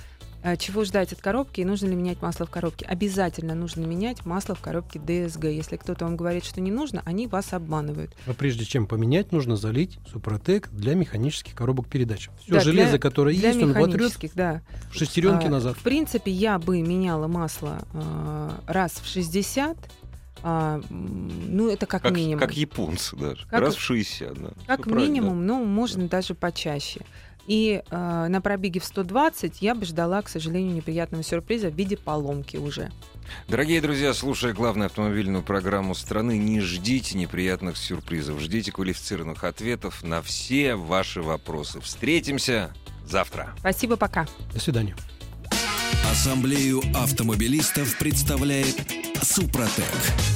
А 0.49 0.57
чего 0.57 0.85
ждать 0.85 1.12
от 1.12 1.20
коробки 1.20 1.61
и 1.61 1.64
нужно 1.64 1.89
ли 1.89 1.97
менять 1.97 2.22
масло 2.22 2.47
в 2.47 2.51
коробке? 2.51 2.87
Обязательно 2.87 3.57
нужно 3.57 3.85
менять 3.85 4.24
масло 4.24 4.55
в 4.55 4.61
коробке 4.61 5.01
DSG. 5.01 5.53
Если 5.53 5.77
кто-то 5.77 6.05
вам 6.05 6.16
говорит, 6.16 6.45
что 6.45 6.61
не 6.61 6.70
нужно, 6.70 7.03
они 7.05 7.27
вас 7.27 7.53
обманывают. 7.53 8.14
Но 8.27 8.33
прежде 8.33 8.64
чем 8.64 8.87
поменять, 8.87 9.33
нужно 9.33 9.57
залить 9.57 9.99
Супротек 10.12 10.68
для 10.70 10.95
механических 10.95 11.53
коробок 11.53 11.89
передач. 11.89 12.29
Все 12.41 12.53
да, 12.55 12.61
железо, 12.61 12.91
для, 12.91 12.99
которое 13.01 13.35
для 13.35 13.49
есть, 13.49 13.61
он 13.61 13.72
вотрет 13.72 14.12
да. 14.37 14.62
в 14.93 14.95
шестеренки 14.95 15.47
а, 15.47 15.51
назад. 15.51 15.77
В 15.79 15.83
принципе, 15.83 16.31
я 16.31 16.61
бы 16.61 16.81
меняла 16.81 17.27
масло 17.27 17.85
а, 17.93 18.61
раз 18.68 18.93
в 19.03 19.07
60 19.09 19.77
а, 20.49 20.80
ну, 20.90 21.68
это 21.68 21.86
как, 21.86 22.03
как 22.03 22.14
минимум. 22.14 22.38
Как 22.38 22.57
японцы 22.57 23.16
даже. 23.16 23.44
Как, 23.49 23.61
Раз 23.61 23.74
в 23.74 23.80
60, 23.80 24.34
да. 24.34 24.51
Как 24.68 24.86
Все 24.86 24.94
минимум, 24.94 25.44
ну, 25.44 25.64
можно 25.64 26.05
да. 26.05 26.18
даже 26.18 26.36
почаще. 26.36 27.01
И 27.49 27.82
э, 27.90 28.26
на 28.28 28.40
пробеге 28.40 28.78
в 28.78 28.84
120 28.84 29.61
я 29.61 29.74
бы 29.74 29.84
ждала, 29.84 30.22
к 30.22 30.28
сожалению, 30.28 30.72
неприятного 30.72 31.24
сюрприза 31.24 31.68
в 31.68 31.74
виде 31.74 31.97
поломки 31.97 32.59
уже. 32.59 32.92
Дорогие 33.49 33.80
друзья, 33.80 34.14
слушая 34.14 34.53
главную 34.53 34.86
автомобильную 34.86 35.42
программу 35.42 35.97
страны, 35.97 36.38
не 36.38 36.61
ждите 36.61 37.18
неприятных 37.18 37.76
сюрпризов, 37.76 38.38
ждите 38.38 38.70
квалифицированных 38.70 39.42
ответов 39.42 40.05
на 40.05 40.22
все 40.22 40.76
ваши 40.76 41.22
вопросы. 41.22 41.80
Встретимся 41.80 42.72
завтра. 43.05 43.53
Спасибо, 43.59 43.97
пока. 43.97 44.28
До 44.55 44.61
свидания. 44.61 44.94
Ассамблею 46.09 46.82
автомобилистов 46.94 47.99
представляет 47.99 48.76
Супротек. 49.22 50.36